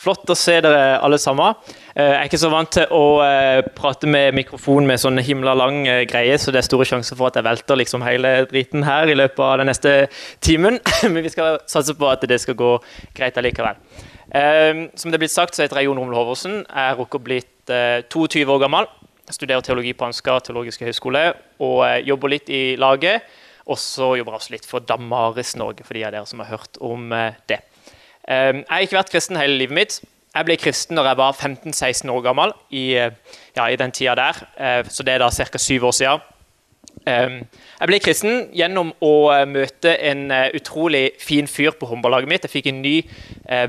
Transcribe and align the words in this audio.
Flott 0.00 0.30
å 0.32 0.34
se 0.38 0.54
dere 0.64 0.94
alle 1.04 1.18
sammen. 1.20 1.58
Eh, 1.92 2.06
jeg 2.06 2.16
er 2.16 2.28
ikke 2.30 2.38
så 2.40 2.48
vant 2.48 2.70
til 2.72 2.92
å 2.96 3.20
eh, 3.20 3.58
prate 3.76 4.08
med 4.08 4.32
mikrofon 4.32 4.86
med 4.88 5.00
sånn 5.02 5.20
himla 5.20 5.52
lang 5.52 5.82
eh, 5.84 6.06
greie, 6.08 6.38
så 6.40 6.54
det 6.54 6.62
er 6.62 6.66
store 6.70 6.86
sjanser 6.88 7.18
for 7.18 7.28
at 7.28 7.36
jeg 7.36 7.44
velter 7.44 7.76
liksom 7.76 8.06
hele 8.06 8.30
driten 8.48 8.86
her 8.86 9.12
i 9.12 9.16
løpet 9.18 9.42
av 9.44 9.58
den 9.60 9.68
neste 9.68 9.92
timen. 10.40 10.78
Men 11.12 11.20
vi 11.26 11.32
skal 11.34 11.60
satse 11.68 11.92
på 11.98 12.08
at 12.08 12.24
det 12.24 12.40
skal 12.40 12.56
gå 12.56 12.72
greit 13.18 13.36
allikevel. 13.36 13.76
Som 14.30 15.10
det 15.10 15.18
er 15.18 15.24
blitt 15.24 15.34
sagt, 15.34 15.56
så 15.56 15.66
heter 15.66 15.82
jeg 15.82 15.90
Jon 15.90 15.98
Romel 15.98 16.16
Hoversen. 16.16 16.60
Jeg 16.62 16.80
er 16.86 16.96
rukket 16.96 17.24
blitt 17.26 17.72
22 18.14 18.44
år 18.46 18.60
gammel. 18.62 18.88
Jeg 19.26 19.36
studerer 19.36 19.64
teologi 19.66 19.92
på 19.92 20.06
Ansgar 20.06 20.40
teologiske 20.46 20.86
høgskole 20.86 21.24
og 21.66 21.82
jobber 22.06 22.32
litt 22.38 22.48
i 22.48 22.62
laget. 22.80 23.26
Og 23.66 23.76
så 23.82 24.14
jobber 24.16 24.38
jeg 24.38 24.44
også 24.44 24.54
litt 24.54 24.70
for 24.70 24.86
Damaris 24.86 25.56
Norge, 25.58 25.84
for 25.84 25.98
de 25.98 26.06
av 26.06 26.14
dere 26.14 26.30
som 26.30 26.40
har 26.44 26.54
hørt 26.54 26.78
om 26.78 27.10
det. 27.50 27.60
Ehm, 28.30 28.62
jeg 28.62 28.70
har 28.70 28.86
ikke 28.86 28.98
vært 29.00 29.12
kristen 29.12 29.38
hele 29.40 29.58
livet 29.58 29.74
mitt. 29.74 30.00
Jeg 30.30 30.46
ble 30.46 30.56
kristen 30.60 30.94
når 30.94 31.08
jeg 31.10 31.18
var 31.18 31.38
15-16 31.38 32.10
år 32.14 32.20
gammel, 32.22 32.52
i, 32.70 32.92
eh, 32.94 33.10
ja, 33.56 33.66
i, 33.66 33.76
den 33.76 33.90
tida 33.90 34.14
der. 34.14 34.44
Eh, 34.58 34.84
så 34.88 35.02
det 35.02 35.14
er 35.14 35.24
da 35.24 35.30
ca. 35.30 35.58
syv 35.58 35.88
år 35.90 35.96
siden. 35.98 36.20
Ehm, 37.08 37.40
jeg 37.80 37.88
ble 37.88 37.98
kristen 37.98 38.50
gjennom 38.54 38.92
å 39.02 39.32
eh, 39.34 39.46
møte 39.48 39.96
en 39.98 40.30
utrolig 40.54 41.10
fin 41.18 41.48
fyr 41.48 41.74
på 41.80 41.88
håndballaget 41.90 42.30
mitt. 42.30 42.46
Jeg 42.46 42.54
fikk 42.54 42.70
en 42.70 42.82
ny 42.82 42.96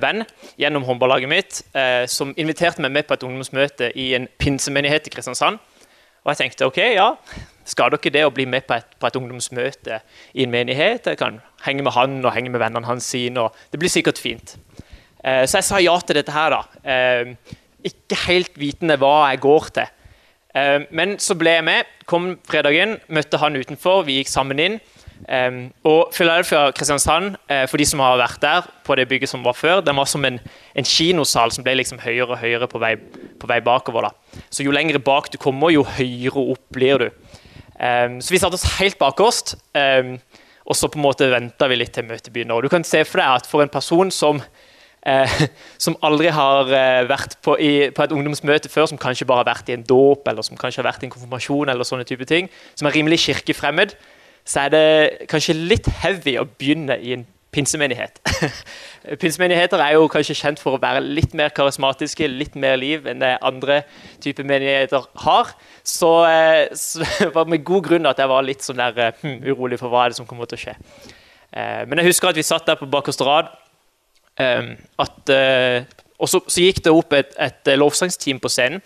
venn 0.03 0.25
gjennom 0.59 0.83
håndballaget 0.85 1.29
mitt 1.31 1.61
som 2.11 2.33
inviterte 2.37 2.83
meg 2.83 2.91
med 2.91 3.07
på 3.07 3.15
et 3.15 3.23
ungdomsmøte 3.25 3.91
i 3.97 4.11
en 4.17 4.27
pinsemenighet 4.37 5.07
i 5.07 5.13
Kristiansand. 5.15 5.57
Og 6.21 6.33
jeg 6.33 6.43
tenkte 6.43 6.67
ok, 6.69 6.77
ja, 6.93 7.07
Skader 7.71 7.99
ikke 7.99 8.13
det 8.13 8.25
å 8.27 8.33
bli 8.33 8.45
med 8.49 8.65
på 8.67 8.75
et, 8.75 8.97
på 8.99 9.07
et, 9.07 9.17
ungdomsmøte 9.19 10.01
i 10.33 10.45
en 10.45 10.51
menighet? 10.51 11.07
Jeg 11.07 11.19
kan 11.21 11.39
henge 11.65 11.85
med 11.85 11.95
han 11.95 12.19
og 12.25 12.33
henge 12.35 12.51
med 12.51 12.61
vennene 12.63 12.89
hans 12.89 13.07
sine. 13.13 13.47
Det 13.71 13.79
blir 13.79 13.91
sikkert 13.91 14.19
fint. 14.19 14.57
Eh, 15.23 15.45
så 15.45 15.59
jeg 15.59 15.67
sa 15.69 15.81
ja 15.81 15.95
til 16.03 16.19
dette 16.19 16.35
her. 16.35 16.57
da. 16.57 16.91
Eh, 16.91 17.57
ikke 17.87 18.19
helt 18.27 18.57
vitende 18.59 18.99
hva 19.01 19.31
jeg 19.31 19.41
går 19.45 19.69
til. 19.79 19.93
Eh, 20.55 20.79
men 20.91 21.15
så 21.21 21.37
ble 21.39 21.57
jeg 21.59 21.67
med. 21.69 21.93
Kom 22.09 22.33
fredagen, 22.49 22.97
møtte 23.07 23.39
han 23.39 23.55
utenfor, 23.55 24.03
vi 24.07 24.19
gikk 24.19 24.33
sammen 24.33 24.59
inn. 24.59 24.81
Um, 25.29 25.67
og 25.85 26.09
Philadelphia 26.15 26.71
Kristiansand, 26.73 27.35
uh, 27.51 27.65
for 27.69 27.77
de 27.77 27.85
som 27.85 28.01
har 28.01 28.17
vært 28.17 28.41
der, 28.41 28.65
på 28.85 28.95
det 28.97 29.07
bygget 29.09 29.29
som 29.29 29.43
var 29.45 29.53
før, 29.53 29.83
den 29.85 29.99
var 29.99 30.07
som 30.09 30.25
en, 30.25 30.39
en 30.75 30.87
kinosal 30.87 31.53
som 31.53 31.65
ble 31.65 31.75
liksom 31.77 32.01
høyere 32.01 32.33
og 32.33 32.41
høyere 32.41 32.69
på 32.71 32.81
vei, 32.81 32.95
på 33.39 33.49
vei 33.49 33.59
bakover. 33.61 34.09
da. 34.09 34.41
Så 34.49 34.65
jo 34.65 34.73
lenger 34.73 34.97
bak 34.97 35.29
du 35.31 35.37
kommer, 35.37 35.69
jo 35.69 35.85
høyere 35.85 36.45
opp 36.55 36.63
blir 36.73 37.05
du. 37.05 37.30
Um, 37.81 38.19
så 38.21 38.35
vi 38.35 38.37
satte 38.37 38.59
oss 38.59 38.77
helt 38.77 38.99
bakerst, 39.01 39.55
um, 39.73 40.17
og 40.69 40.77
så 40.77 40.89
på 40.91 40.99
en 40.99 41.05
måte 41.07 41.31
venta 41.31 41.65
vi 41.71 41.79
litt 41.79 41.95
til 41.95 42.05
møtet 42.05 42.29
begynner. 42.33 42.59
Og 42.59 42.67
du 42.67 42.69
kan 42.69 42.85
se 42.85 43.01
for 43.09 43.17
deg 43.17 43.39
at 43.39 43.49
for 43.49 43.63
en 43.63 43.73
person 43.73 44.11
som, 44.13 44.37
uh, 44.37 45.41
som 45.85 45.97
aldri 46.05 46.29
har 46.29 46.69
uh, 46.69 47.09
vært 47.09 47.39
på, 47.41 47.57
i, 47.57 47.89
på, 47.89 48.05
et 48.05 48.13
ungdomsmøte 48.13 48.69
før, 48.69 48.91
som 48.91 49.01
kanskje 49.01 49.25
bare 49.25 49.41
har 49.41 49.49
vært 49.49 49.73
i 49.73 49.77
en 49.79 49.87
dåp 49.87 50.29
eller 50.29 50.45
som 50.45 50.59
kanskje 50.61 50.83
har 50.83 50.91
vært 50.91 51.01
i 51.01 51.09
en 51.09 51.15
konfirmasjon, 51.15 51.73
eller 51.73 51.87
sånne 51.87 52.05
type 52.05 52.29
ting, 52.29 52.51
som 52.77 52.89
er 52.89 52.97
rimelig 52.99 53.23
kirkefremmed, 53.25 53.97
så 54.45 54.67
er 54.67 54.73
det 54.73 54.87
kanskje 55.29 55.57
litt 55.57 55.89
heavy 56.01 56.37
å 56.37 56.45
begynne 56.45 57.01
i 57.01 57.15
en 57.17 57.25
pinsemenighet. 57.51 58.19
Pinsemenigheter 59.21 59.81
er 59.83 59.95
jo 59.97 60.07
kanskje 60.11 60.37
kjent 60.39 60.61
for 60.61 60.77
å 60.77 60.81
være 60.81 61.01
litt 61.03 61.33
mer 61.37 61.51
karismatiske, 61.55 62.27
litt 62.31 62.55
mer 62.59 62.77
liv 62.79 63.07
enn 63.09 63.23
det 63.23 63.33
andre 63.43 63.81
typer 64.23 64.47
menigheter 64.47 65.07
har. 65.25 65.51
Så, 65.83 66.11
eh, 66.29 66.69
så 66.77 67.03
det 67.19 67.31
var 67.35 67.49
med 67.51 67.65
god 67.67 67.89
grunn 67.89 68.09
at 68.09 68.21
jeg 68.21 68.31
var 68.31 68.47
litt 68.47 68.63
sånn 68.65 68.79
der, 68.79 69.01
eh, 69.07 69.19
hm, 69.23 69.41
urolig 69.51 69.81
for 69.81 69.91
hva 69.91 70.05
er 70.05 70.13
det 70.13 70.21
som 70.21 70.29
kommer 70.29 70.49
til 70.49 70.59
å 70.59 70.63
skje. 70.65 70.77
Eh, 71.51 71.83
men 71.89 71.99
jeg 71.99 72.11
husker 72.11 72.31
at 72.31 72.39
vi 72.39 72.47
satt 72.47 72.69
der 72.69 72.79
på 72.79 72.89
bakerste 72.91 73.27
rad. 73.27 73.51
At, 74.41 75.29
og 76.17 76.29
så, 76.31 76.39
så, 76.47 76.61
gikk 76.63 76.79
det 76.85 76.93
opp 76.95 77.11
et, 77.13 77.35
et 77.37 77.67
lovsangsteam 77.77 78.39
på 78.41 78.49
scenen. 78.49 78.81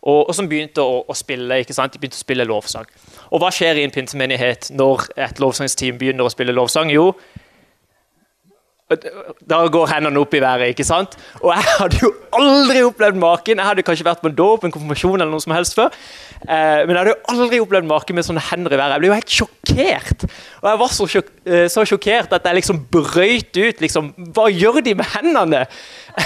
Og, 0.00 0.26
og, 0.26 0.32
som 0.36 0.48
begynte 0.48 0.82
å, 0.84 1.02
å, 1.08 1.14
spille 1.16 1.60
ikke 1.62 1.76
sant? 1.76 1.94
De 1.94 2.00
begynte 2.00 2.18
å 2.18 2.24
spille 2.24 2.44
lovsang. 2.48 2.88
Og 3.30 3.40
hva 3.40 3.50
skjer 3.52 3.80
i 3.80 3.84
en 3.86 3.92
pinsemenighet 3.94 4.70
når 4.76 5.06
et 5.28 5.40
lovsangsteam 5.40 6.00
begynner 6.00 6.26
å 6.26 6.32
spille 6.32 6.56
lovsang? 6.56 6.92
Jo, 6.92 7.12
da 8.90 9.60
går 9.70 9.86
hendene 9.92 10.18
opp 10.18 10.34
i 10.34 10.40
været. 10.42 10.72
ikke 10.72 10.84
sant? 10.84 11.14
Og 11.40 11.52
jeg 11.54 11.66
hadde 11.78 12.00
jo 12.02 12.10
aldri 12.34 12.82
opplevd 12.82 13.18
maken. 13.22 13.58
Jeg 13.58 13.66
hadde 13.66 13.84
kanskje 13.86 14.06
vært 14.06 14.22
på 14.22 14.30
en 14.30 14.34
dåp, 14.34 14.64
en 14.64 14.74
konfirmasjon 14.74 15.20
eller 15.20 15.30
noe 15.30 15.44
som 15.44 15.54
helst 15.54 15.76
før. 15.78 15.94
Eh, 16.42 16.82
men 16.86 16.94
jeg 16.94 16.98
hadde 16.98 17.12
jo 17.12 17.34
aldri 17.34 17.60
opplevd 17.62 17.88
maken 17.90 18.18
med 18.18 18.26
sånne 18.26 18.42
hender 18.50 18.74
i 18.74 18.80
været. 18.80 18.96
Jeg 18.96 19.04
ble 19.04 19.10
jo 19.10 19.18
helt 19.20 19.36
sjokkert. 19.36 20.26
Og 20.62 20.68
jeg 20.72 20.82
var 20.82 20.92
så, 20.96 21.08
sjok 21.14 21.32
eh, 21.46 21.66
så 21.70 21.86
sjokkert 21.86 22.36
at 22.36 22.50
jeg 22.50 22.60
liksom 22.60 22.82
brøyt 22.90 23.60
ut. 23.60 23.80
liksom, 23.86 24.12
Hva 24.34 24.50
gjør 24.50 24.82
de 24.82 24.98
med 24.98 25.10
hendene? 25.14 25.64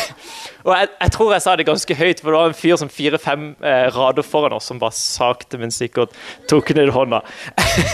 og 0.66 0.72
jeg, 0.72 0.92
jeg, 1.00 1.14
tror 1.19 1.32
jeg 1.36 1.44
sa 1.44 1.56
det 1.60 1.69
ganske 1.69 2.00
høyt, 2.00 2.20
for 2.20 2.32
det 2.32 2.41
var 2.41 2.52
en 2.52 2.60
fyr 2.64 2.76
som 2.81 2.92
fire-fem 2.92 3.48
eh, 3.60 3.86
rader 3.92 4.25
foran 4.25 4.56
oss 4.56 4.72
som 4.72 4.81
bare 4.81 4.96
sakte, 4.96 5.60
men 5.60 5.75
sikkert 5.75 6.16
tok 6.48 6.72
ned 6.78 6.94
hånda. 6.96 7.20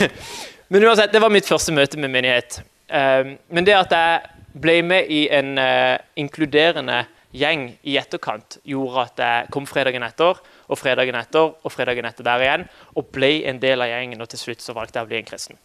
men 0.71 0.87
uansett, 0.87 1.11
det 1.11 1.23
var 1.23 1.35
mitt 1.35 1.51
første 1.51 1.75
møte 1.75 1.99
med 1.99 2.15
menighet. 2.15 2.63
Eh, 2.87 3.35
men 3.51 3.67
det 3.67 3.75
at 3.75 3.99
jeg 3.99 4.37
ble 4.53 4.81
med 4.83 5.11
i 5.13 5.25
en 5.33 5.57
uh, 5.59 5.97
inkluderende 6.19 7.05
gjeng 7.37 7.69
i 7.87 7.97
etterkant, 8.01 8.59
gjorde 8.67 9.05
at 9.05 9.21
jeg 9.23 9.51
kom 9.55 9.67
fredagen 9.71 10.03
etter 10.03 10.41
og 10.71 10.79
fredagen 10.79 11.19
etter 11.19 11.53
og 11.53 11.73
fredagen 11.73 12.09
etter 12.09 12.27
der 12.27 12.45
igjen, 12.45 12.65
og 12.99 13.11
ble 13.15 13.31
en 13.51 13.61
del 13.63 13.85
av 13.85 13.91
gjengen. 13.93 14.23
Og 14.23 14.31
til 14.33 14.43
slutt 14.43 14.65
så 14.65 14.75
valgte 14.77 14.99
jeg 14.99 15.07
å 15.07 15.11
bli 15.11 15.21
en 15.21 15.29
kristen. 15.29 15.61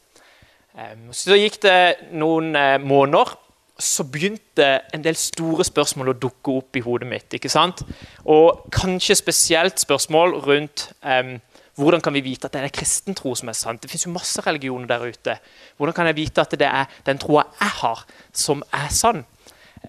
Um, 0.75 1.09
så 1.15 1.37
gikk 1.39 1.61
det 1.63 1.79
noen 2.13 2.53
uh, 2.57 2.77
måneder. 2.83 3.33
Så 3.81 4.05
begynte 4.07 4.65
en 4.95 5.03
del 5.03 5.17
store 5.19 5.65
spørsmål 5.67 6.13
å 6.13 6.19
dukke 6.19 6.53
opp 6.61 6.77
i 6.79 6.83
hodet 6.85 7.09
mitt. 7.09 7.33
ikke 7.35 7.51
sant? 7.51 7.81
Og 8.23 8.63
kanskje 8.71 9.17
spesielt 9.19 9.81
spørsmål 9.83 10.37
rundt 10.45 10.87
um, 11.03 11.35
hvordan 11.75 12.01
kan 12.01 12.13
vi 12.13 12.23
vite 12.23 12.47
at 12.47 12.53
det 12.53 12.63
er 12.63 12.73
kristen 12.73 13.15
tro 13.15 13.33
som 13.35 13.49
er 13.51 13.57
sant? 13.57 13.81
Det 13.83 13.91
fins 13.91 14.05
jo 14.05 14.13
masse 14.13 14.41
religioner 14.41 14.87
der 14.87 15.03
ute. 15.03 15.37
Hvordan 15.77 15.93
kan 15.93 16.07
jeg 16.07 16.15
vite 16.15 16.41
at 16.41 16.51
det 16.51 16.67
er 16.67 16.85
den 17.05 17.19
troa 17.19 17.43
jeg 17.59 17.73
har, 17.81 18.05
som 18.31 18.63
er 18.73 18.87
sann? 18.89 19.25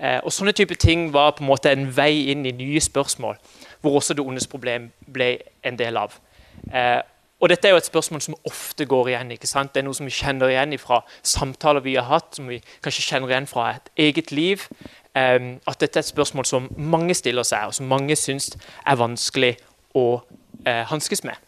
Eh, 0.01 0.19
og 0.25 0.33
Sånne 0.35 0.53
type 0.53 0.75
ting 0.75 1.13
var 1.15 1.37
på 1.37 1.45
en 1.45 1.51
måte 1.51 1.71
en 1.73 1.87
vei 1.97 2.27
inn 2.33 2.47
i 2.47 2.55
nye 2.57 2.81
spørsmål, 2.83 3.39
hvor 3.81 4.01
også 4.01 4.17
det 4.17 4.25
ondes 4.27 4.49
problem 4.51 4.91
ble 5.13 5.37
en 5.63 5.79
del 5.79 5.97
av. 5.97 6.19
Eh, 6.73 7.01
og 7.41 7.51
Dette 7.53 7.69
er 7.69 7.75
jo 7.77 7.79
et 7.79 7.87
spørsmål 7.87 8.21
som 8.25 8.37
ofte 8.49 8.85
går 8.89 9.09
igjen. 9.13 9.31
ikke 9.31 9.47
sant? 9.47 9.75
Det 9.75 9.81
er 9.81 9.85
noe 9.85 9.95
som 9.95 10.07
vi 10.09 10.15
kjenner 10.17 10.49
igjen 10.49 10.79
fra 10.81 11.03
samtaler 11.23 11.85
vi 11.85 11.95
har 11.95 12.09
hatt, 12.09 12.35
som 12.35 12.49
vi 12.49 12.63
kanskje 12.83 13.05
kjenner 13.13 13.29
igjen 13.29 13.47
fra 13.47 13.75
et 13.77 13.91
eget 13.97 14.33
liv. 14.33 14.67
Eh, 15.15 15.55
at 15.67 15.81
dette 15.81 16.01
er 16.01 16.03
et 16.03 16.13
spørsmål 16.13 16.47
som 16.47 16.71
mange 16.77 17.15
stiller 17.15 17.47
seg, 17.47 17.69
og 17.69 17.75
som 17.75 17.87
mange 17.87 18.17
syns 18.17 18.57
er 18.87 18.97
vanskelig 18.97 19.55
å 19.97 20.21
uh, 20.67 20.85
hanskes 20.91 21.23
med. 21.25 21.46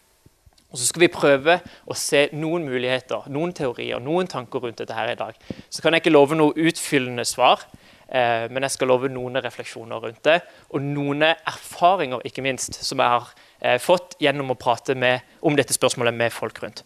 Og 0.69 0.79
Så 0.79 0.91
skal 0.91 1.07
vi 1.07 1.09
prøve 1.09 1.55
å 1.89 1.95
se 1.97 2.27
noen 2.37 2.67
muligheter, 2.69 3.31
noen 3.33 3.55
teorier, 3.57 4.03
noen 4.05 4.29
tanker 4.29 4.61
rundt 4.61 4.83
dette 4.83 4.97
her 4.97 5.15
i 5.15 5.17
dag. 5.17 5.39
Så 5.73 5.81
kan 5.81 5.97
jeg 5.97 6.05
ikke 6.05 6.13
love 6.13 6.37
noe 6.37 6.53
utfyllende 6.53 7.25
svar, 7.25 7.65
eh, 8.09 8.45
men 8.53 8.67
jeg 8.67 8.77
skal 8.77 8.93
love 8.93 9.09
noen 9.09 9.41
refleksjoner 9.41 10.05
rundt 10.05 10.21
det. 10.29 10.43
Og 10.77 10.85
noen 10.85 11.25
erfaringer, 11.31 12.21
ikke 12.29 12.45
minst, 12.45 12.83
som 12.85 13.01
jeg 13.01 13.15
har 13.15 13.33
eh, 13.63 13.81
fått 13.81 14.19
gjennom 14.21 14.53
å 14.53 14.61
prate 14.61 14.95
med, 14.95 15.25
om 15.41 15.57
dette 15.57 15.73
spørsmålet 15.73 16.15
med 16.21 16.37
folk 16.37 16.61
rundt. 16.61 16.85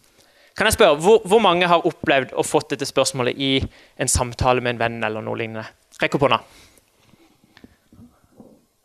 Kan 0.55 0.69
jeg 0.69 0.77
spørre, 0.77 0.95
hvor, 1.01 1.23
hvor, 1.25 1.41
mange 1.43 1.67
har 1.67 1.83
opplevd 1.83 2.35
og 2.37 2.45
fått 2.45 2.71
dette 2.71 2.87
spørsmålet 2.87 3.35
i 3.35 3.55
en 3.99 4.07
samtale 4.11 4.61
med 4.61 4.77
en 4.77 4.83
venn 4.85 4.99
eller 5.03 5.25
noe 5.25 5.39
lignende? 5.39 5.65
Rekk 5.99 6.15
opp 6.15 6.29
hånda. 6.29 6.43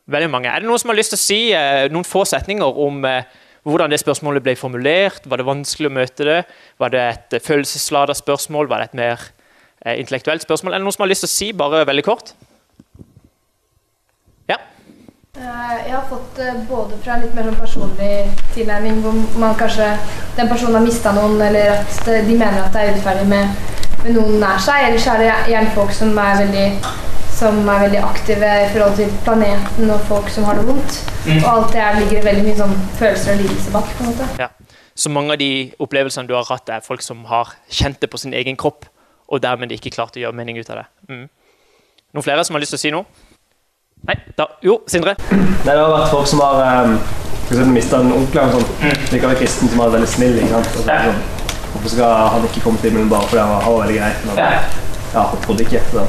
Veldig 0.08 0.30
mange. 0.32 0.48
Er 0.48 0.64
det 0.64 0.66
noen 0.70 0.80
som 0.80 0.90
har 0.90 0.96
lyst 0.96 1.12
til 1.12 1.20
å 1.20 1.26
si 1.28 1.42
eh, 1.52 1.86
noen 1.92 2.08
få 2.08 2.24
setninger 2.26 2.80
om 2.82 3.04
eh, 3.04 3.28
hvordan 3.62 3.90
det 3.90 4.00
spørsmålet 4.00 4.44
ble 4.44 4.56
formulert. 4.56 5.26
Var 5.28 5.40
det 5.40 5.46
vanskelig 5.48 5.90
å 5.90 5.94
møte 5.94 6.26
det? 6.28 6.38
Var 6.78 6.94
det 6.94 7.04
et 7.06 7.38
følelsesladet 7.44 8.16
spørsmål? 8.18 8.68
Var 8.70 8.82
det 8.82 8.90
et 8.90 9.00
mer 9.00 9.24
eh, 9.84 9.98
intellektuelt 9.98 10.44
spørsmål? 10.44 10.74
Er 10.74 10.82
det 10.82 10.86
noen 10.86 10.96
som 10.96 11.06
har 11.06 11.12
lyst 11.12 11.26
til 11.26 11.30
å 11.30 11.34
si, 11.34 11.50
bare 11.56 11.86
veldig 11.88 12.04
kort? 12.06 12.34
Ja? 14.48 14.60
Eh, 15.36 15.74
jeg 15.86 15.94
har 15.94 16.06
fått 16.10 16.38
det 16.38 16.54
både 16.68 17.00
fra 17.04 17.18
litt 17.22 17.34
mer 17.36 17.50
sånn 17.50 17.60
personlig 17.60 18.12
tilnærming, 18.54 19.02
hvor 19.04 19.18
man 19.42 19.58
kanskje 19.58 19.90
den 20.38 20.48
personen 20.50 20.78
har 20.80 20.86
mista 20.86 21.12
noen, 21.16 21.40
eller 21.48 21.74
at 21.76 22.00
de 22.06 22.38
mener 22.38 22.62
at 22.62 22.72
det 22.74 22.84
er 22.84 22.94
urettferdig 22.94 23.28
med, 23.30 23.68
med, 24.04 24.14
noen 24.16 24.40
nær 24.42 24.62
seg. 24.62 24.88
Ellers 24.88 25.10
er 25.10 25.24
det 25.24 25.34
gjerne 25.52 25.76
folk 25.76 25.94
som 25.96 26.14
er 26.14 26.42
veldig 26.44 26.66
som 27.38 27.58
er 27.68 27.84
veldig 27.86 28.00
aktive 28.02 28.48
i 28.64 28.68
forhold 28.72 28.96
til 28.98 29.12
planeten 29.24 29.90
og 29.94 30.00
folk 30.08 30.28
som 30.34 30.44
har 30.48 30.58
det 30.58 30.66
vondt. 30.68 30.98
Mm. 31.26 31.38
Og 31.44 31.48
alt 31.52 31.72
det 31.74 31.82
her 31.84 31.98
ligger 32.00 32.24
veldig 32.26 32.44
mye 32.48 32.58
sånn 32.58 32.76
følelser 32.98 33.34
og 33.36 33.42
lidelse 33.44 33.74
bak. 33.74 33.90
på 33.98 34.04
en 34.04 34.10
måte. 34.12 34.28
Ja. 34.42 34.48
Så 34.98 35.10
mange 35.14 35.36
av 35.36 35.38
de 35.38 35.50
opplevelsene 35.78 36.26
du 36.26 36.34
har 36.34 36.46
hatt, 36.50 36.68
er 36.74 36.82
folk 36.82 37.02
som 37.06 37.24
har 37.30 37.52
kjent 37.70 38.00
det 38.02 38.10
på 38.10 38.18
sin 38.18 38.34
egen 38.34 38.56
kropp, 38.58 38.88
og 39.28 39.42
dermed 39.44 39.70
ikke 39.76 39.92
klart 39.94 40.16
å 40.18 40.22
gjøre 40.24 40.34
mening 40.34 40.58
ut 40.58 40.70
av 40.74 40.80
det. 40.82 40.86
Mm. 41.08 41.26
Noen 42.16 42.24
flere 42.26 42.44
som 42.44 42.56
har 42.56 42.64
lyst 42.64 42.74
til 42.74 42.80
å 42.80 42.84
si 42.86 42.90
noe? 42.94 43.04
Nei? 44.08 44.14
Da, 44.38 44.46
jo, 44.64 44.80
Sindre? 44.90 45.14
Nei, 45.30 45.64
det 45.68 45.78
har 45.78 45.90
vært 45.92 46.10
folk 46.12 46.26
som 46.30 46.40
har 46.42 46.86
um, 46.86 47.72
mista 47.74 48.00
en 48.02 48.12
onkel 48.14 48.40
eller 48.42 48.54
noe 48.54 48.62
sånt. 48.62 48.82
Mm. 48.82 49.02
Det 49.10 49.20
kan 49.20 49.30
være 49.32 49.40
kristen 49.42 49.70
som 49.70 49.82
har 49.82 49.90
vært 49.90 49.98
veldig 50.00 50.10
snill. 50.14 50.38
ikke 50.42 50.54
sant? 50.56 50.72
Så 50.74 50.86
Ja. 50.88 51.02
sånn, 51.08 51.26
Hvorfor 51.68 51.90
skal 51.92 52.28
han 52.32 52.44
ikke 52.48 52.62
komme 52.64 52.80
til 52.80 52.90
himmelen 52.90 53.10
bare 53.12 53.26
fordi 53.28 53.42
han 53.42 53.50
var, 53.52 53.60
han 53.62 53.72
var 53.74 53.82
veldig 53.86 53.98
grei? 53.98 54.12
Men, 54.26 54.36
Ja. 54.36 54.50
ja, 55.14 55.22
han 55.30 55.42
trodde 55.44 55.66
ikke. 55.66 55.82
Så. 55.92 56.06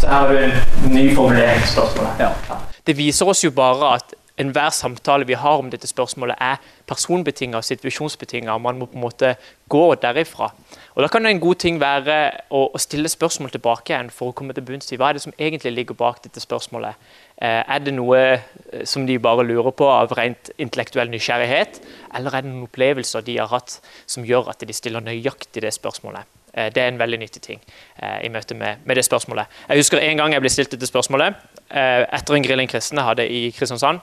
Så 0.00 0.06
her 0.06 0.14
har 0.14 0.32
du 0.32 0.38
en 0.38 0.94
ny 0.94 1.14
formulering 1.14 1.60
på 1.64 1.72
spørsmålet. 1.72 2.20
Ja. 2.20 2.60
Det 2.86 2.96
viser 2.96 3.28
oss 3.32 3.44
jo 3.44 3.50
bare 3.50 3.94
at 3.96 4.14
enhver 4.36 4.70
samtale 4.70 5.26
vi 5.26 5.34
har 5.34 5.58
om 5.58 5.70
dette 5.72 5.88
spørsmålet, 5.88 6.36
er 6.40 6.60
personbetinget 6.86 7.56
og 7.56 7.64
situasjonsbetinget. 7.64 8.60
Man 8.60 8.78
må 8.78 8.86
på 8.86 8.98
en 8.98 9.04
måte 9.06 9.34
gå 9.68 9.94
derifra. 10.02 10.50
Og 10.94 11.02
Da 11.02 11.08
kan 11.08 11.26
en 11.26 11.40
god 11.40 11.54
ting 11.54 11.80
være 11.80 12.30
å 12.50 12.78
stille 12.78 13.08
spørsmål 13.08 13.50
tilbake 13.50 13.92
igjen 13.92 14.10
for 14.10 14.28
å 14.28 14.36
komme 14.36 14.52
til 14.52 14.64
bunns 14.64 14.92
i 14.92 14.96
hva 14.96 15.10
er 15.10 15.18
det 15.18 15.24
som 15.24 15.34
egentlig 15.38 15.72
ligger 15.72 15.94
bak 15.94 16.22
dette 16.24 16.40
spørsmålet. 16.40 16.94
Eh, 17.40 17.64
er 17.66 17.78
det 17.78 17.94
noe 17.94 18.18
eh, 18.18 18.84
som 18.84 19.06
de 19.06 19.18
bare 19.18 19.44
lurer 19.44 19.72
på 19.72 19.88
av 19.88 20.12
rent 20.16 20.50
intellektuell 20.58 21.10
nysgjerrighet, 21.12 21.80
eller 22.14 22.34
er 22.34 22.42
det 22.42 22.52
noen 22.52 22.68
opplevelser 22.68 23.24
de 23.24 23.38
har 23.38 23.52
hatt 23.52 23.80
som 24.06 24.24
gjør 24.24 24.52
at 24.52 24.64
de 24.64 24.72
stiller 24.72 25.04
nøyaktig 25.04 25.64
det 25.64 25.74
spørsmålet? 25.76 26.35
Eh, 26.56 26.72
Det 26.72 26.82
er 26.82 26.88
en 26.88 26.98
veldig 26.98 27.18
nyttig 27.20 27.42
ting 27.42 27.60
eh, 28.02 28.24
i 28.24 28.28
møte 28.32 28.54
med, 28.54 28.82
med 28.84 28.96
det 28.96 29.04
spørsmålet. 29.04 29.46
Jeg 29.68 29.76
husker 29.82 29.98
en 30.00 30.16
gang 30.16 30.32
jeg 30.32 30.40
ble 30.40 30.50
stilt 30.50 30.72
dette 30.72 30.88
spørsmålet 30.88 31.34
eh, 31.70 32.04
etter 32.16 32.34
en 32.34 32.46
grilling 32.46 32.70
kristne 32.70 33.04
hadde 33.04 33.28
i 33.28 33.50
Kristiansand. 33.56 34.00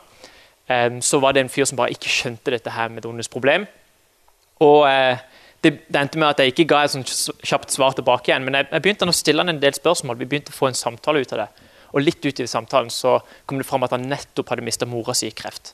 Så 1.04 1.20
var 1.20 1.34
det 1.36 1.42
en 1.44 1.50
fyr 1.52 1.66
som 1.68 1.76
bare 1.76 1.92
ikke 1.92 2.08
skjønte 2.08 2.52
dette 2.54 2.72
her 2.72 2.88
med 2.88 3.04
Donnes 3.04 3.28
problem. 3.28 3.66
Og 4.64 4.86
det, 5.60 5.74
det 5.92 6.00
endte 6.00 6.22
med 6.22 6.30
at 6.30 6.40
jeg 6.40 6.54
ikke 6.54 6.66
ga 6.72 6.86
et 6.86 6.94
sånt 6.94 7.12
kjapt 7.44 7.76
svar 7.76 7.92
tilbake 7.98 8.32
igjen, 8.32 8.46
men 8.48 8.56
jeg, 8.56 8.70
jeg 8.72 8.86
begynte 8.86 9.10
å 9.12 9.16
stille 9.18 9.44
han 9.44 9.52
en 9.52 9.60
del 9.60 9.76
spørsmål. 9.76 10.16
Vi 10.22 10.30
begynte 10.32 10.54
å 10.54 10.56
få 10.56 10.70
en 10.70 10.80
samtale 10.80 11.20
ut 11.20 11.36
av 11.36 11.42
det. 11.42 11.50
Og 11.92 12.06
litt 12.06 12.24
ut 12.24 12.40
i 12.40 12.48
samtalen 12.48 12.88
så 12.96 13.18
kom 13.46 13.60
det 13.60 13.68
fram 13.68 13.84
at 13.84 13.92
han 13.92 14.08
nettopp 14.08 14.54
hadde 14.54 14.64
mista 14.64 14.88
mora 14.88 15.18
si 15.18 15.28
i 15.28 15.36
kreft. 15.36 15.74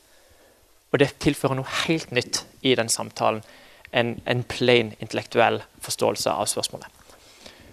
Og 0.90 1.04
det 1.04 1.12
tilfører 1.22 1.62
noe 1.62 1.70
helt 1.84 2.10
nytt 2.10 2.42
i 2.66 2.74
den 2.74 2.90
samtalen. 2.90 3.44
En, 3.92 4.20
en 4.26 4.44
plain 4.46 4.92
intellektuell 5.02 5.62
forståelse 5.82 6.30
av 6.30 6.46
spørsmålet. 6.46 6.88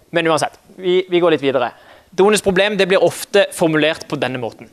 Men 0.09 0.27
uansett, 0.27 0.55
vi, 0.75 1.03
vi 1.09 1.19
går 1.21 1.35
litt 1.35 1.43
videre. 1.43 1.71
Dones 2.09 2.41
problem 2.41 2.77
blir 2.79 3.03
ofte 3.03 3.45
formulert 3.53 4.07
på 4.07 4.17
denne 4.17 4.39
måten. 4.41 4.69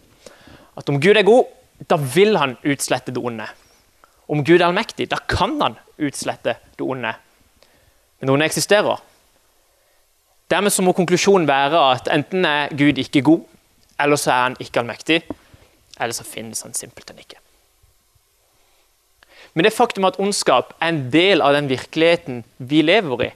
At 0.79 0.89
om 0.89 1.01
Gud 1.01 1.17
er 1.17 1.27
god, 1.27 1.51
da 1.91 1.99
vil 1.99 2.39
han 2.39 2.57
utslette 2.63 3.13
det 3.13 3.21
onde. 3.21 3.47
Om 4.31 4.45
Gud 4.45 4.61
er 4.61 4.69
allmektig, 4.71 5.11
da 5.11 5.19
kan 5.29 5.59
han 5.61 5.77
utslette 6.01 6.57
det 6.79 6.87
onde. 6.87 7.13
Men 8.21 8.41
det 8.41 8.49
eksisterer. 8.49 9.03
Dermed 10.51 10.73
så 10.73 10.83
må 10.83 10.93
konklusjonen 10.97 11.49
være 11.49 11.81
at 11.93 12.09
enten 12.13 12.45
er 12.49 12.73
Gud 12.77 12.99
ikke 13.01 13.25
god, 13.27 13.45
eller 14.01 14.21
så 14.21 14.31
er 14.31 14.43
han 14.43 14.57
ikke 14.61 14.81
allmektig, 14.81 15.23
eller 16.01 16.15
så 16.17 16.25
finnes 16.25 16.63
han 16.63 16.75
simpelthen 16.75 17.19
ikke. 17.21 17.44
Men 19.55 19.67
det 19.67 19.75
faktum 19.75 20.07
at 20.09 20.19
ondskap 20.23 20.75
er 20.81 20.91
en 20.91 21.05
del 21.15 21.43
av 21.45 21.55
den 21.55 21.71
virkeligheten 21.71 22.43
vi 22.59 22.83
lever 22.83 23.29
i, 23.29 23.31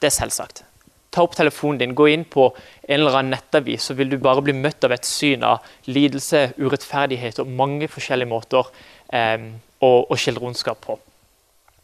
det 0.00 0.10
er 0.10 0.14
selvsagt. 0.14 0.64
Ta 1.12 1.24
opp 1.24 1.36
telefonen 1.36 1.80
din, 1.80 1.94
gå 1.96 2.06
inn 2.12 2.24
på 2.28 2.46
en 2.52 2.98
eller 2.98 3.18
annen 3.18 3.34
nettavis, 3.36 3.88
så 3.88 3.96
vil 3.96 4.12
du 4.12 4.18
bare 4.20 4.44
bli 4.44 4.54
møtt 4.56 4.84
av 4.84 4.94
et 4.96 5.08
syn 5.08 5.44
av 5.44 5.64
lidelse, 5.88 6.50
urettferdighet 6.60 7.40
og 7.42 7.52
mange 7.52 7.88
forskjellige 7.92 8.30
måter 8.30 8.68
eh, 9.12 9.48
å, 9.80 9.90
å 10.08 10.16
skildre 10.20 10.48
ondskap 10.48 10.80
på. 10.84 10.98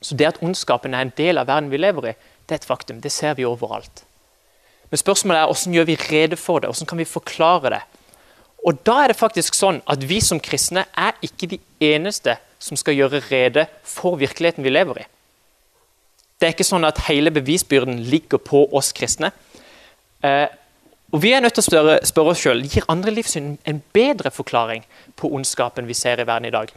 Så 0.00 0.16
det 0.16 0.28
at 0.30 0.42
ondskapen 0.44 0.94
er 0.94 1.04
en 1.04 1.14
del 1.16 1.40
av 1.40 1.48
verden 1.48 1.72
vi 1.72 1.80
lever 1.80 2.12
i, 2.12 2.16
det 2.48 2.56
er 2.56 2.62
et 2.62 2.68
faktum. 2.68 3.00
Det 3.04 3.12
ser 3.12 3.36
vi 3.36 3.44
overalt. 3.48 4.04
Men 4.88 5.00
spørsmålet 5.00 5.42
er 5.42 5.50
hvordan 5.50 5.76
gjør 5.76 5.88
vi 5.88 5.96
rede 6.08 6.36
for 6.40 6.60
det? 6.60 6.70
Hvordan 6.70 6.88
kan 6.88 7.00
vi 7.00 7.08
forklare 7.08 7.72
det? 7.74 7.82
Og 8.66 8.78
da 8.86 9.02
er 9.02 9.12
det 9.12 9.18
faktisk 9.20 9.56
sånn 9.56 9.82
at 9.86 10.04
vi 10.08 10.20
som 10.24 10.40
kristne 10.40 10.86
er 10.96 11.18
ikke 11.24 11.50
de 11.52 11.58
eneste 11.84 12.38
som 12.58 12.78
skal 12.78 12.96
gjøre 12.98 13.22
rede 13.30 13.66
for 13.86 14.18
virkeligheten 14.20 14.64
vi 14.66 14.72
lever 14.72 15.02
i. 15.02 15.06
Det 16.38 16.46
er 16.46 16.54
ikke 16.54 16.66
sånn 16.66 16.86
at 16.86 17.00
hele 17.08 17.32
bevisbyrden 17.34 17.98
ligger 18.10 18.38
på 18.42 18.64
oss 18.76 18.92
kristne. 18.94 19.32
Eh, 20.22 20.46
og 21.12 21.22
Vi 21.22 21.32
er 21.32 21.40
nødt 21.40 21.54
til 21.56 21.64
å 21.64 21.70
spørre, 21.70 21.94
spørre 22.06 22.34
oss 22.34 22.42
sjøl 22.42 22.60
gir 22.68 22.86
andre 22.92 23.14
livssyn 23.14 23.56
en 23.64 23.80
bedre 23.96 24.30
forklaring 24.30 24.84
på 25.16 25.30
ondskapen 25.34 25.88
vi 25.88 25.96
ser 25.96 26.20
i 26.20 26.26
verden 26.28 26.50
i 26.50 26.54
dag. 26.54 26.70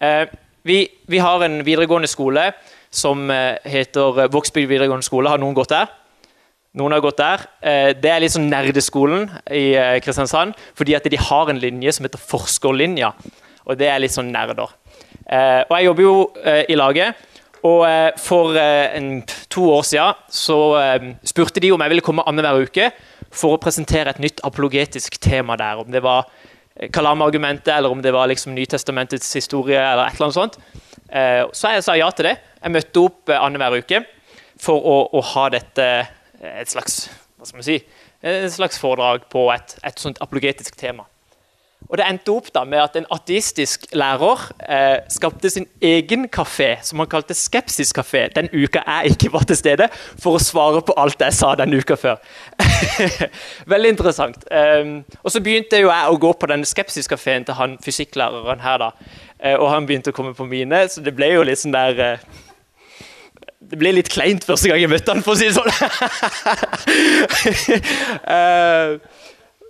Eh, 0.00 0.26
vi, 0.66 0.82
vi, 1.06 1.18
har 1.22 1.44
en 1.44 1.62
videregående 1.64 2.10
skole 2.10 2.50
som 2.90 3.30
eh, 3.30 3.56
heter 3.64 4.28
Vågsbygd 4.32 4.68
videregående 4.68 5.06
skole. 5.06 5.30
Har 5.30 5.40
noen 5.40 5.56
gått 5.56 5.72
der? 5.72 5.88
Noen 6.76 6.92
har 6.92 7.02
gått 7.02 7.20
der. 7.20 7.44
Eh, 7.64 7.92
det 7.96 8.10
er 8.12 8.20
litt 8.22 8.34
sånn 8.34 8.50
nerdeskolen 8.50 9.28
i 9.54 9.72
eh, 9.78 9.96
Kristiansand, 10.04 10.58
fordi 10.76 10.96
at 10.98 11.06
de 11.08 11.20
har 11.28 11.48
en 11.48 11.62
linje 11.62 11.94
som 11.96 12.04
heter 12.04 12.20
forskerlinja. 12.20 13.14
Og 13.64 13.78
det 13.80 13.88
er 13.88 14.02
litt 14.02 14.14
sånn 14.14 14.32
nerder. 14.34 14.74
Eh, 15.28 15.62
og 15.68 15.74
jeg 15.76 15.88
jobber 15.88 16.02
jo 16.02 16.16
i 16.68 16.78
laget. 16.78 17.24
Og 17.68 17.82
For 18.22 18.54
en, 18.54 19.24
to 19.50 19.64
år 19.74 19.82
siden 19.82 20.18
så 20.30 20.58
spurte 21.26 21.60
de 21.60 21.72
om 21.74 21.82
jeg 21.82 21.90
ville 21.90 22.04
komme 22.06 22.22
annenhver 22.22 22.62
uke 22.62 22.92
for 23.34 23.56
å 23.56 23.60
presentere 23.60 24.14
et 24.14 24.20
nytt 24.22 24.40
apologetisk 24.46 25.18
tema 25.20 25.56
der. 25.58 25.82
Om 25.82 25.90
det 25.90 26.04
var 26.04 26.28
Kalam-argumentet, 26.94 27.72
eller 27.74 27.90
om 27.90 27.98
det 28.00 28.14
var 28.14 28.30
liksom 28.30 28.54
Nytestamentets 28.54 29.32
historie, 29.34 29.80
eller 29.80 30.06
et 30.06 30.14
eller 30.14 30.28
annet 30.28 30.38
sånt. 30.38 30.60
Så 31.58 31.74
jeg 31.74 31.82
sa 31.82 31.98
ja 31.98 32.12
til 32.14 32.30
det. 32.30 32.36
Jeg 32.62 32.76
møtte 32.76 33.04
opp 33.10 33.34
annenhver 33.34 33.82
uke 33.82 34.04
for 34.62 34.78
å, 34.78 34.96
å 35.18 35.24
ha 35.34 35.48
dette 35.50 35.88
et 36.40 36.70
slags, 36.70 37.08
hva 37.38 37.48
skal 37.48 37.58
man 37.58 37.66
si, 37.66 37.78
et 38.22 38.50
slags 38.54 38.78
foredrag 38.80 39.26
på 39.30 39.48
et, 39.54 39.76
et 39.86 40.00
sånt 40.02 40.18
apologetisk 40.24 40.78
tema. 40.78 41.06
Og 41.88 41.96
Det 41.96 42.04
endte 42.04 42.32
opp 42.34 42.50
da 42.52 42.64
med 42.68 42.82
at 42.82 42.96
en 43.00 43.06
ateistisk 43.14 43.86
lærer 43.96 44.42
eh, 44.68 44.98
skapte 45.08 45.48
sin 45.50 45.64
egen 45.80 46.26
kafé, 46.28 46.74
som 46.84 47.00
han 47.00 47.08
kalte 47.08 47.36
Skepsiskafé, 47.36 48.26
den 48.34 48.50
uka 48.52 48.82
jeg 48.84 49.14
ikke 49.14 49.30
var 49.32 49.46
til 49.48 49.56
stede, 49.56 49.88
for 50.20 50.36
å 50.36 50.42
svare 50.42 50.82
på 50.84 50.96
alt 51.00 51.22
jeg 51.24 51.36
sa 51.38 51.54
den 51.56 51.72
uka 51.78 51.96
før. 51.96 52.20
Veldig 53.72 53.94
interessant. 53.94 54.44
Um, 54.52 55.00
og 55.22 55.32
Så 55.32 55.40
begynte 55.40 55.80
jo 55.80 55.88
jeg 55.88 56.10
å 56.12 56.20
gå 56.20 56.32
på 56.36 56.50
den 56.52 56.66
Skepsiskafeen 56.68 57.48
til 57.48 57.56
han 57.56 57.78
fysikklæreren 57.84 58.60
her. 58.60 58.84
da. 58.84 58.90
Uh, 59.40 59.56
og 59.56 59.70
han 59.72 59.88
begynte 59.88 60.12
å 60.12 60.18
komme 60.18 60.34
på 60.36 60.44
mine, 60.50 60.84
så 60.92 61.00
det 61.00 61.16
ble 61.16 61.32
jo 61.32 61.46
litt 61.46 61.62
sånn 61.62 61.72
der 61.72 62.04
uh, 62.18 62.28
det 63.68 63.78
ble 63.80 63.90
litt 63.96 64.08
kleint 64.12 64.44
første 64.46 64.68
gang 64.70 64.80
jeg 64.80 64.90
møtte 64.92 65.12
han, 65.12 65.24
for 65.24 65.32
å 65.32 65.38
si 65.40 65.48
det 65.48 65.56
sånn. 65.56 65.72
uh, 68.28 69.00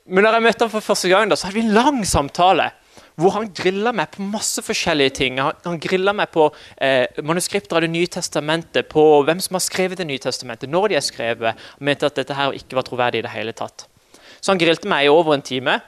men 0.09 0.25
når 0.25 0.39
jeg 0.39 0.45
møtte 0.47 0.67
ham 0.67 0.73
for 0.73 0.85
første 0.85 1.11
gang, 1.11 1.29
da, 1.31 1.37
så 1.37 1.49
hadde 1.49 1.59
vi 1.61 1.67
en 1.67 1.75
lang 1.77 2.01
samtale. 2.09 2.71
Hvor 3.19 3.35
han 3.35 3.49
grilla 3.51 3.91
meg 3.93 4.13
på 4.15 4.23
masse 4.23 4.63
forskjellige 4.63 5.15
ting. 5.19 5.41
Han, 5.43 5.57
han 5.65 6.15
meg 6.15 6.31
på 6.31 6.47
eh, 6.77 7.19
manuskripter 7.27 7.77
av 7.77 7.83
Det 7.83 7.91
nye 7.91 8.07
testamentet, 8.07 8.87
på 8.89 9.05
hvem 9.27 9.41
som 9.43 9.59
har 9.59 9.65
skrevet 9.65 9.99
Det 9.99 10.07
nye 10.07 10.23
testamentet, 10.23 10.71
når 10.71 10.89
de 10.89 10.99
er 11.01 11.05
skrevet. 11.05 11.69
Han 11.79 11.89
mente 11.91 12.07
at 12.07 12.15
dette 12.15 12.35
her 12.35 12.55
ikke 12.55 12.79
var 12.79 12.87
troverdig 12.87 13.19
i 13.19 13.27
det 13.27 13.35
hele 13.35 13.53
tatt. 13.53 13.89
Så 14.41 14.53
han 14.53 14.61
grilte 14.61 14.89
meg 14.89 15.09
i 15.09 15.11
over 15.11 15.35
en 15.35 15.43
time. 15.43 15.81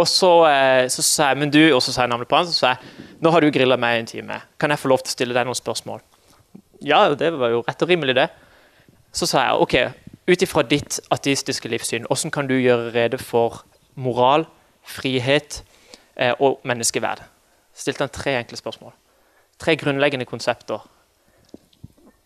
Og 0.00 0.08
så, 0.08 0.32
eh, 0.48 0.88
så 0.88 1.04
sa 1.04 1.28
jeg 1.30 1.42
men 1.42 1.52
du, 1.52 1.62
og 1.74 1.82
så 1.84 1.92
sa 1.92 2.06
jeg 2.06 2.14
navnet 2.14 2.30
på 2.30 2.38
han, 2.38 2.48
så 2.48 2.56
sa 2.56 2.72
jeg 2.72 3.20
nå 3.20 3.32
har 3.34 3.44
du 3.44 3.52
grilla 3.52 3.76
meg 3.76 3.98
i 3.98 4.00
en 4.00 4.08
time. 4.08 4.40
Kan 4.58 4.72
jeg 4.72 4.80
få 4.80 4.88
lov 4.88 5.04
til 5.04 5.12
å 5.12 5.16
stille 5.18 5.36
deg 5.36 5.44
noen 5.44 5.58
spørsmål? 5.58 6.00
Ja, 6.80 7.02
det 7.12 7.34
var 7.36 7.52
jo 7.52 7.60
rett 7.66 7.82
og 7.84 7.90
rimelig, 7.92 8.16
det. 8.16 8.30
Så 9.12 9.28
sa 9.28 9.44
jeg 9.44 9.64
ok, 9.66 9.74
ut 10.30 10.42
ifra 10.42 10.62
ditt 10.66 11.00
ateistiske 11.10 11.68
livssyn, 11.68 12.06
hvordan 12.08 12.32
kan 12.34 12.48
du 12.48 12.56
gjøre 12.58 12.92
rede 12.94 13.18
for 13.18 13.64
moral, 13.94 14.46
frihet 14.82 15.62
eh, 16.16 16.34
og 16.38 16.60
menneskeverd? 16.64 17.22
Stilte 17.74 18.04
han 18.04 18.12
tre 18.14 18.36
enkle 18.38 18.58
spørsmål. 18.58 18.92
Tre 19.60 19.76
grunnleggende 19.76 20.28
konsepter. 20.28 20.86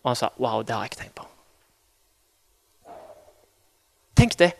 Og 0.03 0.11
han 0.11 0.19
sa 0.19 0.29
wow, 0.37 0.61
det 0.61 0.75
har 0.75 0.85
jeg 0.85 0.93
ikke 0.93 1.01
tenkt 1.03 1.15
på. 1.15 1.27
Tenk 4.15 4.37
det. 4.39 4.53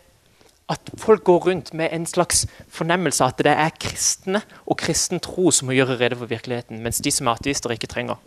At 0.68 0.90
folk 0.98 1.22
går 1.24 1.38
rundt 1.46 1.74
med 1.74 1.92
en 1.94 2.06
slags 2.06 2.46
fornemmelse 2.68 3.22
av 3.24 3.34
at 3.34 3.42
det 3.46 3.52
er 3.54 3.76
kristne 3.80 4.40
og 4.66 4.80
kristen 4.82 5.22
tro 5.22 5.52
som 5.54 5.70
må 5.70 5.76
gjøre 5.76 5.98
rede 6.00 6.18
for 6.18 6.26
virkeligheten, 6.26 6.82
mens 6.82 6.98
de 6.98 7.12
som 7.14 7.30
er 7.30 7.38
ateister, 7.38 7.70
ikke 7.70 7.86
trenger. 7.86 8.18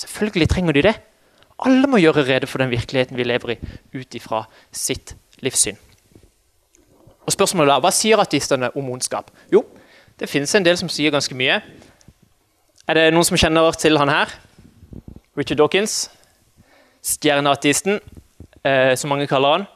Selvfølgelig 0.00 0.48
trenger 0.48 0.72
de 0.72 0.82
det. 0.88 0.94
Alle 1.58 1.86
må 1.86 2.00
gjøre 2.02 2.24
rede 2.26 2.46
for 2.46 2.58
den 2.58 2.70
virkeligheten 2.70 3.16
vi 3.16 3.24
lever 3.24 3.54
i, 3.54 3.58
ut 3.94 4.14
ifra 4.14 4.44
sitt 4.72 5.14
livssyn. 5.38 5.76
Og 7.26 7.32
spørsmålet 7.32 7.74
er, 7.74 7.80
Hva 7.80 7.90
sier 7.94 8.20
ateistene 8.20 8.70
om 8.76 8.90
ondskap? 8.90 9.30
Jo, 9.52 9.64
det 10.20 10.28
finnes 10.28 10.54
en 10.54 10.64
del 10.64 10.76
som 10.78 10.88
sier 10.88 11.10
ganske 11.14 11.34
mye. 11.34 11.60
Er 12.88 12.94
det 12.94 13.12
noen 13.14 13.24
som 13.24 13.38
kjenner 13.38 13.72
til 13.80 13.98
han 13.98 14.12
her? 14.12 14.34
Richard 15.38 15.58
Dawkins. 15.58 16.10
Stjerneateisten, 17.02 18.00
eh, 18.64 18.96
som 18.96 19.08
mange 19.08 19.26
kaller 19.26 19.58
han. 19.58 19.66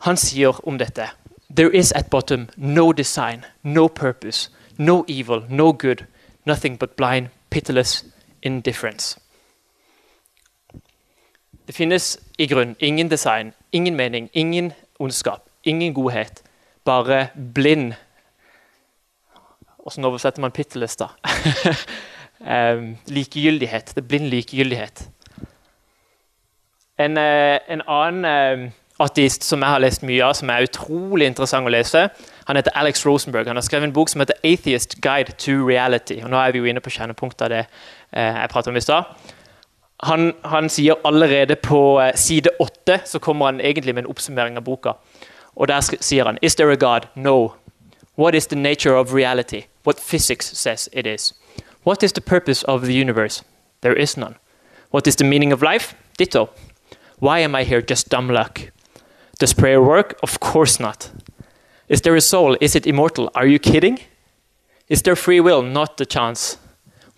Han 0.00 0.16
sier 0.16 0.60
om 0.66 0.78
dette 0.78 1.10
There 1.50 1.70
is 1.74 1.92
at 1.92 2.10
bottom 2.10 2.48
no 2.56 2.92
design, 2.92 3.44
no 3.62 3.88
purpose, 3.88 4.50
no 4.78 5.04
evil, 5.08 5.44
no 5.48 5.72
good, 5.72 6.06
nothing 6.46 6.78
but 6.78 6.96
blind, 6.96 7.28
pitiless 7.50 8.04
indifference. 8.42 9.18
Det 11.70 11.76
finnes 11.76 12.18
i 12.38 12.48
grunn 12.50 12.72
ingen 12.82 13.10
design, 13.10 13.52
ingen 13.72 13.94
mening, 13.94 14.24
ingen 14.32 14.72
ondskap, 14.98 15.44
ingen 15.62 15.94
godhet. 15.94 16.42
Bare 16.84 17.28
blind 17.54 17.92
Åssen 19.86 20.04
oversetter 20.04 20.42
man 20.42 20.50
pittelister? 20.50 21.14
um, 22.74 22.98
likegyldighet. 23.06 23.94
Det 23.94 24.02
er 24.02 24.08
blind 24.08 24.28
likegyldighet. 24.34 25.08
En, 26.98 27.16
uh, 27.16 27.62
en 27.68 27.86
annen 27.86 28.26
um, 28.26 28.68
ateist 28.98 29.46
som 29.46 29.62
jeg 29.62 29.70
har 29.70 29.86
lest 29.86 30.02
mye 30.02 30.26
av, 30.26 30.34
som 30.34 30.50
er 30.50 30.66
utrolig 30.66 31.30
interessant 31.30 31.70
å 31.70 31.70
lese, 31.70 32.08
han 32.50 32.58
heter 32.58 32.74
Alex 32.74 33.06
Rosenberg. 33.06 33.46
Han 33.46 33.62
har 33.62 33.62
skrevet 33.62 33.92
en 33.92 33.94
bok 33.94 34.10
som 34.10 34.26
heter 34.26 34.42
'Atheist 34.42 34.98
Guide 35.00 35.38
to 35.38 35.60
Reality'. 35.70 36.24
Og 36.24 36.30
nå 36.30 36.36
er 36.36 36.50
vi 36.50 36.58
jo 36.58 36.64
inne 36.64 36.82
på 36.82 36.90
kjernepunktet 36.90 37.46
av 37.46 37.50
det 37.54 37.66
uh, 38.16 38.40
jeg 38.40 38.50
pratet 38.50 38.74
om 38.74 38.76
i 38.76 38.88
stad. 38.90 39.36
Han, 40.02 40.32
han, 40.42 40.68
sier 40.68 40.96
allerede 41.04 41.56
på 41.56 42.00
eh, 42.00 42.14
side 42.16 42.50
åtte 42.58 43.00
så 43.04 43.18
kommer 43.18 43.46
han 43.46 43.60
egentlig 43.60 43.94
med 43.94 44.04
en 44.04 44.10
oppsummering 44.10 44.56
av 44.56 44.64
boka. 44.64 44.94
Og 45.56 45.68
Der 45.68 45.80
sier 45.80 46.24
han 46.24 46.38
Is 46.42 46.54
there 46.54 46.72
a 46.72 46.76
God? 46.76 47.08
No. 47.14 47.52
What 48.16 48.34
is 48.34 48.46
the 48.46 48.56
nature 48.56 48.96
of 48.96 49.14
reality? 49.14 49.62
What 49.84 50.00
physics 50.00 50.46
says 50.56 50.88
it 50.92 51.06
is. 51.06 51.34
What 51.84 52.02
is 52.02 52.12
the 52.12 52.20
purpose 52.20 52.64
of 52.64 52.84
the 52.84 52.92
universe? 52.92 53.42
There 53.80 54.02
is 54.02 54.16
none. 54.16 54.34
What 54.90 55.06
is 55.06 55.16
the 55.16 55.24
meaning 55.24 55.52
of 55.52 55.62
life? 55.62 55.94
Ditto. 56.18 56.48
Why 57.18 57.40
am 57.40 57.54
I 57.54 57.64
here? 57.64 57.82
Just 57.82 58.08
dumb 58.08 58.28
luck. 58.28 58.60
Does 59.38 59.54
prayer 59.54 59.80
work? 59.82 60.18
Of 60.22 60.40
course 60.40 60.80
not. 60.80 61.10
Is 61.88 62.02
there 62.02 62.16
a 62.16 62.20
soul? 62.20 62.56
Is 62.60 62.74
it 62.74 62.86
immortal? 62.86 63.30
Are 63.34 63.46
you 63.46 63.58
kidding? 63.58 63.98
Is 64.88 65.02
there 65.02 65.16
free 65.16 65.40
will? 65.40 65.62
Not 65.62 66.00
a 66.00 66.06
chance. 66.06 66.58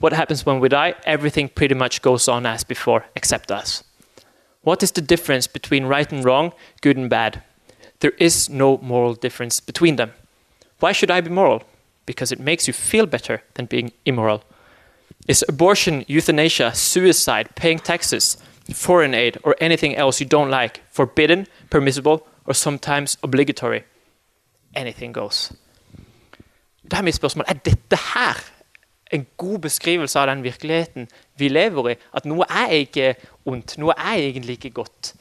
What 0.02 0.12
happens 0.12 0.44
when 0.44 0.58
we 0.58 0.68
die? 0.68 0.96
Everything 1.04 1.48
pretty 1.48 1.76
much 1.76 2.02
goes 2.02 2.26
on 2.26 2.44
as 2.44 2.64
before, 2.64 3.04
except 3.14 3.52
us. 3.52 3.84
What 4.62 4.82
is 4.82 4.90
the 4.90 5.00
difference 5.00 5.46
between 5.46 5.86
right 5.86 6.10
and 6.10 6.24
wrong, 6.24 6.54
good 6.80 6.96
and 6.96 7.08
bad? 7.08 7.44
There 8.00 8.10
is 8.18 8.50
no 8.50 8.78
moral 8.78 9.14
difference 9.14 9.60
between 9.60 9.94
them. 9.94 10.10
Why 10.80 10.90
should 10.90 11.12
I 11.12 11.20
be 11.20 11.30
moral? 11.30 11.62
Because 12.04 12.32
it 12.32 12.40
makes 12.40 12.66
you 12.66 12.72
feel 12.72 13.06
better 13.06 13.44
than 13.54 13.66
being 13.66 13.92
immoral. 14.04 14.42
Is 15.28 15.44
abortion, 15.48 16.04
euthanasia, 16.08 16.74
suicide, 16.74 17.54
paying 17.54 17.78
taxes, 17.78 18.36
foreign 18.74 19.14
aid, 19.14 19.38
or 19.44 19.54
anything 19.60 19.94
else 19.94 20.18
you 20.18 20.26
don't 20.26 20.50
like 20.50 20.80
forbidden, 20.90 21.46
permissible, 21.70 22.26
or 22.44 22.54
sometimes 22.54 23.18
obligatory? 23.22 23.84
Anything 24.74 25.12
goes. 25.12 25.52
Da 26.90 26.98
er 26.98 27.02
mitt 27.02 27.14
spørsmål 27.14 27.44
er 27.48 27.54
dette 27.54 27.96
her 27.96 28.42
en 29.12 29.26
god 29.36 29.58
beskrivelse 29.66 30.20
av 30.20 30.30
den 30.30 30.44
virkeligheten 30.44 31.08
vi 31.38 31.50
lever 31.52 31.92
i. 31.92 31.96
At 32.16 32.28
noe 32.28 32.46
er 32.48 32.72
ikke 32.80 33.14
ondt, 33.48 33.76
noe 33.82 33.96
er 33.98 34.22
egentlig 34.30 34.58
ikke 34.58 34.76
godt 34.82 35.14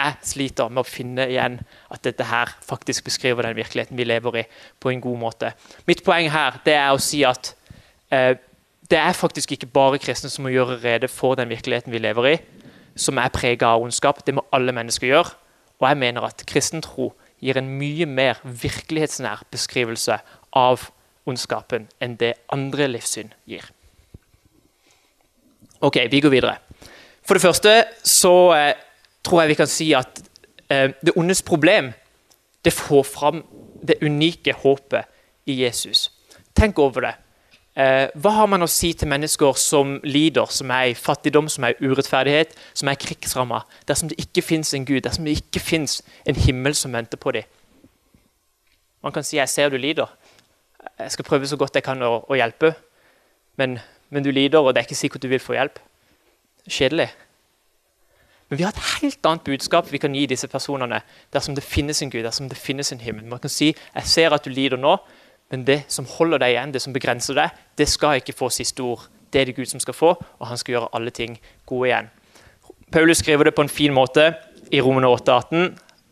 jeg 0.00 0.16
sliter 0.32 0.70
med 0.72 0.82
å 0.82 0.88
finne 0.88 1.26
igjen 1.30 1.58
at 1.92 2.04
dette 2.06 2.26
her 2.28 2.52
faktisk 2.66 3.06
beskriver 3.08 3.46
den 3.46 3.56
virkeligheten 3.58 3.98
vi 3.98 4.06
lever 4.06 4.42
i, 4.42 4.44
på 4.80 4.92
en 4.92 5.02
god 5.04 5.18
måte. 5.20 5.52
Mitt 5.88 6.04
poeng 6.06 6.30
her 6.32 6.60
det 6.64 6.76
er 6.78 6.92
å 6.94 7.02
si 7.02 7.22
at 7.26 7.52
eh, 8.14 8.36
det 8.90 8.98
er 8.98 9.16
faktisk 9.16 9.54
ikke 9.54 9.70
bare 9.70 10.00
kristne 10.02 10.30
som 10.32 10.46
må 10.46 10.54
gjøre 10.54 10.80
rede 10.82 11.10
for 11.10 11.38
den 11.38 11.50
virkeligheten 11.52 11.94
vi 11.94 12.02
lever 12.02 12.30
i, 12.32 12.36
som 12.98 13.20
er 13.22 13.32
prega 13.34 13.74
av 13.74 13.84
ondskap. 13.84 14.24
Det 14.26 14.34
må 14.34 14.44
alle 14.54 14.74
mennesker 14.74 15.10
gjøre. 15.10 15.36
Og 15.80 15.86
jeg 15.88 16.00
mener 16.00 16.26
at 16.26 16.42
kristen 16.48 16.82
tro 16.84 17.12
gir 17.40 17.56
en 17.56 17.70
mye 17.80 18.08
mer 18.08 18.40
virkelighetsnær 18.44 19.46
beskrivelse 19.52 20.18
av 20.58 20.90
ondskapen 21.30 21.88
enn 22.02 22.16
det 22.20 22.34
andre 22.52 22.88
livssyn 22.90 23.32
gir. 23.48 23.64
Ok, 25.80 25.96
vi 26.10 26.20
går 26.20 26.34
videre. 26.34 26.58
For 27.24 27.38
det 27.38 27.44
første 27.44 27.72
så 28.04 28.34
eh, 28.56 28.74
tror 29.24 29.42
jeg 29.42 29.52
vi 29.52 29.58
kan 29.60 29.70
si 29.70 29.92
at 29.96 30.20
eh, 30.68 30.90
det 31.00 31.16
ondes 31.16 31.42
problem 31.46 31.92
det 32.64 32.72
får 32.76 33.04
fram 33.08 33.42
det 33.80 34.02
unike 34.04 34.52
håpet 34.52 35.08
i 35.48 35.62
Jesus. 35.62 36.10
Tenk 36.56 36.78
over 36.78 37.06
det. 37.06 37.14
Eh, 37.80 38.10
hva 38.18 38.32
har 38.34 38.48
man 38.50 38.66
å 38.66 38.68
si 38.68 38.90
til 38.98 39.08
mennesker 39.08 39.56
som 39.56 39.94
lider, 40.04 40.50
som 40.52 40.72
er 40.74 40.90
i 40.90 40.98
fattigdom, 40.98 41.48
som 41.48 41.64
er 41.64 41.76
i 41.78 41.88
urettferdighet, 41.88 42.52
som 42.74 42.90
er 42.90 42.98
krigsramma, 43.00 43.62
dersom 43.88 44.10
det 44.10 44.18
ikke 44.20 44.44
fins 44.44 44.74
en 44.74 44.84
Gud, 44.84 45.00
dersom 45.06 45.28
det 45.28 45.38
ikke 45.38 45.62
fins 45.62 46.00
en 46.28 46.36
himmel 46.36 46.76
som 46.76 46.92
venter 46.92 47.20
på 47.20 47.32
dem? 47.38 47.48
Man 49.02 49.12
kan 49.12 49.24
si 49.24 49.36
'jeg 49.36 49.48
ser 49.48 49.68
du 49.68 49.78
lider'. 49.78 50.10
Jeg 50.98 51.12
skal 51.12 51.24
prøve 51.24 51.46
så 51.46 51.56
godt 51.56 51.74
jeg 51.76 51.84
kan 51.84 52.02
å, 52.02 52.20
å 52.28 52.36
hjelpe, 52.38 52.74
men, 53.60 53.78
men, 54.08 54.24
du 54.24 54.30
lider, 54.32 54.60
og 54.60 54.74
det 54.74 54.82
er 54.82 54.88
ikke 54.88 54.98
sikkert 54.98 55.24
du 55.24 55.28
vil 55.28 55.42
få 55.42 55.56
hjelp. 55.56 55.80
Kjedelig. 56.68 57.08
Men 58.48 58.58
vi 58.58 58.64
har 58.66 58.74
et 58.74 59.00
helt 59.00 59.26
annet 59.26 59.44
budskap 59.46 59.90
vi 59.92 60.00
kan 60.02 60.14
gi 60.16 60.24
disse 60.30 60.48
personene 60.50 61.02
dersom 61.32 61.54
det 61.54 61.64
finnes 61.64 62.00
en 62.02 62.10
Gud, 62.10 62.24
dersom 62.24 62.48
det 62.50 62.58
finnes 62.58 62.92
en 62.92 63.02
himmel. 63.02 63.28
Man 63.30 63.42
kan 63.42 63.52
si 63.52 63.70
jeg 63.74 64.10
ser 64.10 64.34
at 64.34 64.44
du 64.44 64.50
lider 64.50 64.80
nå, 64.80 64.96
men 65.50 65.66
det 65.66 65.82
som 65.92 66.06
holder 66.06 66.42
deg 66.42 66.54
igjen, 66.54 66.72
det 66.74 66.82
som 66.82 66.94
begrenser 66.94 67.38
deg, 67.38 67.60
det 67.78 67.88
skal 67.90 68.20
ikke 68.20 68.36
få 68.36 68.50
siste 68.54 68.82
ord. 68.86 69.06
Det 69.30 69.40
er 69.40 69.50
det 69.50 69.56
Gud 69.58 69.70
som 69.70 69.82
skal 69.82 69.94
få, 69.94 70.14
og 70.16 70.46
han 70.46 70.58
skal 70.58 70.76
gjøre 70.76 70.90
alle 70.96 71.12
ting 71.14 71.36
gode 71.66 71.90
igjen. 71.90 72.10
Paulus 72.90 73.22
skriver 73.22 73.46
det 73.46 73.54
på 73.54 73.62
en 73.62 73.70
fin 73.70 73.94
måte 73.94 74.32
i 74.74 74.80
Romene 74.82 75.10
8,18. 75.10 75.70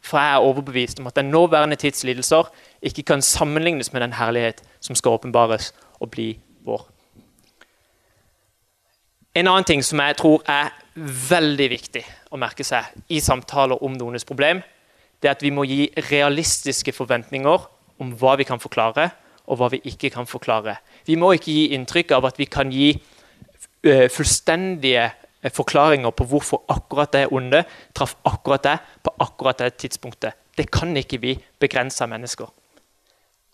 For 0.09 0.19
jeg 0.19 0.35
er 0.35 0.47
overbevist 0.47 1.01
om 1.01 1.09
at 1.11 1.17
den 1.19 1.31
nåværende 1.35 1.77
tids 1.77 2.05
lidelser 2.05 2.47
ikke 2.83 3.03
kan 3.03 3.23
sammenlignes 3.23 3.93
med 3.93 4.03
den 4.05 4.17
herlighet 4.19 4.63
som 4.81 4.97
skal 4.99 5.19
åpenbares 5.19 5.73
og 6.01 6.11
bli 6.15 6.33
vår. 6.67 6.87
En 9.35 9.47
annen 9.47 9.67
ting 9.67 9.85
som 9.85 10.01
jeg 10.03 10.17
tror 10.19 10.43
er 10.51 10.73
veldig 11.29 11.69
viktig 11.71 12.03
å 12.35 12.41
merke 12.41 12.65
seg 12.67 12.89
i 13.13 13.21
samtaler 13.23 13.83
om 13.85 13.95
noenes 13.95 14.27
problem, 14.27 14.63
det 15.23 15.29
er 15.29 15.37
at 15.37 15.43
vi 15.43 15.53
må 15.55 15.65
gi 15.67 15.87
realistiske 16.11 16.95
forventninger 16.95 17.67
om 18.03 18.13
hva 18.19 18.37
vi 18.39 18.47
kan 18.47 18.63
forklare, 18.63 19.11
og 19.49 19.61
hva 19.61 19.71
vi 19.73 19.81
ikke 19.89 20.11
kan 20.13 20.29
forklare. 20.29 20.77
Vi 21.07 21.17
må 21.17 21.33
ikke 21.35 21.55
gi 21.55 21.71
inntrykk 21.77 22.13
av 22.19 22.29
at 22.29 22.39
vi 22.41 22.47
kan 22.51 22.71
gi 22.73 22.91
uh, 22.93 24.07
fullstendige 24.13 25.07
uh, 25.09 25.51
forklaringer 25.55 26.13
på 26.13 26.27
hvorfor 26.29 26.67
akkurat 26.69 27.15
det 27.17 27.27
onde 27.33 27.63
traff 27.97 28.17
akkurat 28.29 28.67
det 28.67 28.77
på 29.03 29.15
akkurat 29.25 29.65
det 29.65 29.75
tidspunktet. 29.81 30.37
Det 30.59 30.69
kan 30.71 30.97
ikke 30.97 31.21
vi 31.23 31.39
begrense 31.61 32.07
mennesker. 32.07 32.51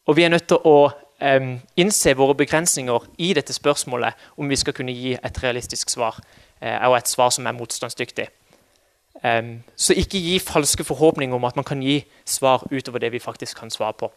Og 0.07 0.17
vi 0.17 0.25
er 0.25 0.29
nødt 0.29 0.49
til 0.49 0.61
å 0.65 0.91
um, 0.91 1.53
innse 1.77 2.17
våre 2.17 2.35
begrensninger 2.35 3.07
i 3.19 3.33
dette 3.37 3.53
spørsmålet 3.53 4.15
om 4.37 4.49
vi 4.49 4.57
skal 4.57 4.77
kunne 4.77 4.93
gi 4.93 5.15
et 5.17 5.43
realistisk 5.43 5.91
svar, 5.91 6.19
uh, 6.61 6.89
og 6.91 6.99
et 6.99 7.09
svar 7.09 7.33
som 7.33 7.47
er 7.47 7.57
motstandsdyktig. 7.57 8.29
Um, 9.25 9.63
så 9.77 9.97
ikke 9.97 10.21
gi 10.21 10.39
falske 10.39 10.85
forhåpninger 10.85 11.37
om 11.37 11.45
at 11.45 11.57
man 11.57 11.65
kan 11.65 11.83
gi 11.83 12.03
svar 12.25 12.67
utover 12.71 12.99
det 12.99 13.13
vi 13.13 13.19
faktisk 13.19 13.59
kan 13.59 13.71
svare 13.71 13.93
på. 13.93 14.13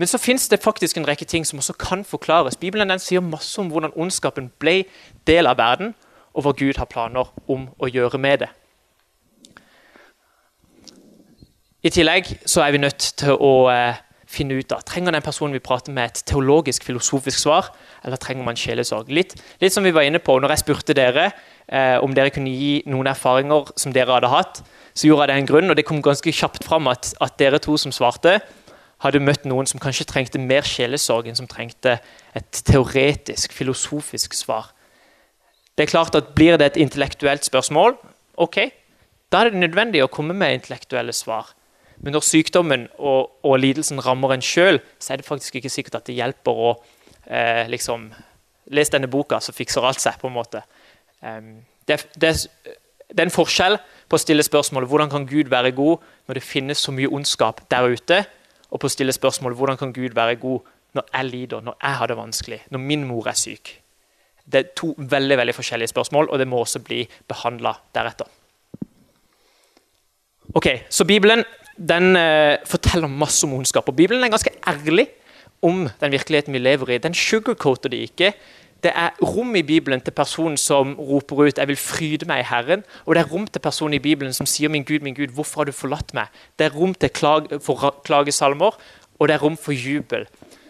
Men 0.00 0.08
så 0.08 0.18
fins 0.18 0.48
det 0.48 0.62
faktisk 0.62 0.96
en 0.96 1.08
rekke 1.08 1.24
ting 1.24 1.46
som 1.46 1.58
også 1.58 1.72
kan 1.72 2.04
forklares. 2.04 2.56
Bibelen 2.56 2.88
den 2.88 2.98
sier 2.98 3.20
masse 3.20 3.60
om 3.60 3.68
hvordan 3.68 3.92
ondskapen 3.96 4.48
ble 4.58 4.84
del 5.26 5.46
av 5.46 5.58
verden, 5.58 5.94
og 6.32 6.46
hva 6.46 6.52
Gud 6.56 6.78
har 6.78 6.88
planer 6.88 7.28
om 7.48 7.66
å 7.76 7.90
gjøre 7.90 8.18
med 8.18 8.38
det. 8.40 8.48
I 11.80 11.88
tillegg 11.88 12.26
så 12.44 12.60
er 12.60 12.74
vi 12.74 12.80
nødt 12.82 13.04
til 13.16 13.38
å 13.40 13.52
eh, 13.72 14.00
finne 14.28 14.58
ut 14.60 14.72
av 14.76 14.82
trenger 14.84 15.14
den 15.16 15.24
personen 15.24 15.56
vi 15.56 15.62
prater 15.64 15.94
med, 15.96 16.10
et 16.10 16.26
teologisk, 16.28 16.84
filosofisk 16.84 17.40
svar, 17.40 17.70
eller 18.04 18.20
trenger 18.20 18.44
man 18.44 18.58
sjelesorg. 18.58 19.08
Litt, 19.08 19.32
litt 19.62 19.72
som 19.72 19.86
vi 19.86 19.94
var 19.96 20.04
inne 20.04 20.20
på 20.20 20.36
når 20.36 20.52
jeg 20.52 20.62
spurte 20.64 20.96
dere 20.96 21.30
eh, 21.30 21.96
om 22.04 22.12
dere 22.16 22.32
kunne 22.34 22.52
gi 22.52 22.82
noen 22.90 23.08
erfaringer 23.08 23.72
som 23.80 23.94
dere 23.96 24.12
hadde 24.12 24.28
hatt, 24.32 24.60
så 24.92 25.08
gjorde 25.08 25.24
jeg 25.24 25.32
det 25.32 25.36
en 25.40 25.48
grunn, 25.48 25.72
og 25.72 25.78
det 25.78 25.86
kom 25.88 26.02
ganske 26.04 26.34
kjapt 26.36 26.66
fram 26.68 26.90
at, 26.90 27.14
at 27.24 27.38
dere 27.40 27.60
to 27.62 27.78
som 27.80 27.94
svarte, 27.94 28.36
hadde 29.00 29.22
møtt 29.24 29.46
noen 29.48 29.68
som 29.70 29.80
kanskje 29.80 30.04
trengte 30.10 30.42
mer 30.42 30.66
sjelesorg 30.68 31.30
enn 31.30 31.38
som 31.38 31.48
trengte 31.48 31.94
et 32.36 32.60
teoretisk, 32.68 33.54
filosofisk 33.56 34.36
svar. 34.36 34.68
Det 35.72 35.86
er 35.86 35.92
klart 35.94 36.18
at 36.18 36.34
Blir 36.36 36.58
det 36.60 36.74
et 36.74 36.82
intellektuelt 36.84 37.48
spørsmål, 37.48 37.96
ok, 38.36 38.60
da 39.32 39.40
er 39.40 39.48
det 39.48 39.62
nødvendig 39.62 40.04
å 40.04 40.10
komme 40.12 40.36
med 40.36 40.58
intellektuelle 40.58 41.14
svar. 41.16 41.54
Men 42.00 42.16
når 42.16 42.24
sykdommen 42.24 42.88
og, 42.98 43.36
og 43.44 43.58
lidelsen 43.60 44.00
rammer 44.04 44.34
en 44.34 44.44
sjøl, 44.44 44.80
så 44.98 45.12
er 45.12 45.20
det 45.20 45.28
faktisk 45.28 45.58
ikke 45.60 45.72
sikkert 45.72 46.00
at 46.00 46.08
det 46.08 46.16
hjelper 46.16 46.62
å 46.66 46.74
eh, 47.26 47.66
liksom 47.70 48.10
Les 48.70 48.86
denne 48.86 49.08
boka, 49.10 49.40
så 49.42 49.50
fikser 49.50 49.82
alt 49.82 49.98
seg. 49.98 50.14
på 50.20 50.28
en 50.28 50.36
måte. 50.36 50.60
Um, 51.26 51.56
det, 51.88 51.96
det, 52.22 52.28
det, 53.10 53.16
er 53.16 53.24
en 53.24 53.34
forskjell 53.34 53.80
på 54.06 54.14
å 54.14 54.20
stille 54.22 54.44
spørsmålet 54.46 54.86
hvordan 54.86 55.10
kan 55.10 55.26
Gud 55.26 55.50
være 55.50 55.72
god 55.74 56.04
når 56.28 56.38
det 56.38 56.44
finnes 56.46 56.78
så 56.78 56.94
mye 56.94 57.10
ondskap 57.10 57.64
der 57.72 57.90
ute, 57.90 58.20
og 58.70 58.78
på 58.78 58.86
å 58.86 58.94
stille 58.94 59.14
spørsmålet 59.16 59.58
hvordan 59.58 59.80
kan 59.80 59.94
Gud 59.96 60.14
være 60.14 60.38
god 60.38 60.70
når 60.94 61.08
jeg 61.10 61.30
lider, 61.32 61.64
når 61.66 61.80
jeg 61.82 61.98
har 61.98 62.10
det 62.12 62.18
vanskelig, 62.20 62.60
når 62.70 62.84
min 62.84 63.06
mor 63.08 63.26
er 63.30 63.38
syk. 63.38 63.72
Det 64.46 64.60
er 64.60 64.70
to 64.78 64.94
veldig 64.98 65.38
veldig 65.42 65.54
forskjellige 65.54 65.90
spørsmål, 65.90 66.30
og 66.30 66.38
det 66.38 66.46
må 66.46 66.62
også 66.62 66.82
bli 66.86 67.02
behandla 67.28 67.74
deretter. 67.94 68.30
Ok, 70.54 70.66
Så 70.90 71.04
Bibelen 71.04 71.44
den 71.88 72.16
eh, 72.16 72.58
forteller 72.68 73.08
masse 73.08 73.46
om 73.46 73.54
ondskap. 73.56 73.88
Og 73.88 73.96
Bibelen 73.96 74.24
er 74.24 74.32
ganske 74.32 74.52
ærlig 74.68 75.08
om 75.62 75.88
den 76.00 76.12
virkeligheten 76.12 76.52
vi 76.52 76.58
lever 76.58 76.90
i. 76.90 76.98
Den 76.98 77.14
sugarcoater 77.14 77.88
det 77.88 77.96
ikke. 78.10 78.32
Det 78.80 78.92
er 78.96 79.16
rom 79.20 79.54
i 79.56 79.62
Bibelen 79.62 80.00
til 80.00 80.10
personen 80.16 80.56
som 80.56 80.94
roper 80.98 81.36
ut 81.36 81.58
'Jeg 81.58 81.68
vil 81.68 81.76
fryde 81.76 82.26
meg 82.26 82.40
i 82.40 82.48
Herren'. 82.48 82.82
Og 83.06 83.14
det 83.14 83.20
er 83.20 83.28
rom 83.32 83.46
til 83.46 83.60
personen 83.60 83.94
i 83.94 83.98
Bibelen 83.98 84.32
som 84.32 84.46
sier 84.46 84.68
'Min 84.68 84.84
Gud, 84.84 85.00
min 85.00 85.14
Gud, 85.14 85.28
hvorfor 85.28 85.60
har 85.60 85.64
du 85.64 85.72
forlatt 85.72 86.14
meg?' 86.14 86.28
Det 86.58 86.66
er 86.66 86.76
rom 86.76 86.94
til 86.94 87.10
klag, 87.10 87.62
for 87.62 88.00
klagesalmer, 88.04 88.76
og 89.18 89.28
det 89.28 89.34
er 89.34 89.38
rom 89.38 89.56
for 89.56 89.72
jubel. 89.72 90.26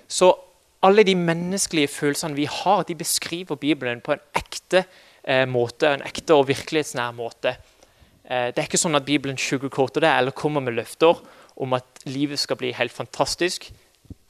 Så 0.09 0.35
alle 0.83 1.03
de 1.03 1.15
menneskelige 1.15 1.89
følelsene 1.89 2.35
vi 2.35 2.45
har, 2.45 2.83
de 2.83 2.95
beskriver 2.95 3.55
Bibelen 3.55 4.01
på 4.01 4.13
en 4.13 4.19
ekte 4.35 4.85
eh, 5.25 5.47
måte, 5.49 5.87
en 5.87 6.03
ekte 6.03 6.35
og 6.35 6.49
virkelighetsnær 6.49 7.11
måte. 7.11 7.57
Eh, 8.31 8.51
det 8.55 8.63
er 8.63 8.69
ikke 8.69 8.79
sånn 8.79 8.95
at 8.95 9.07
Bibelen 9.07 9.39
sugarcoater 9.41 10.05
det 10.05 10.11
eller 10.15 10.37
kommer 10.37 10.63
med 10.63 10.77
løfter 10.79 11.19
om 11.61 11.75
at 11.75 12.05
livet 12.07 12.39
skal 12.39 12.59
bli 12.61 12.71
helt 12.77 12.95
fantastisk. 12.95 13.71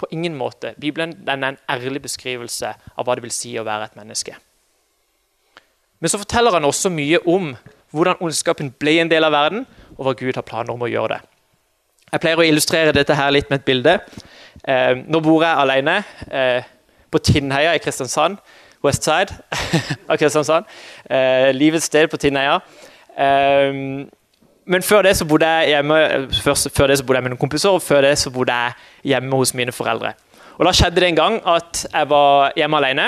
På 0.00 0.08
ingen 0.10 0.36
måte. 0.36 0.72
Bibelen 0.80 1.12
er 1.28 1.36
en 1.36 1.58
ærlig 1.68 2.02
beskrivelse 2.06 2.72
av 2.96 3.04
hva 3.04 3.16
det 3.16 3.24
vil 3.26 3.34
si 3.34 3.52
å 3.60 3.66
være 3.66 3.90
et 3.90 3.98
menneske. 4.00 4.36
Men 6.00 6.08
så 6.08 6.20
forteller 6.20 6.56
han 6.56 6.64
også 6.64 6.92
mye 6.92 7.20
om 7.28 7.52
hvordan 7.92 8.22
ondskapen 8.24 8.72
ble 8.80 8.96
en 9.02 9.10
del 9.10 9.26
av 9.26 9.34
verden, 9.34 9.66
og 9.98 10.06
hva 10.06 10.14
Gud 10.16 10.38
har 10.38 10.46
planer 10.48 10.72
om 10.72 10.84
å 10.86 10.88
gjøre 10.88 11.18
det. 11.18 11.20
Jeg 12.10 12.22
pleier 12.22 12.40
å 12.40 12.46
illustrere 12.46 12.94
dette 12.96 13.14
her 13.14 13.32
litt 13.34 13.50
med 13.50 13.60
et 13.60 13.68
bilde. 13.68 13.98
Eh, 14.64 14.94
nå 15.04 15.20
bor 15.20 15.44
jeg 15.44 15.60
alene 15.60 16.00
eh, 16.28 16.64
på 17.12 17.20
Tinnheia 17.20 17.76
i 17.76 17.82
Kristiansand. 17.82 18.40
Westside 18.80 19.36
av 20.10 20.16
Kristiansand. 20.16 20.64
Livets 21.52 21.90
sted 21.90 22.08
på 22.08 22.16
Tinnheia. 22.16 22.62
Eh, 23.18 24.06
men 24.70 24.84
før 24.86 25.02
det 25.02 25.16
så 25.18 25.26
bodde 25.26 25.48
jeg 25.48 25.72
hjemme 25.74 25.96
først, 26.44 26.70
før 26.76 26.92
det 26.92 26.98
så 27.00 27.04
bodde 27.06 27.18
jeg 27.18 27.26
med 27.26 27.32
noen 27.34 27.42
kompiser, 27.42 27.74
og 27.74 27.82
før 27.82 28.04
det 28.06 28.16
så 28.20 28.30
bodde 28.30 28.54
jeg 28.54 29.14
hjemme 29.14 29.40
hos 29.40 29.54
mine 29.58 29.74
foreldre. 29.74 30.12
Og 30.60 30.66
Da 30.66 30.72
skjedde 30.76 31.00
det 31.00 31.08
en 31.08 31.16
gang 31.18 31.40
at 31.48 31.86
jeg 31.88 32.08
var 32.10 32.52
hjemme 32.56 32.76
alene, 32.76 33.06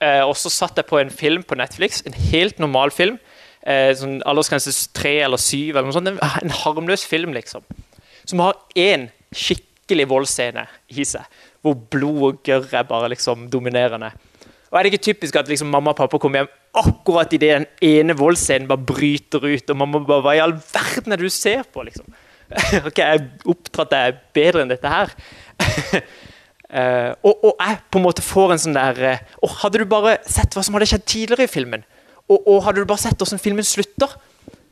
eh, 0.00 0.22
og 0.24 0.34
så 0.36 0.50
satt 0.50 0.76
jeg 0.80 0.88
på 0.88 0.98
en 0.98 1.10
film 1.10 1.42
på 1.42 1.54
Netflix. 1.54 2.02
En 2.06 2.16
helt 2.32 2.58
normal 2.58 2.90
film. 2.90 3.18
Eh, 3.66 3.92
sånn 3.98 4.22
Aldersgrense 4.26 4.72
tre 4.94 5.18
eller 5.26 5.36
syv, 5.42 5.76
eller 5.76 5.90
noe 5.90 5.92
sånt. 5.92 6.08
En 6.42 6.56
harmløs 6.62 7.04
film, 7.06 7.34
liksom. 7.36 7.62
Som 8.24 8.40
har 8.40 8.56
én 8.74 9.10
skikkelig 9.34 10.08
voldsscene 10.08 10.66
i 10.88 11.04
seg, 11.04 11.26
hvor 11.62 11.74
blod 11.74 12.22
og 12.30 12.42
gørr 12.46 12.72
er 12.72 12.86
bare 12.88 13.10
liksom 13.12 13.50
dominerende. 13.50 14.12
Og 14.70 14.78
Er 14.78 14.82
det 14.82 14.92
ikke 14.92 15.12
typisk 15.12 15.36
at 15.36 15.48
liksom 15.48 15.68
mamma 15.70 15.90
og 15.90 15.96
pappa 15.96 16.18
kommer 16.18 16.42
hjem 16.44 16.48
akkurat 16.76 17.32
idet 17.32 17.52
den 17.54 17.66
ene 17.84 18.16
voldsscenen 18.18 18.68
bare 18.68 18.84
bryter 18.88 19.44
ut, 19.46 19.70
og 19.72 19.78
man 19.80 19.92
må 19.92 20.02
bare 20.06 20.24
Hva 20.24 20.36
i 20.36 20.42
all 20.44 20.54
verden 20.54 21.14
er 21.14 21.20
det 21.20 21.30
du 21.30 21.32
ser 21.32 21.64
på, 21.72 21.84
liksom? 21.86 22.08
ok, 22.88 23.00
jeg 23.00 23.24
opptrådte 23.48 24.02
jeg 24.04 24.16
bedre 24.36 24.62
enn 24.62 24.70
dette 24.70 24.92
her. 24.92 25.12
uh, 26.70 27.12
og, 27.26 27.32
og, 27.34 27.52
jeg 27.58 27.80
på 27.90 28.00
en 28.00 28.06
måte 28.06 28.24
får 28.24 28.54
en 28.54 28.62
sånn 28.62 28.76
der 28.76 29.00
uh, 29.02 29.50
Hadde 29.62 29.82
du 29.82 29.88
bare 29.90 30.18
sett 30.28 30.54
hva 30.54 30.62
som 30.66 30.76
hadde 30.76 30.88
skjedd 30.92 31.06
tidligere 31.08 31.48
i 31.48 31.52
filmen, 31.52 31.86
og, 32.26 32.38
og 32.38 32.62
hadde 32.66 32.84
du 32.84 32.90
bare 32.90 33.02
sett 33.02 33.18
hvordan 33.18 33.42
filmen 33.42 33.66
slutter, 33.66 34.14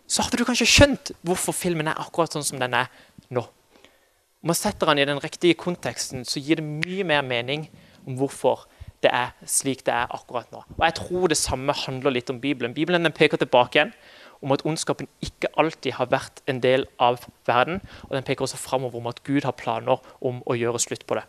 så 0.07 0.27
hadde 0.27 0.39
du 0.39 0.47
kanskje 0.47 0.69
skjønt 0.69 1.15
hvorfor 1.25 1.57
filmen 1.57 1.89
er 1.89 2.01
akkurat 2.01 2.35
sånn 2.35 2.47
som 2.47 2.61
den 2.61 2.77
er 2.77 2.91
nå. 3.33 3.43
Om 4.45 4.53
man 4.53 4.59
setter 4.59 4.91
den 4.91 5.01
i 5.01 5.09
den 5.09 5.23
riktige 5.23 5.57
konteksten, 5.57 6.27
så 6.29 6.43
gir 6.43 6.61
det 6.61 6.67
mye 6.67 7.07
mer 7.09 7.25
mening 7.25 7.65
om 8.05 8.19
hvorfor 8.19 8.67
det 9.05 9.13
er 9.13 9.33
slik 9.49 9.85
det 9.87 9.95
er 9.95 10.11
akkurat 10.15 10.51
nå. 10.53 10.65
Og 10.77 10.85
Jeg 10.85 10.97
tror 10.99 11.29
det 11.29 11.39
samme 11.41 11.77
handler 11.85 12.17
litt 12.17 12.31
om 12.33 12.41
Bibelen. 12.41 12.75
Bibelen 12.75 13.13
peker 13.13 13.41
tilbake 13.41 13.79
igjen 13.79 13.95
om 14.45 14.53
at 14.53 14.65
ondskapen 14.69 15.09
ikke 15.25 15.49
alltid 15.61 15.97
har 15.97 16.11
vært 16.13 16.43
en 16.51 16.61
del 16.61 16.87
av 17.01 17.23
verden. 17.47 17.81
Og 18.09 18.17
den 18.17 18.27
peker 18.27 18.45
også 18.45 18.61
framover 18.61 19.01
om 19.01 19.09
at 19.09 19.23
Gud 19.25 19.45
har 19.45 19.57
planer 19.57 20.03
om 20.21 20.43
å 20.45 20.57
gjøre 20.59 20.83
slutt 20.83 21.07
på 21.09 21.17
det. 21.21 21.25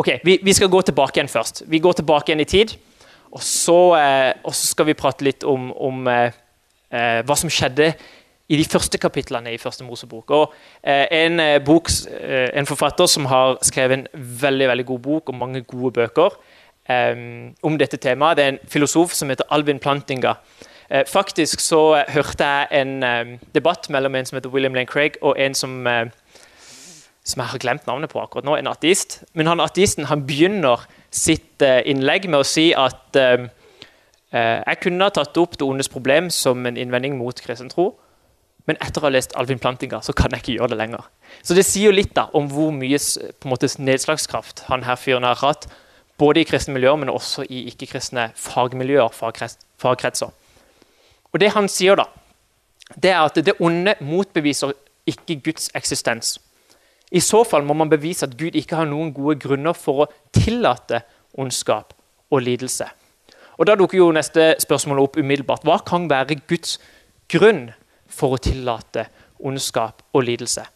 Ok, 0.00 0.08
Vi, 0.24 0.38
vi 0.42 0.52
skal 0.56 0.70
gå 0.72 0.80
tilbake 0.86 1.18
igjen 1.18 1.28
først. 1.28 1.64
Vi 1.68 1.78
går 1.82 1.98
tilbake 1.98 2.30
igjen 2.30 2.40
i 2.40 2.48
tid. 2.48 2.76
Og 3.30 3.42
så, 3.42 3.78
eh, 3.98 4.32
og 4.44 4.54
så 4.54 4.72
skal 4.72 4.88
vi 4.88 4.98
prate 4.98 5.26
litt 5.26 5.44
om, 5.46 5.70
om 5.76 6.06
eh, 6.08 6.32
eh, 6.90 7.20
hva 7.26 7.36
som 7.38 7.50
skjedde 7.52 7.92
i 8.50 8.58
de 8.58 8.66
første 8.66 8.98
kapitlene 8.98 9.52
i 9.54 9.58
Første 9.62 9.84
Mosebok. 9.86 10.30
Og 10.34 10.54
eh, 10.82 11.06
en, 11.24 11.40
eh, 11.40 11.58
bok, 11.64 11.90
eh, 12.10 12.48
en, 12.58 12.66
forfatter 12.66 13.06
som 13.06 13.28
har 13.30 13.58
skrevet 13.62 13.98
en 13.98 14.06
veldig 14.14 14.68
veldig 14.68 14.86
god 14.86 14.98
bok 15.04 15.30
og 15.30 15.38
mange 15.38 15.62
gode 15.62 15.92
bøker 15.92 16.40
om 17.62 17.76
dette 17.78 18.00
temaet, 18.02 18.36
det 18.36 18.44
er 18.44 18.48
en 18.50 18.56
filosof 18.66 19.12
som 19.14 19.28
heter 19.30 19.46
Alvin 19.54 19.78
Plantinga. 19.78 20.32
faktisk 21.06 21.60
så 21.60 22.02
hørte 22.08 22.44
jeg 22.44 22.66
en 22.80 23.38
debatt 23.54 23.86
mellom 23.90 24.14
en 24.14 24.26
som 24.26 24.36
heter 24.36 24.50
William 24.50 24.74
Lane 24.74 24.86
Craig, 24.86 25.12
og 25.22 25.36
en 25.38 25.54
som 25.54 25.86
som 27.24 27.40
jeg 27.40 27.46
har 27.46 27.58
glemt 27.58 27.86
navnet 27.86 28.10
på 28.10 28.18
akkurat 28.18 28.44
nå, 28.44 28.56
en 28.56 28.66
ateist. 28.66 29.22
Men 29.34 29.46
han 29.46 29.60
ateisten 29.60 30.04
han 30.04 30.26
begynner 30.26 30.82
sitt 31.10 31.62
innlegg 31.62 32.26
med 32.26 32.40
å 32.40 32.48
si 32.48 32.72
at 32.74 33.14
jeg 34.32 34.80
kunne 34.82 35.04
ha 35.04 35.10
tatt 35.10 35.38
opp 35.38 35.58
det 35.58 35.68
ondes 35.68 35.88
problem 35.88 36.30
som 36.30 36.66
en 36.66 36.76
innvending 36.76 37.18
mot 37.18 37.40
kristen 37.40 37.70
tro. 37.70 37.92
Men 38.70 38.78
etter 38.78 39.02
å 39.02 39.08
ha 39.08 39.10
lest 39.10 39.32
Alvin 39.34 39.58
Plantinga, 39.58 39.98
så 40.06 40.14
kan 40.14 40.30
jeg 40.30 40.44
ikke 40.44 40.52
gjøre 40.60 40.70
det 40.70 40.76
lenger. 40.78 41.06
Så 41.42 41.56
det 41.58 41.64
sier 41.66 41.88
jo 41.88 41.94
litt 41.96 42.12
da, 42.14 42.28
om 42.38 42.46
hvor 42.52 42.70
mye 42.70 43.00
måte, 43.50 43.66
nedslagskraft 43.82 44.68
han 44.68 44.84
her 44.86 45.00
fyren 45.00 45.26
har 45.26 45.40
hatt. 45.42 45.66
Både 46.20 46.44
i 46.44 46.46
kristne 46.46 46.76
miljøer, 46.76 47.00
men 47.00 47.10
også 47.10 47.42
i 47.50 47.64
ikke-kristne 47.72 48.28
fagmiljøer, 48.38 49.10
fagkretser. 49.10 50.30
Og 51.32 51.42
det 51.42 51.50
han 51.56 51.66
sier, 51.72 51.98
da, 51.98 52.06
det 52.94 53.10
er 53.10 53.24
at 53.24 53.42
det 53.42 53.56
onde 53.58 53.96
motbeviser 54.06 54.76
ikke 55.10 55.40
Guds 55.48 55.66
eksistens. 55.74 56.36
I 57.10 57.24
så 57.26 57.42
fall 57.42 57.66
må 57.66 57.74
man 57.74 57.90
bevise 57.90 58.28
at 58.28 58.38
Gud 58.38 58.54
ikke 58.54 58.78
har 58.78 58.86
noen 58.86 59.10
gode 59.16 59.34
grunner 59.42 59.74
for 59.74 60.04
å 60.04 60.08
tillate 60.36 61.02
ondskap 61.34 61.96
og 62.30 62.46
lidelse. 62.46 62.86
Og 63.58 63.66
Da 63.66 63.74
dukker 63.74 63.98
jo 63.98 64.12
neste 64.14 64.54
spørsmål 64.62 65.02
opp 65.02 65.18
umiddelbart. 65.18 65.66
Hva 65.66 65.82
kan 65.82 66.06
være 66.10 66.38
Guds 66.46 66.78
grunn 67.28 67.72
for 68.10 68.36
å 68.36 68.42
tillate 68.42 69.06
ondskap 69.38 70.02
og 70.12 70.26
lidelse. 70.26 70.66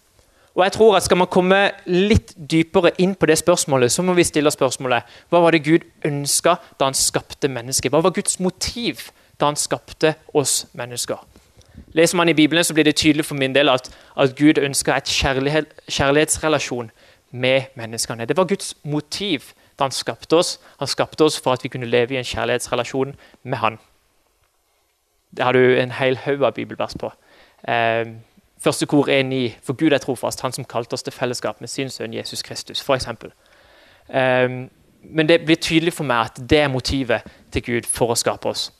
Og 0.55 0.62
jeg 0.62 0.73
tror 0.73 0.97
at 0.97 1.03
Skal 1.03 1.18
man 1.18 1.27
komme 1.27 1.73
litt 1.87 2.35
dypere 2.51 2.92
inn 2.99 3.14
på 3.14 3.27
det 3.27 3.38
spørsmålet, 3.38 3.92
så 3.92 4.03
må 4.03 4.14
vi 4.14 4.25
stille 4.25 4.51
spørsmålet 4.51 5.03
hva 5.31 5.40
var 5.42 5.51
det 5.51 5.64
Gud 5.64 5.83
ønska 6.05 6.57
da 6.79 6.85
han 6.85 6.94
skapte 6.94 7.49
mennesket? 7.49 7.90
Hva 7.90 8.03
var 8.03 8.14
Guds 8.14 8.38
motiv 8.40 9.11
da 9.40 9.51
han 9.51 9.57
skapte 9.57 10.14
oss 10.35 10.66
mennesker? 10.73 11.18
Leser 11.92 12.16
man 12.16 12.29
i 12.29 12.35
Bibelen, 12.35 12.64
så 12.64 12.75
blir 12.75 12.85
det 12.85 12.97
tydelig 12.97 13.25
for 13.25 13.35
min 13.35 13.55
del 13.55 13.68
at, 13.68 13.90
at 14.16 14.37
Gud 14.37 14.59
ønska 14.59 14.97
et 14.97 15.11
kjærlighet, 15.11 15.66
kjærlighetsrelasjon 15.88 16.90
med 17.31 17.62
menneskene. 17.75 18.27
Det 18.27 18.37
var 18.37 18.47
Guds 18.47 18.77
motiv 18.83 19.53
da 19.79 19.88
han 19.88 19.94
skapte 19.94 20.37
oss. 20.37 20.61
Han 20.79 20.88
skapte 20.88 21.25
oss 21.25 21.40
for 21.40 21.53
at 21.53 21.64
vi 21.64 21.68
kunne 21.68 21.90
leve 21.90 22.14
i 22.14 22.16
en 22.16 22.25
kjærlighetsrelasjon 22.25 23.16
med 23.42 23.59
Han. 23.59 23.79
Det 25.37 25.44
har 25.44 25.53
du 25.53 25.75
en 25.81 25.90
hel 25.90 26.16
haug 26.16 26.44
av 26.47 26.55
bibelvers 26.55 26.94
på. 26.94 27.11
Eh, 27.68 28.07
første 28.61 28.87
kor 28.87 29.09
1.9. 29.09 29.59
For 29.62 29.72
Gud 29.72 29.92
er 29.92 29.98
trofast, 29.98 30.40
Han 30.40 30.53
som 30.53 30.64
kalte 30.64 30.92
oss 30.92 31.03
til 31.03 31.12
fellesskap 31.12 31.61
med 31.61 31.68
sin 31.68 31.90
sønn 31.90 32.14
Jesus 32.14 32.42
Kristus, 32.42 32.81
f.eks. 32.81 33.07
Eh, 34.09 34.48
men 35.05 35.29
det 35.29 35.44
blir 35.44 35.57
tydelig 35.57 35.92
for 35.92 36.05
meg 36.05 36.16
at 36.16 36.50
det 36.50 36.59
er 36.59 36.68
motivet 36.68 37.22
til 37.53 37.62
Gud 37.62 37.88
for 37.88 38.12
å 38.12 38.16
skape 38.16 38.48
oss. 38.48 38.72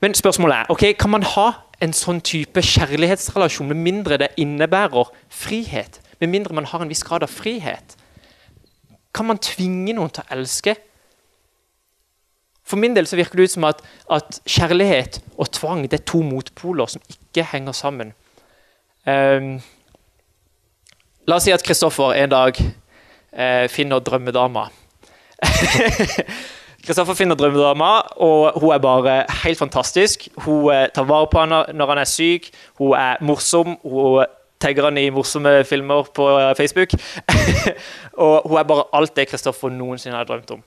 Men 0.00 0.14
spørsmålet 0.14 0.56
er 0.56 0.70
ok, 0.72 0.84
kan 0.98 1.10
man 1.10 1.22
ha 1.22 1.50
en 1.80 1.92
sånn 1.92 2.20
type 2.20 2.60
kjærlighetsrelasjon 2.60 3.68
med 3.68 3.76
mindre 3.76 4.18
det 4.20 4.28
innebærer 4.36 5.12
frihet? 5.28 6.00
Med 6.20 6.28
mindre 6.28 6.54
man 6.54 6.64
har 6.64 6.82
en 6.82 6.88
viss 6.88 7.04
grad 7.04 7.22
av 7.22 7.32
frihet? 7.32 7.96
Kan 9.14 9.26
man 9.26 9.38
tvinge 9.38 9.92
noen 9.96 10.12
til 10.12 10.24
å 10.24 10.36
elske? 10.36 10.74
For 12.64 12.80
min 12.80 12.96
del 12.96 13.06
så 13.06 13.16
virker 13.16 13.36
det 13.36 13.48
ut 13.48 13.54
som 13.54 13.66
at, 13.68 13.82
at 14.12 14.40
kjærlighet 14.48 15.20
og 15.36 15.50
tvang 15.52 15.84
det 15.84 16.00
er 16.00 16.06
to 16.08 16.22
motpoler 16.24 16.88
som 16.88 17.02
ikke 17.12 17.44
henger 17.52 17.76
sammen. 17.76 18.14
Um, 19.04 19.58
la 21.28 21.36
oss 21.36 21.44
si 21.44 21.52
at 21.52 21.64
Kristoffer 21.64 22.16
en 22.16 22.32
dag 22.32 22.60
uh, 22.60 23.66
finner 23.68 24.00
drømmedama. 24.00 24.70
Kristoffer 26.84 27.14
finner 27.16 27.36
drømmedama, 27.36 27.90
og 28.16 28.60
hun 28.60 28.72
er 28.72 28.78
bare 28.78 29.18
helt 29.44 29.58
fantastisk. 29.58 30.28
Hun 30.46 30.70
uh, 30.72 30.86
tar 30.94 31.04
vare 31.08 31.28
på 31.32 31.44
han 31.44 31.76
når 31.76 31.92
han 31.92 32.00
er 32.00 32.08
syk, 32.08 32.48
hun 32.80 32.96
er 32.96 33.20
morsom. 33.20 33.76
hun 33.84 34.24
tagger 34.60 34.88
han 34.88 34.98
i 34.98 35.10
morsomme 35.12 35.64
filmer 35.68 36.08
på 36.14 36.30
uh, 36.38 36.56
Facebook. 36.56 36.96
og 38.24 38.48
hun 38.48 38.58
er 38.58 38.62
bare 38.62 38.88
alt 38.92 39.16
det 39.16 39.28
Kristoffer 39.28 39.68
noensinne 39.68 40.16
har 40.16 40.24
drømt 40.24 40.50
om. 40.56 40.64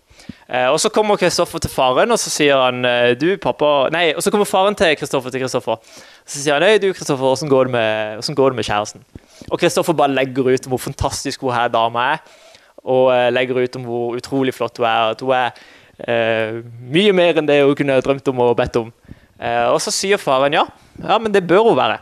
Eh, 0.47 0.67
og 0.71 0.80
Så 0.80 0.89
kommer 0.89 1.19
Kristoffer 1.19 1.60
til 1.60 1.71
faren, 1.71 2.12
og 2.12 2.19
så 2.19 2.32
sier 2.34 2.60
han 2.62 2.86
eh, 2.86 3.13
du, 3.19 3.38
pappa 3.41 3.89
Nei, 3.93 4.13
og 4.15 4.23
så 4.23 4.32
kommer 4.32 4.47
faren 4.49 4.75
til 4.75 4.95
Kristoffer 4.99 5.34
til 5.34 5.43
Kristoffer. 5.43 5.80
Så 6.25 6.41
sier 6.41 6.58
han 6.58 6.65
nei, 6.65 6.77
du, 6.82 6.91
Kristoffer, 6.93 7.25
åssen 7.25 7.51
går, 7.51 7.71
går, 7.71 8.53
det 8.53 8.60
med 8.60 8.67
kjæresten? 8.67 9.03
Og 9.51 9.60
Kristoffer 9.60 9.97
bare 9.97 10.15
legger 10.15 10.53
ut 10.53 10.67
om 10.67 10.75
hvor 10.75 10.86
fantastisk 10.89 11.41
hun 11.41 11.56
her 11.56 11.71
dama 11.71 12.13
er. 12.13 12.23
Og 12.88 13.12
eh, 13.15 13.32
legger 13.34 13.63
ut 13.63 13.75
om 13.80 13.89
hvor 13.89 14.15
utrolig 14.19 14.56
flott 14.56 14.80
hun 14.80 14.88
er. 14.88 15.15
At 15.15 15.21
hun 15.25 15.36
er 15.36 15.51
Eh, 15.97 16.60
mye 16.93 17.13
mer 17.15 17.39
enn 17.39 17.47
det 17.49 17.63
hun 17.63 17.73
kunne 17.77 17.97
drømt 18.06 18.30
om 18.30 18.43
og 18.45 18.58
bedt 18.60 18.77
om. 18.77 18.91
Eh, 19.41 19.65
og 19.71 19.80
så 19.82 19.93
sier 19.93 20.21
faren 20.21 20.53
ja, 20.53 20.67
ja, 21.01 21.17
men 21.17 21.34
det 21.34 21.47
bør 21.49 21.71
hun 21.71 21.80
være. 21.80 21.97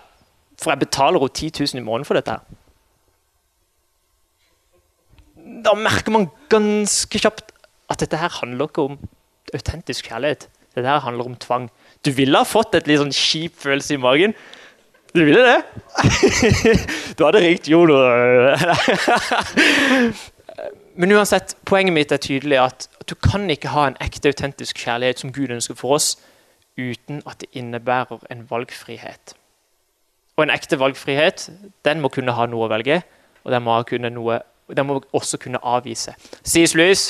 For 0.60 0.73
jeg 0.73 0.84
betaler 0.84 1.19
henne 1.19 1.32
10 1.32 1.63
000 1.63 1.80
i 1.80 1.86
måneden 1.86 2.08
for 2.08 2.19
dette. 2.19 2.36
her. 2.36 2.43
Da 5.63 5.75
merker 5.78 6.12
man 6.12 6.30
ganske 6.51 7.19
kjapt 7.21 7.54
at 7.89 8.02
dette 8.02 8.17
her 8.17 8.32
handler 8.41 8.69
ikke 8.69 8.82
om 8.89 9.00
autentisk 9.54 10.10
kjærlighet. 10.10 10.48
Dette 10.76 10.88
her 10.89 11.00
handler 11.00 11.26
om 11.26 11.36
tvang. 11.36 11.69
Du 12.06 12.12
ville 12.12 12.38
ha 12.38 12.43
fått 12.48 12.76
et 12.76 12.88
litt 12.88 13.00
sånn 13.02 13.13
kjip 13.15 13.56
følelse 13.62 13.95
i 13.95 14.02
magen. 14.02 14.36
Du 15.15 15.24
ville 15.24 15.43
det? 15.45 15.60
du 17.17 17.24
hadde 17.24 17.39
ringt 17.39 17.69
Jon 17.71 17.91
Men 21.00 21.12
uansett, 21.12 21.56
poenget 21.67 21.93
mitt 21.95 22.12
er 22.12 22.19
tydelig 22.24 22.60
at, 22.60 22.89
du 23.10 23.15
kan 23.15 23.50
ikke 23.52 23.71
ha 23.71 23.88
en 23.88 23.98
ekte, 24.04 24.32
autentisk 24.32 24.80
kjærlighet 24.80 25.19
som 25.19 25.32
Gud 25.36 25.52
ønsker 25.52 25.76
for 25.76 25.98
oss, 25.98 26.15
uten 26.80 27.21
at 27.28 27.39
det 27.43 27.50
innebærer 27.52 28.24
en 28.32 28.45
valgfrihet. 28.50 29.36
Og 30.36 30.43
en 30.43 30.52
ekte 30.52 30.80
valgfrihet 30.80 31.50
den 31.86 32.04
må 32.04 32.12
kunne 32.12 32.36
ha 32.36 32.48
noe 32.48 32.67
å 32.67 32.71
velge, 32.71 33.02
og 33.43 33.52
den 33.52 33.63
må, 33.63 33.76
kunne 33.88 34.12
noe, 34.12 34.39
den 34.71 34.88
må 34.88 35.02
også 35.15 35.39
kunne 35.39 35.60
avvise. 35.63 36.15
Sies 36.43 36.76
Lewis, 36.76 37.10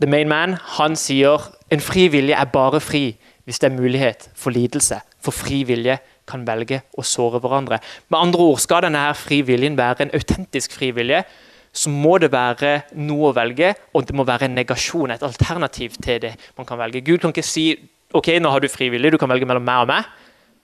the 0.00 0.08
main 0.08 0.28
man, 0.28 0.56
han 0.78 0.96
sier 0.96 1.50
en 1.70 1.82
fri 1.84 2.08
vilje 2.12 2.36
er 2.36 2.48
bare 2.52 2.80
fri 2.80 3.04
hvis 3.44 3.60
det 3.60 3.70
er 3.70 3.76
mulighet 3.76 4.28
for 4.34 4.54
lidelse. 4.54 5.00
For 5.20 5.34
fri 5.34 5.62
vilje 5.68 5.98
kan 6.28 6.46
velge 6.46 6.82
å 6.98 7.04
såre 7.04 7.40
hverandre. 7.42 7.80
Med 8.08 8.18
andre 8.18 8.46
ord, 8.52 8.60
Skal 8.60 8.84
denne 8.86 8.98
her 8.98 9.16
fri 9.18 9.40
viljen 9.42 9.76
være 9.76 10.06
en 10.06 10.14
autentisk 10.14 10.72
fri 10.72 10.90
vilje, 10.94 11.24
så 11.72 11.90
må 11.90 12.16
det 12.18 12.32
være 12.32 12.82
noe 12.98 13.30
å 13.30 13.34
velge, 13.34 13.74
og 13.94 14.06
det 14.06 14.14
må 14.16 14.24
være 14.26 14.48
en 14.48 14.56
negasjon, 14.58 15.10
et 15.10 15.22
alternativ 15.22 15.98
til 16.02 16.20
det 16.20 16.34
man 16.56 16.66
kan 16.66 16.78
velge. 16.78 17.04
Gud 17.06 17.18
kan 17.18 17.30
ikke 17.30 17.46
si 17.46 17.66
ok, 18.12 18.38
nå 18.42 18.50
har 18.50 18.60
du 18.60 18.68
frivillig, 18.68 19.12
du 19.12 19.18
kan 19.18 19.30
velge 19.30 19.46
mellom 19.46 19.64
meg 19.64 19.84
og 19.84 19.90
meg. 19.90 20.08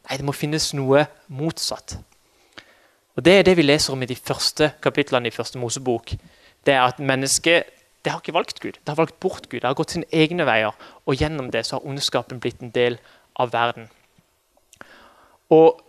Nei, 0.07 0.19
det 0.19 0.27
må 0.27 0.35
finnes 0.35 0.73
noe 0.75 1.07
motsatt. 1.29 1.99
Og 3.17 3.25
Det 3.25 3.33
er 3.39 3.43
det 3.43 3.57
vi 3.57 3.63
leser 3.63 3.95
om 3.95 4.03
i 4.03 4.07
de 4.07 4.17
første 4.17 4.73
kapitlene 4.83 5.31
i 5.31 5.35
første 5.35 5.59
Mosebok. 5.59 6.13
Det 6.67 6.75
er 6.75 6.83
at 6.83 6.99
mennesket 6.99 7.71
det 8.07 8.13
har 8.15 8.21
ikke 8.23 8.37
valgt 8.37 8.61
Gud, 8.63 8.77
det 8.79 8.93
har 8.93 9.01
valgt 9.01 9.19
bort 9.21 9.49
Gud. 9.51 9.61
Det 9.61 9.67
har 9.67 9.75
gått 9.75 9.97
sine 9.97 10.07
egne 10.15 10.45
veier, 10.47 10.77
og 11.07 11.17
gjennom 11.19 11.51
det 11.51 11.65
så 11.67 11.77
har 11.77 11.89
ondskapen 11.91 12.39
blitt 12.39 12.61
en 12.63 12.71
del 12.71 13.01
av 13.35 13.51
verden. 13.53 13.89
Og, 15.51 15.83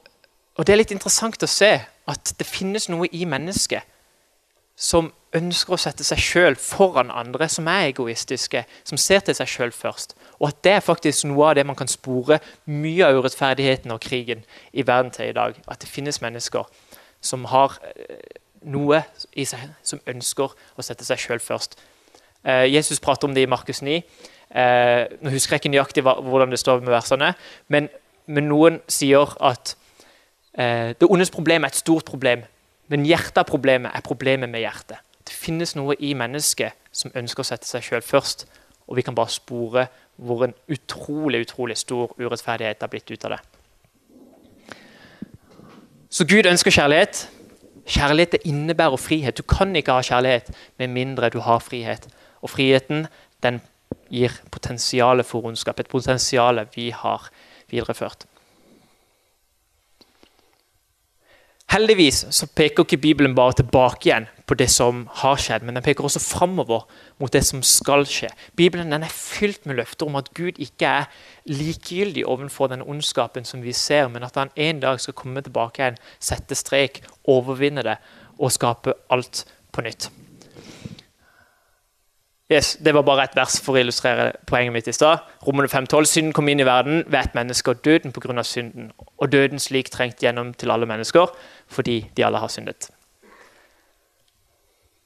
og 0.57 0.65
Det 0.65 0.73
er 0.73 0.81
litt 0.81 0.95
interessant 0.95 1.45
å 1.45 1.49
se 1.49 1.69
at 1.85 2.33
det 2.39 2.47
finnes 2.49 2.89
noe 2.89 3.05
i 3.13 3.21
mennesket 3.29 3.85
som 4.73 5.11
ønsker 5.37 5.75
å 5.75 5.79
sette 5.81 6.05
seg 6.07 6.21
sjøl 6.21 6.57
foran 6.57 7.13
andre, 7.13 7.45
som 7.53 7.69
er 7.69 7.91
egoistiske, 7.91 8.63
som 8.87 8.97
ser 8.97 9.21
til 9.25 9.37
seg 9.37 9.51
sjøl 9.51 9.73
først. 9.75 10.15
Og 10.39 10.49
at 10.49 10.63
det 10.65 10.73
er 10.77 10.85
faktisk 10.85 11.27
noe 11.29 11.51
av 11.51 11.59
det 11.59 11.67
man 11.69 11.77
kan 11.77 11.89
spore 11.91 12.39
mye 12.65 13.05
av 13.05 13.19
urettferdigheten 13.19 13.93
og 13.93 14.01
krigen 14.01 14.41
i 14.73 14.85
verden 14.87 15.13
til 15.13 15.29
i 15.29 15.37
dag. 15.37 15.57
At 15.67 15.85
det 15.85 15.91
finnes 15.91 16.21
mennesker 16.25 16.65
som 17.21 17.45
har 17.53 17.77
eh, 17.93 18.41
noe 18.65 19.03
i 19.37 19.45
seg 19.45 19.69
som 19.85 20.01
ønsker 20.09 20.53
å 20.77 20.85
sette 20.85 21.05
seg 21.05 21.21
sjøl 21.21 21.43
først. 21.43 21.77
Eh, 22.47 22.65
Jesus 22.73 23.01
prater 23.03 23.27
om 23.27 23.35
det 23.35 23.43
i 23.43 23.49
Markus 23.51 23.81
9. 23.83 23.97
Eh, 24.47 25.01
nå 25.21 25.33
husker 25.33 25.55
jeg 25.57 25.65
ikke 25.65 25.73
nøyaktig 25.73 26.03
hvordan 26.07 26.53
det 26.53 26.59
står 26.59 26.79
med 26.79 26.93
versene, 26.95 27.33
men, 27.67 27.89
men 28.25 28.47
noen 28.49 28.79
sier 28.87 29.35
at 29.43 29.75
det 30.57 31.05
ondes 31.05 31.29
problem 31.29 31.67
er 31.67 31.69
et 31.69 31.77
stort 31.77 32.07
problem, 32.09 32.41
men 32.89 33.03
hjertet 33.05 33.37
av 33.37 33.45
problemet 33.45 33.93
er 33.93 34.01
problemet 34.01 34.49
med 34.49 34.63
hjertet. 34.63 34.97
Det 35.21 35.35
finnes 35.35 35.75
noe 35.77 35.93
i 36.01 36.15
mennesket 36.17 36.73
som 36.89 37.13
ønsker 37.13 37.43
å 37.43 37.45
sette 37.45 37.69
seg 37.69 37.85
sjøl 37.85 38.01
først, 38.01 38.47
og 38.87 38.97
vi 38.97 39.03
kan 39.05 39.13
bare 39.13 39.29
spore 39.29 39.83
hvor 40.17 40.47
en 40.47 40.55
utrolig 40.73 41.43
utrolig 41.45 41.77
stor 41.77 42.15
urettferdighet 42.17 42.81
har 42.81 42.89
blitt 42.89 43.11
ut 43.11 43.25
av 43.27 43.35
det. 43.35 43.41
Så 46.09 46.25
Gud 46.25 46.47
ønsker 46.49 46.71
kjærlighet. 46.71 47.27
Kjærlighet 47.87 48.39
innebærer 48.47 48.97
frihet. 48.97 49.37
Du 49.37 49.43
kan 49.43 49.75
ikke 49.75 49.91
ha 49.91 50.01
kjærlighet 50.01 50.49
med 50.79 50.87
mindre 50.87 51.29
du 51.29 51.39
har 51.39 51.59
frihet. 51.59 52.07
Og 52.41 52.53
friheten 52.53 53.07
den 53.43 53.61
gir 54.11 54.33
potensialet 54.51 55.27
for 55.27 55.45
ondskap. 55.45 55.79
Et 55.79 55.89
potensial 55.91 56.63
vi 56.75 56.89
har 56.95 57.29
videreført. 57.71 58.27
Heldigvis 61.67 62.21
så 62.31 62.47
peker 62.55 62.85
ikke 62.85 62.97
Bibelen 62.97 63.33
bare 63.35 63.57
tilbake 63.59 64.07
igjen 64.07 64.27
på 64.47 64.55
det 64.55 64.69
som 64.71 65.01
har 65.19 65.35
skjedd, 65.35 65.65
men 65.67 65.75
den 65.75 65.83
peker 65.83 66.05
også 66.07 66.21
framover 66.23 66.85
mot 67.19 67.33
det 67.33 67.41
som 67.43 67.59
skal 67.59 68.05
skje. 68.07 68.29
Bibelen 68.55 68.95
er 68.95 69.03
fylt 69.11 69.65
med 69.67 69.75
løfter 69.75 70.07
om 70.07 70.15
at 70.15 70.29
Gud 70.37 70.61
ikke 70.63 70.87
er 70.87 71.09
likegyldig 71.51 72.23
overfor 72.23 72.71
den 72.71 72.85
ondskapen 72.85 73.43
som 73.43 73.65
vi 73.65 73.75
ser, 73.75 74.07
men 74.07 74.23
at 74.23 74.39
han 74.39 74.53
en 74.55 74.79
dag 74.79 75.01
skal 75.03 75.17
komme 75.19 75.43
tilbake 75.43 75.83
igjen, 75.83 75.99
sette 76.23 76.55
strek, 76.55 77.01
overvinne 77.27 77.83
det 77.83 77.97
og 78.39 78.55
skape 78.55 78.95
alt 79.11 79.43
på 79.75 79.83
nytt. 79.83 80.07
Yes, 82.51 82.77
Det 82.85 82.93
var 82.93 83.01
bare 83.01 83.23
et 83.23 83.35
vers 83.35 83.59
for 83.59 83.75
å 83.75 83.81
illustrere 83.81 84.29
poenget 84.47 84.71
mitt 84.71 84.87
i 84.87 84.93
stad. 84.95 85.19
Romerne 85.43 85.67
5,12. 85.67 86.05
Synden 86.07 86.33
kom 86.33 86.47
inn 86.47 86.61
i 86.63 86.65
verden 86.65 87.03
ved 87.07 87.19
et 87.19 87.35
menneske 87.35 87.73
og 87.73 87.81
døden 87.83 88.13
pga. 88.15 88.43
synden. 88.43 88.91
Og 89.17 89.31
døden 89.31 89.59
slik 89.59 89.89
trengt 89.91 90.23
gjennom 90.23 90.53
til 90.53 90.71
alle 90.71 90.85
mennesker 90.85 91.27
fordi 91.67 92.09
de 92.15 92.25
alle 92.25 92.37
har 92.37 92.47
syndet. 92.47 92.89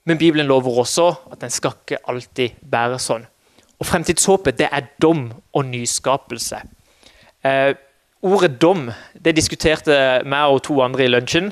Men 0.05 0.17
Bibelen 0.17 0.47
lover 0.47 0.79
også 0.79 1.15
at 1.31 1.41
den 1.41 1.49
skal 1.49 1.71
ikke 1.71 1.97
alltid 2.07 2.49
være 2.61 2.99
sånn. 2.99 3.25
Og 3.79 3.85
Fremtidshåpet 3.85 4.57
det 4.57 4.69
er 4.71 4.89
dom 5.01 5.31
og 5.53 5.65
nyskapelse. 5.65 6.61
Eh, 7.43 7.73
ordet 8.21 8.61
dom 8.61 8.91
det 9.25 9.35
diskuterte 9.35 10.21
meg 10.25 10.53
og 10.53 10.61
to 10.63 10.81
andre 10.81 11.05
i 11.05 11.07
lunsjen. 11.07 11.51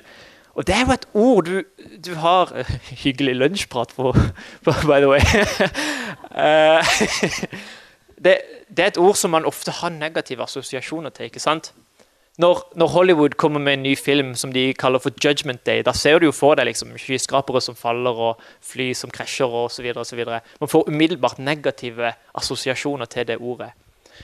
Og 0.60 0.68
det 0.68 0.76
er 0.76 0.82
jo 0.84 0.92
et 0.92 1.06
ord 1.16 1.46
du, 1.48 1.62
du 2.06 2.14
har 2.20 2.52
Hyggelig 3.00 3.36
lunsjprat, 3.36 3.94
på, 3.96 4.12
på, 4.66 4.74
by 4.84 5.00
the 5.00 5.08
way. 5.08 5.24
Eh, 6.40 6.86
det, 8.24 8.36
det, 8.70 8.84
er 8.84 8.88
et 8.88 8.98
ord 9.02 9.16
som 9.18 9.34
man 9.34 9.48
ofte 9.50 9.74
har 9.74 9.90
negative 9.90 10.44
assosiasjoner 10.44 11.10
til. 11.10 11.26
ikke 11.26 11.42
sant? 11.42 11.72
Når, 12.38 12.62
når, 12.76 12.88
Hollywood 12.88 13.30
kommer 13.30 13.60
med 13.60 13.74
en 13.74 13.84
ny 13.84 13.96
film 13.98 14.36
som 14.36 14.54
de 14.54 14.74
kaller 14.74 15.00
for 15.00 15.12
Judgment 15.26 15.66
Day, 15.66 15.82
da 15.84 15.92
ser 15.92 16.20
du 16.20 16.30
jo 16.30 16.32
for 16.32 16.56
deg 16.56 16.70
liksom, 16.70 16.94
skyskrapere 17.02 17.62
som 17.66 17.76
faller 17.76 18.22
og 18.30 18.40
fly 18.62 18.94
som 18.94 19.12
krasjer 19.12 19.58
osv. 19.66 19.90
Man 20.62 20.72
får 20.72 20.88
umiddelbart 20.88 21.40
negative 21.40 22.14
assosiasjoner 22.36 23.06
til 23.06 23.28
det 23.28 23.40
ordet. 23.42 23.74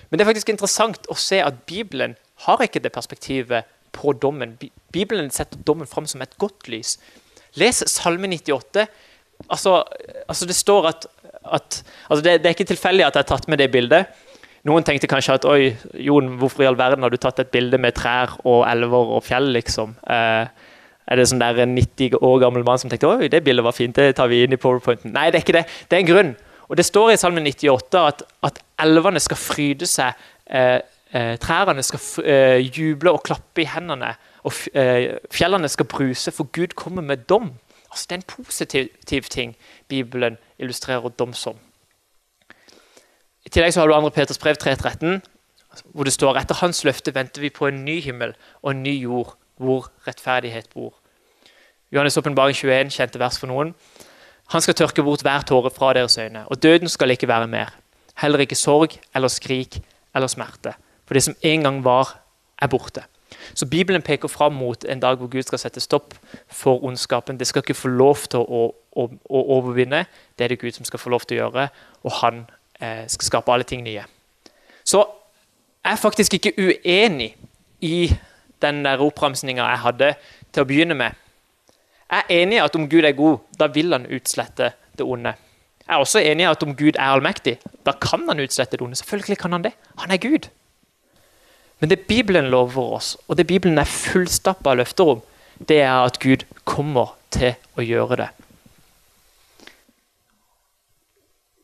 Men 0.10 0.19
det 0.19 0.24
er 0.24 0.32
faktisk 0.32 0.54
interessant 0.54 1.10
å 1.10 1.17
se 1.19 1.41
at 1.43 1.65
Bibelen 1.65 2.15
har 2.45 2.63
ikke 2.63 2.80
det 2.86 2.93
perspektivet 2.95 3.65
på 3.91 4.13
dommen. 4.13 4.56
Bibelen 4.95 5.31
setter 5.34 5.60
dommen 5.67 5.89
fram 5.89 6.08
som 6.10 6.23
et 6.23 6.38
godt 6.41 6.69
lys. 6.71 6.95
Les 7.60 7.84
Salme 7.91 8.29
98. 8.31 8.88
Altså, 9.51 9.81
altså 10.27 10.47
det 10.47 10.55
står 10.55 10.88
at, 10.91 11.08
at 11.43 11.81
altså 12.10 12.21
det, 12.23 12.39
det, 12.39 12.49
er 12.49 12.55
ikke 12.55 12.71
tilfeldig 12.71 13.05
at 13.05 13.17
jeg 13.17 13.25
har 13.25 13.31
tatt 13.36 13.49
med 13.51 13.60
det 13.62 13.71
bildet. 13.73 14.08
Noen 14.65 14.86
tenkte 14.86 15.10
kanskje 15.12 15.36
at 15.38 15.45
oi, 15.45 15.75
Jon, 16.01 16.38
hvorfor 16.41 16.63
i 16.63 16.69
all 16.69 16.77
verden 16.79 17.05
har 17.05 17.13
du 17.13 17.19
tatt 17.21 17.43
et 17.43 17.51
bilde 17.53 17.77
med 17.77 17.93
trær 17.97 18.39
og 18.43 18.63
elver 18.65 19.12
og 19.17 19.21
fjell, 19.23 19.51
liksom? 19.53 19.93
Eh, 20.10 20.71
er 21.05 21.19
det 21.19 21.27
sånn 21.29 21.43
der 21.43 21.60
en 21.62 21.75
90 21.77 22.17
år 22.17 22.39
gammel 22.41 22.65
mann 22.65 22.81
som 22.81 22.89
tenkte 22.89 23.12
oi, 23.12 23.29
det 23.29 23.43
bildet 23.45 23.67
var 23.67 23.75
fint, 23.77 23.93
det 23.93 24.15
tar 24.17 24.31
vi 24.31 24.41
inn 24.41 24.55
i 24.55 24.62
powerpointen? 24.62 25.13
Nei, 25.13 25.27
det 25.29 25.38
er 25.38 25.45
ikke 25.45 25.58
det. 25.60 25.65
Det 25.86 25.99
er 25.99 26.01
en 26.01 26.10
grunn. 26.10 26.34
Og 26.65 26.79
Det 26.79 26.88
står 26.88 27.12
i 27.13 27.19
Salme 27.21 27.43
98 27.45 28.01
at, 28.01 28.23
at 28.49 28.62
elvene 28.81 29.21
skal 29.21 29.38
fryde 29.38 29.86
seg 29.89 30.17
eh, 30.49 30.79
trærne 31.15 31.84
skal 31.84 32.25
eh, 32.25 32.60
juble 32.65 33.12
og 33.12 33.23
klappe 33.23 33.63
i 33.63 33.69
hendene, 33.69 34.15
og 34.43 34.54
eh, 34.73 35.15
fjellene 35.32 35.69
skal 35.71 35.88
bruse, 35.88 36.32
for 36.32 36.49
Gud 36.51 36.75
kommer 36.75 37.01
med 37.01 37.17
dom. 37.30 37.54
Altså, 37.91 38.06
det 38.10 38.12
er 38.12 38.21
en 38.21 38.43
positiv 38.43 39.23
ting 39.30 39.56
Bibelen 39.88 40.38
illustrerer 40.60 41.10
dom 41.10 41.34
som. 41.34 41.56
I 43.45 43.49
tillegg 43.49 43.73
så 43.73 43.80
har 43.80 43.88
du 43.88 43.93
2. 43.93 44.10
Peters 44.10 44.38
brev 44.41 44.56
3.13, 44.63 45.21
hvor 45.93 46.04
det 46.04 46.13
står 46.13 46.39
etter 46.39 46.60
hans 46.60 46.84
løfte 46.84 47.13
venter 47.15 47.41
vi 47.41 47.49
på 47.49 47.67
en 47.67 47.86
ny 47.86 47.99
himmel 48.01 48.34
og 48.62 48.71
en 48.71 48.84
ny 48.84 48.95
jord 49.01 49.36
hvor 49.56 49.91
rettferdighet 50.08 50.69
bor. 50.73 50.93
Johannes' 51.93 52.17
åpenbaring 52.19 52.56
21, 52.56 52.91
kjente 52.91 53.19
vers 53.19 53.39
for 53.39 53.47
noen. 53.47 53.75
Han 54.51 54.62
skal 54.62 54.75
tørke 54.75 55.04
bort 55.04 55.23
hver 55.23 55.45
tåre 55.47 55.71
fra 55.71 55.93
deres 55.93 56.17
øyne, 56.17 56.47
og 56.47 56.63
døden 56.63 56.89
skal 56.89 57.12
ikke 57.12 57.28
være 57.28 57.47
mer. 57.47 57.71
Heller 58.17 58.39
ikke 58.39 58.56
sorg 58.56 58.97
eller 59.15 59.32
skrik 59.32 59.80
eller 60.15 60.28
smerte. 60.28 60.73
For 61.06 61.18
det 61.18 61.24
som 61.24 61.36
en 61.41 61.63
gang 61.63 61.84
var, 61.86 62.18
er 62.62 62.72
borte. 62.72 63.04
Så 63.54 63.65
Bibelen 63.65 64.02
peker 64.02 64.28
fram 64.28 64.54
mot 64.54 64.86
en 64.86 65.00
dag 65.00 65.18
hvor 65.18 65.28
Gud 65.28 65.44
skal 65.44 65.60
sette 65.60 65.80
stopp 65.84 66.15
for 66.48 66.84
ondskapen. 66.84 67.39
Det 67.39 67.48
skal 67.48 67.63
ikke 67.63 67.78
få 67.78 67.91
lov 67.91 68.28
til 68.32 68.41
å, 68.41 68.62
å, 68.74 69.08
å 69.30 69.41
overvinne. 69.58 70.06
Det 70.38 70.46
er 70.46 70.54
det 70.54 70.62
Gud 70.62 70.78
som 70.78 70.88
skal 70.88 71.02
få 71.02 71.12
lov 71.13 71.28
til 71.28 71.38
å 71.38 71.44
gjøre, 71.44 71.68
og 72.04 72.18
han 72.22 72.46
eh, 72.80 73.06
skal 73.12 73.30
skape 73.30 73.54
alle 73.54 73.68
ting 73.68 73.84
nye. 73.86 74.06
Så 74.86 75.04
jeg 75.86 75.94
er 75.94 76.02
faktisk 76.02 76.38
ikke 76.38 76.56
uenig 76.58 77.36
i 77.86 78.10
den 78.62 78.84
der 78.86 79.02
oppramsninga 79.04 79.68
jeg 79.70 79.84
hadde 79.84 80.12
til 80.54 80.63
å 80.63 80.70
begynne 80.70 80.98
med. 80.98 81.18
Jeg 82.10 82.22
er 82.22 82.44
enig 82.44 82.58
i 82.58 82.63
at 82.63 82.76
om 82.78 82.88
Gud 82.89 83.06
er 83.06 83.18
god, 83.18 83.41
da 83.60 83.68
vil 83.74 83.94
han 83.94 84.08
utslette 84.13 84.72
det 84.98 85.06
onde. 85.06 85.34
Jeg 85.86 85.94
er 85.94 86.02
også 86.02 86.22
enig 86.22 86.46
i 86.46 86.50
at 86.50 86.63
om 86.65 86.74
Gud 86.78 86.96
er 86.96 87.12
allmektig, 87.13 87.58
da 87.86 87.94
kan 88.02 88.26
han 88.30 88.41
utslette 88.41 88.78
det 88.78 88.86
onde. 88.86 88.98
Selvfølgelig 88.98 89.38
kan 89.41 89.54
han 89.54 89.65
det. 89.65 89.74
Han 90.02 90.13
er 90.13 90.22
Gud. 90.22 90.50
Men 91.79 91.89
det 91.89 91.99
Bibelen 92.07 92.49
lover 92.49 92.95
oss, 92.95 93.17
og 93.27 93.38
det 93.38 93.47
Bibelen 93.47 93.77
er 93.77 93.89
fullstappa 93.89 94.71
av 94.71 94.79
løfter 94.79 95.15
om, 95.15 95.21
det 95.69 95.81
er 95.81 96.05
at 96.05 96.19
Gud 96.19 96.45
kommer 96.63 97.15
til 97.31 97.55
å 97.75 97.83
gjøre 97.83 98.19
det. 98.23 98.29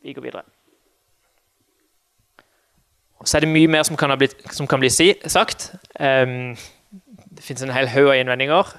Vi 0.02 0.12
går 0.12 0.22
videre. 0.22 0.42
Så 3.24 3.36
er 3.38 3.44
det 3.44 3.52
mye 3.52 3.70
mer 3.70 3.82
som 3.86 3.96
kan, 3.96 4.10
blitt, 4.18 4.34
som 4.50 4.66
kan 4.66 4.80
bli 4.82 4.90
si, 4.90 5.12
sagt. 5.30 5.70
Um, 6.00 6.56
det 7.30 7.44
finnes 7.44 7.62
en 7.62 7.70
hel 7.70 7.88
haug 7.88 8.10
av 8.10 8.16
innvendinger. 8.18 8.72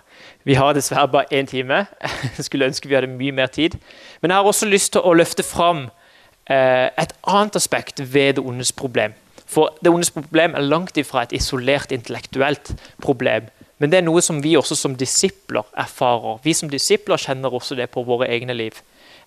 Vi 0.44 0.58
har 0.60 0.76
dessverre 0.76 1.08
bare 1.08 1.32
én 1.32 1.48
time. 1.48 1.86
Jeg 2.38 2.46
skulle 2.50 2.68
ønske 2.68 2.90
vi 2.90 2.98
hadde 2.98 3.08
mye 3.08 3.32
mer 3.32 3.48
tid. 3.48 3.78
Men 4.22 4.32
jeg 4.32 4.38
har 4.38 4.46
også 4.46 4.68
lyst 4.68 4.92
til 4.94 5.02
å 5.02 5.14
løfte 5.16 5.44
fram 5.44 5.86
uh, 5.88 6.88
et 7.00 7.16
annet 7.24 7.56
aspekt 7.56 8.04
ved 8.14 8.34
det 8.36 8.44
ondes 8.44 8.74
problem. 8.76 9.16
For 9.54 9.76
det 9.84 9.92
ondes 9.94 10.12
problem 10.14 10.56
er 10.58 10.66
langt 10.66 10.98
ifra 10.98 11.24
et 11.24 11.36
isolert 11.38 11.94
intellektuelt 11.94 12.74
problem. 13.04 13.50
Men 13.78 13.92
det 13.92 14.00
er 14.00 14.06
noe 14.06 14.22
som 14.24 14.40
vi 14.44 14.56
også 14.58 14.78
som 14.80 14.96
disipler 14.98 15.66
erfarer. 15.78 16.40
Vi 16.44 16.54
som 16.58 16.70
disipler 16.72 17.22
kjenner 17.22 17.54
også 17.54 17.78
det 17.78 17.90
på 17.94 18.06
våre 18.08 18.30
egne 18.32 18.56
liv. 18.58 18.80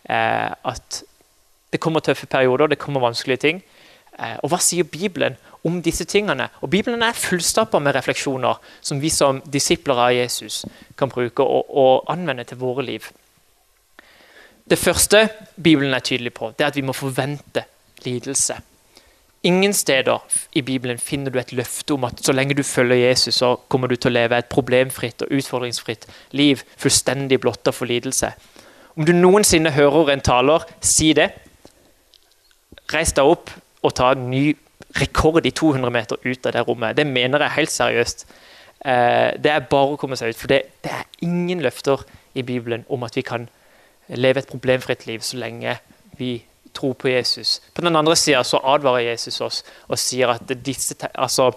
Eh, 0.08 0.50
at 0.50 1.02
det 1.72 1.80
kommer 1.82 2.00
tøffe 2.00 2.26
perioder, 2.26 2.66
det 2.66 2.78
kommer 2.78 3.04
vanskelige 3.04 3.42
ting. 3.42 3.62
Eh, 4.18 4.38
og 4.42 4.50
hva 4.52 4.60
sier 4.62 4.86
Bibelen 4.88 5.36
om 5.66 5.80
disse 5.84 6.06
tingene? 6.08 6.48
Og 6.64 6.70
Bibelen 6.72 7.02
er 7.02 7.18
fullstappa 7.18 7.78
med 7.82 7.94
refleksjoner 7.98 8.60
som 8.80 9.02
vi 9.02 9.10
som 9.12 9.42
disipler 9.44 10.00
av 10.06 10.14
Jesus 10.16 10.62
kan 10.96 11.12
bruke 11.12 11.44
og, 11.44 11.68
og, 11.68 12.06
anvende 12.12 12.46
til 12.48 12.60
våre 12.62 12.86
liv. 12.86 13.10
Det 14.70 14.78
første 14.78 15.28
Bibelen 15.62 15.94
er 15.94 16.00
tydelig 16.00 16.32
på, 16.34 16.50
det 16.56 16.64
er 16.64 16.72
at 16.72 16.76
vi 16.76 16.86
må 16.86 16.96
forvente 16.96 17.66
lidelse. 18.04 18.56
Ingen 19.46 19.74
steder 19.76 20.24
i 20.58 20.62
Bibelen 20.66 20.98
finner 20.98 21.30
du 21.30 21.38
et 21.38 21.52
løfte 21.54 21.94
om 21.94 22.04
at 22.08 22.18
så 22.24 22.34
lenge 22.34 22.56
du 22.58 22.64
følger 22.66 22.98
Jesus, 23.08 23.38
så 23.38 23.54
kommer 23.70 23.86
du 23.86 23.94
til 23.96 24.10
å 24.10 24.16
leve 24.16 24.38
et 24.40 24.48
problemfritt 24.50 25.22
og 25.22 25.30
utfordringsfritt 25.38 26.08
liv, 26.34 26.64
fullstendig 26.76 27.38
blotta 27.44 27.70
for 27.74 27.86
lidelse. 27.86 28.32
Om 28.96 29.06
du 29.06 29.12
noensinne 29.14 29.70
hører 29.76 30.14
en 30.14 30.24
taler 30.24 30.64
si 30.80 31.12
det, 31.14 31.28
reis 32.90 33.12
deg 33.14 33.28
opp 33.28 33.52
og 33.84 33.94
ta 33.94 34.12
en 34.14 34.26
ny 34.32 34.48
rekord 35.00 35.46
i 35.46 35.52
200 35.54 35.92
meter 35.92 36.18
ut 36.24 36.46
av 36.46 36.56
det 36.56 36.64
rommet. 36.66 36.96
Det 36.96 37.06
mener 37.06 37.44
jeg 37.44 37.56
helt 37.58 37.74
seriøst. 37.74 38.26
Eh, 38.80 39.30
det 39.42 39.52
er 39.52 39.68
bare 39.70 39.94
å 39.94 40.00
komme 40.00 40.18
seg 40.18 40.32
ut. 40.32 40.40
For 40.40 40.50
det, 40.50 40.62
det, 40.84 40.92
er 40.92 41.26
ingen 41.26 41.62
løfter 41.64 42.04
i 42.34 42.44
Bibelen 42.46 42.86
om 42.88 43.06
at 43.06 43.16
vi 43.16 43.24
kan 43.26 43.48
leve 44.08 44.42
et 44.42 44.50
problemfritt 44.50 45.06
liv 45.06 45.24
så 45.26 45.38
lenge 45.40 45.78
vi 46.18 46.38
tror 46.76 46.94
på 46.98 47.10
Jesus. 47.10 47.58
På 47.74 47.84
den 47.84 47.96
andre 47.96 48.16
sida 48.16 48.44
advarer 48.62 49.08
Jesus 49.10 49.40
oss 49.44 49.62
og 49.88 49.98
sier 49.98 50.34
at, 50.36 50.52
disse, 50.66 50.96
altså, 51.14 51.50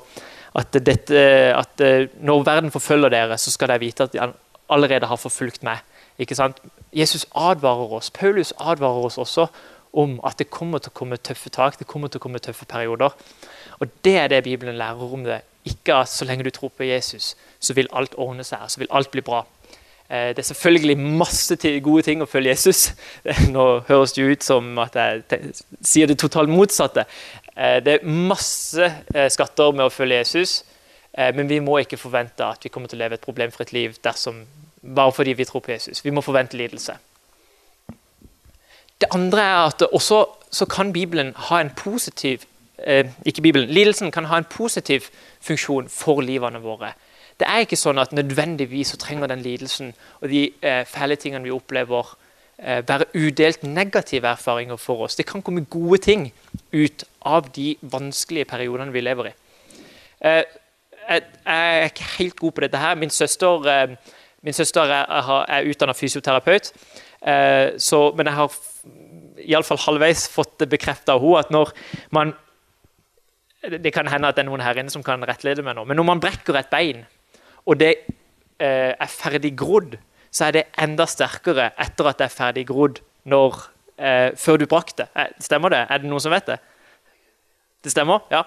at, 0.56 0.80
dette, 0.86 1.24
at 1.54 1.84
når 2.24 2.46
verden 2.48 2.72
forfølger 2.72 3.14
dere, 3.14 3.38
så 3.38 3.52
skal 3.52 3.74
dere 3.74 3.84
vite 3.84 4.08
at 4.08 4.16
de 4.16 4.32
allerede 4.70 5.10
har 5.10 5.20
forfulgt 5.20 5.64
meg. 5.64 5.84
Jesus 6.94 7.28
advarer 7.36 7.94
oss. 8.00 8.10
Paulus 8.12 8.54
advarer 8.60 9.06
oss 9.06 9.18
også 9.18 9.48
om 9.94 10.20
at 10.26 10.38
det 10.40 10.50
kommer 10.54 10.82
til 10.82 10.92
å 10.92 10.98
komme 11.00 11.18
tøffe 11.18 11.50
tak, 11.50 11.80
det 11.80 11.88
kommer 11.90 12.12
til 12.12 12.22
å 12.22 12.26
komme 12.26 12.42
tøffe 12.44 12.66
perioder. 12.70 13.16
Og 13.80 13.88
Det 14.04 14.18
er 14.18 14.28
det 14.28 14.44
Bibelen 14.44 14.78
lærer 14.78 15.14
om 15.14 15.24
det. 15.24 15.42
Ikke 15.66 15.96
at 15.96 16.10
så 16.10 16.26
lenge 16.26 16.44
du 16.44 16.50
tror 16.50 16.70
på 16.70 16.84
Jesus, 16.84 17.36
så 17.60 17.74
vil 17.74 17.90
alt 17.94 18.16
ordne 18.18 18.44
seg, 18.44 18.60
så 18.68 18.80
vil 18.80 18.92
alt 18.92 19.12
bli 19.12 19.22
bra. 19.22 19.44
Eh, 20.10 20.30
det 20.30 20.40
er 20.40 20.48
selvfølgelig 20.48 20.98
masse 20.98 21.56
gode 21.86 22.02
ting 22.08 22.24
å 22.24 22.28
følge 22.30 22.50
Jesus. 22.56 22.94
Nå 23.54 23.66
høres 23.88 24.16
det 24.16 24.26
ut 24.26 24.46
som 24.46 24.72
at 24.82 24.98
jeg 24.98 25.52
sier 25.86 26.10
det 26.10 26.18
totalt 26.18 26.50
motsatte. 26.50 27.06
Eh, 27.54 27.78
det 27.86 28.00
er 28.00 28.10
masse 28.10 28.88
eh, 29.14 29.30
skatter 29.30 29.76
med 29.76 29.86
å 29.86 29.94
følge 29.94 30.24
Jesus, 30.24 30.64
men 31.34 31.50
vi 31.50 31.58
må 31.60 31.80
ikke 31.82 31.98
forvente 31.98 32.46
at 32.46 32.62
vi 32.64 32.70
kommer 32.70 32.88
til 32.88 33.00
å 33.00 33.02
leve 33.02 33.18
et 33.18 33.24
problemfritt 33.24 33.72
liv 33.74 33.96
dersom, 34.06 34.44
bare 34.96 35.12
fordi 35.12 35.34
vi 35.36 35.46
tror 35.50 35.64
på 35.66 35.72
Jesus. 35.74 36.04
Vi 36.06 36.14
må 36.14 36.22
forvente 36.22 36.56
lidelse. 36.56 36.94
Det 39.02 39.10
andre 39.18 39.42
er 39.42 39.58
at 39.72 39.84
også 39.90 40.20
så 40.54 40.68
kan 40.70 40.94
Bibelen 40.94 41.34
ha 41.50 41.60
en 41.60 41.74
positiv 41.76 42.46
ikke 43.26 43.42
Bibelen, 43.42 43.74
Lidelsen 43.74 44.14
kan 44.16 44.30
ha 44.30 44.38
en 44.40 44.48
positiv 44.48 45.10
funksjon 45.44 45.90
for 45.92 46.22
livene 46.24 46.62
våre. 46.64 46.94
Det 47.40 47.48
er 47.48 47.64
ikke 47.64 47.80
sånn 47.80 48.02
at 48.02 48.12
nødvendigvis 48.16 48.94
så 48.94 49.00
trenger 49.00 49.32
den 49.32 49.44
lidelsen 49.46 49.94
og 50.20 50.28
de 50.32 50.50
eh, 50.62 50.82
fæle 50.88 51.16
tingene 51.16 51.46
vi 51.48 51.54
opplever, 51.56 52.16
eh, 52.60 52.82
være 52.88 53.08
udelt 53.16 53.64
negative 53.64 54.28
erfaringer 54.28 54.76
for 54.76 55.06
oss. 55.06 55.16
Det 55.16 55.28
kan 55.30 55.42
komme 55.42 55.64
gode 55.72 56.02
ting 56.04 56.30
ut 56.74 57.06
av 57.24 57.48
de 57.56 57.76
vanskelige 57.82 58.50
periodene 58.50 58.92
vi 58.92 59.06
lever 59.06 59.32
i. 59.32 59.36
Eh, 60.20 60.44
jeg, 61.10 61.24
er 61.46 61.88
ikke 61.88 62.10
helt 62.18 62.36
god 62.40 62.52
på 62.52 62.62
dette 62.66 62.78
her. 62.78 62.96
Min 62.96 63.10
søster, 63.10 63.68
eh, 63.72 63.96
min 64.42 64.54
søster 64.54 64.82
er, 64.82 65.46
er 65.48 65.70
utdanna 65.70 65.94
fysioterapeut. 65.94 66.74
Eh, 67.22 67.80
så, 67.80 68.12
men 68.16 68.28
jeg 68.28 68.36
har 68.36 68.60
iallfall 69.40 69.80
halvveis 69.86 70.28
fått 70.32 70.60
det 70.60 70.70
bekrefta 70.72 71.16
av 71.16 71.24
henne 71.24 71.40
at 71.40 71.52
når 71.52 71.74
man 72.12 72.36
Det 73.60 73.92
kan 73.92 74.08
hende 74.08 74.28
at 74.28 74.38
det 74.38 74.46
er 74.46 74.48
noen 74.48 74.62
her 74.64 74.78
inne 74.80 74.90
som 74.90 75.04
kan 75.04 75.20
rettlede 75.28 75.60
meg 75.60 75.76
nå, 75.76 75.84
men 75.84 75.98
når 76.00 76.06
man 76.08 76.22
brekker 76.24 76.56
et 76.56 76.70
bein, 76.72 77.02
og 77.66 77.80
det 77.80 77.92
eh, 78.60 78.94
er 78.94 79.12
ferdig 79.12 79.54
grodd, 79.60 79.98
så 80.32 80.48
er 80.48 80.56
det 80.56 80.66
enda 80.80 81.08
sterkere 81.10 81.72
etter 81.80 82.10
at 82.10 82.20
det 82.20 82.28
er 82.28 82.34
ferdig 82.34 82.66
grodd 82.70 83.00
når, 83.30 83.62
eh, 83.98 84.30
før 84.38 84.60
du 84.62 84.68
brakk 84.70 84.96
det. 84.98 85.08
Eh, 85.16 85.32
stemmer 85.44 85.74
det? 85.74 85.86
Er 85.90 86.02
det 86.02 86.10
noen 86.10 86.24
som 86.24 86.34
vet 86.34 86.50
det? 86.50 86.60
Det 87.84 87.94
stemmer? 87.94 88.26
Ja. 88.32 88.44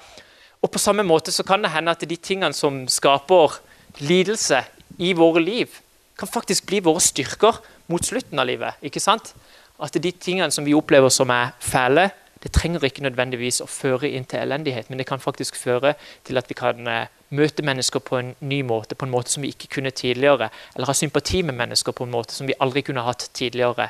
Og 0.63 0.71
på 0.71 0.79
samme 0.79 1.03
måte 1.07 1.33
så 1.35 1.45
kan 1.47 1.65
det 1.65 1.73
hende 1.75 1.95
at 1.95 2.05
de 2.07 2.17
tingene 2.17 2.55
som 2.55 2.85
skaper 2.89 3.59
lidelse 3.99 4.63
i 5.03 5.13
våre 5.17 5.43
liv, 5.43 5.81
kan 6.19 6.29
faktisk 6.29 6.69
bli 6.69 6.79
våre 6.85 7.01
styrker 7.03 7.57
mot 7.91 8.05
slutten 8.05 8.39
av 8.39 8.47
livet. 8.47 8.79
ikke 8.85 9.01
sant? 9.01 9.35
at 9.83 9.99
de 9.99 10.13
tingene 10.13 10.53
som 10.55 10.67
vi 10.67 10.77
opplever 10.77 11.11
som 11.11 11.31
er 11.35 11.55
fæle, 11.61 12.11
det 12.43 12.53
trenger 12.55 12.85
ikke 12.87 13.05
nødvendigvis 13.07 13.61
å 13.63 13.71
føre 13.71 14.11
inn 14.11 14.27
til 14.29 14.43
elendighet, 14.43 14.89
men 14.91 14.99
det 14.99 15.07
kan 15.09 15.23
faktisk 15.23 15.59
føre 15.59 15.95
til 16.27 16.39
at 16.39 16.49
vi 16.51 16.57
kan 16.59 16.89
eh, 16.91 17.11
møte 17.33 17.65
mennesker 17.65 18.03
på 18.05 18.19
en 18.19 18.33
ny 18.41 18.61
måte, 18.67 18.97
på 18.99 19.07
en 19.07 19.13
måte 19.13 19.33
som 19.33 19.45
vi 19.45 19.53
ikke 19.53 19.71
kunne 19.77 19.91
tidligere. 19.91 20.51
Eller 20.75 20.91
ha 20.91 20.97
sympati 20.97 21.43
med 21.43 21.57
mennesker 21.59 21.97
på 21.97 22.07
en 22.07 22.13
måte 22.13 22.37
som 22.37 22.49
vi 22.49 22.57
aldri 22.61 22.85
kunne 22.87 23.05
hatt 23.07 23.31
tidligere. 23.35 23.89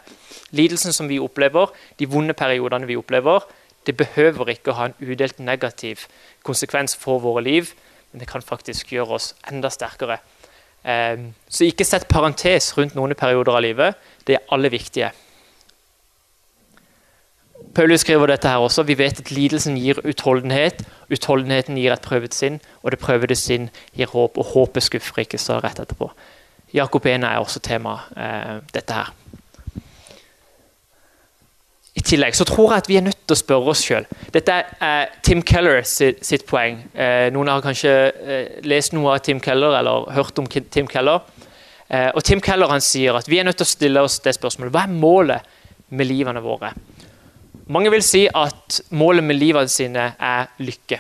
Lidelsen 0.57 0.95
som 0.95 1.11
vi 1.11 1.21
opplever, 1.23 1.75
de 1.99 2.09
vonde 2.11 2.37
periodene 2.39 2.89
vi 2.89 2.99
opplever, 2.99 3.43
det 3.87 3.97
behøver 3.99 4.53
ikke 4.53 4.71
å 4.71 4.79
ha 4.79 4.91
en 4.91 4.99
udelt 5.03 5.41
negativ 5.43 6.07
konsekvens 6.47 6.95
for 6.99 7.23
våre 7.23 7.43
liv, 7.43 7.73
men 8.13 8.23
det 8.23 8.29
kan 8.31 8.45
faktisk 8.45 8.93
gjøre 8.95 9.19
oss 9.19 9.33
enda 9.51 9.73
sterkere. 9.73 10.21
Eh, 10.85 11.19
så 11.49 11.67
ikke 11.67 11.87
sett 11.87 12.09
parentes 12.11 12.73
rundt 12.79 12.95
noen 12.99 13.15
perioder 13.19 13.59
av 13.59 13.65
livet. 13.65 13.99
Det 14.27 14.39
er 14.39 14.49
alle 14.55 14.71
viktige. 14.71 15.11
Paulus 17.75 18.01
skriver 18.05 18.27
dette 18.29 18.49
her 18.49 18.61
også. 18.61 18.83
Vi 18.83 18.99
vet 18.99 19.21
at 19.21 19.31
lidelsen 19.33 19.79
gir 19.81 20.01
utholdenhet. 20.05 20.83
Utholdenheten 21.13 21.79
gir 21.81 21.95
et 21.95 22.05
prøvet 22.05 22.35
sinn, 22.35 22.61
og 22.83 22.93
det 22.93 23.01
prøvede 23.01 23.37
sinn 23.39 23.71
gir 23.97 24.13
håp. 24.13 24.39
Og 24.39 24.53
håpet 24.53 24.85
skuffer 24.85 25.25
ikke, 25.25 25.41
så 25.41 25.61
rett 25.63 25.81
etterpå. 25.81 26.11
Jakob 26.75 27.07
1 27.07 27.25
er 27.25 27.41
også 27.41 27.61
tema 27.61 27.99
eh, 28.17 28.61
dette 28.73 28.97
her. 28.97 29.13
I 31.93 32.01
tillegg 32.01 32.37
så 32.37 32.47
tror 32.49 32.73
jeg 32.73 32.83
at 32.83 32.89
vi 32.89 32.97
er 32.97 33.05
nødt 33.05 33.19
til 33.27 33.37
å 33.37 33.41
spørre 33.41 33.73
oss 33.75 33.83
sjøl. 33.85 34.07
Dette 34.33 34.55
er 34.55 34.71
eh, 34.81 35.19
Tim 35.25 35.43
Keller 35.45 35.83
sitt, 35.85 36.23
sitt 36.25 36.47
poeng. 36.49 36.81
Eh, 36.97 37.29
noen 37.35 37.51
har 37.53 37.65
kanskje 37.65 37.93
eh, 37.93 38.47
lest 38.65 38.97
noe 38.97 39.13
av 39.13 39.25
Tim 39.27 39.41
Keller 39.45 39.77
eller 39.81 40.09
hørt 40.17 40.41
om 40.41 40.49
Tim 40.49 40.89
Keller. 40.89 41.21
Eh, 41.93 42.09
og 42.09 42.25
Tim 42.25 42.41
Keller 42.41 42.73
han 42.73 42.85
sier 42.85 43.21
at 43.21 43.29
vi 43.29 43.41
er 43.41 43.45
nødt 43.49 43.61
til 43.61 43.69
å 43.69 43.75
stille 43.75 44.05
oss 44.09 44.17
det 44.25 44.33
spørsmålet. 44.39 44.73
Hva 44.73 44.87
er 44.87 44.97
målet 44.97 45.53
med 45.93 46.09
livene 46.09 46.41
våre? 46.41 46.73
Mange 47.71 47.93
vil 47.95 48.03
si 48.03 48.25
at 48.27 48.81
målet 48.91 49.25
med 49.25 49.39
livet 49.39 49.71
sine 49.71 50.13
er 50.19 50.51
lykke. 50.63 50.99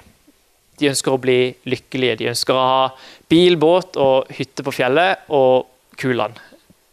De 0.79 0.89
ønsker 0.91 1.15
å 1.15 1.21
bli 1.21 1.39
lykkelige. 1.69 2.19
De 2.21 2.31
ønsker 2.31 2.55
å 2.57 2.67
ha 2.67 2.85
bil, 3.31 3.59
båt 3.61 3.99
og 4.01 4.31
hytte 4.35 4.65
på 4.67 4.75
fjellet 4.75 5.31
og 5.35 5.67
kuland. 5.99 6.39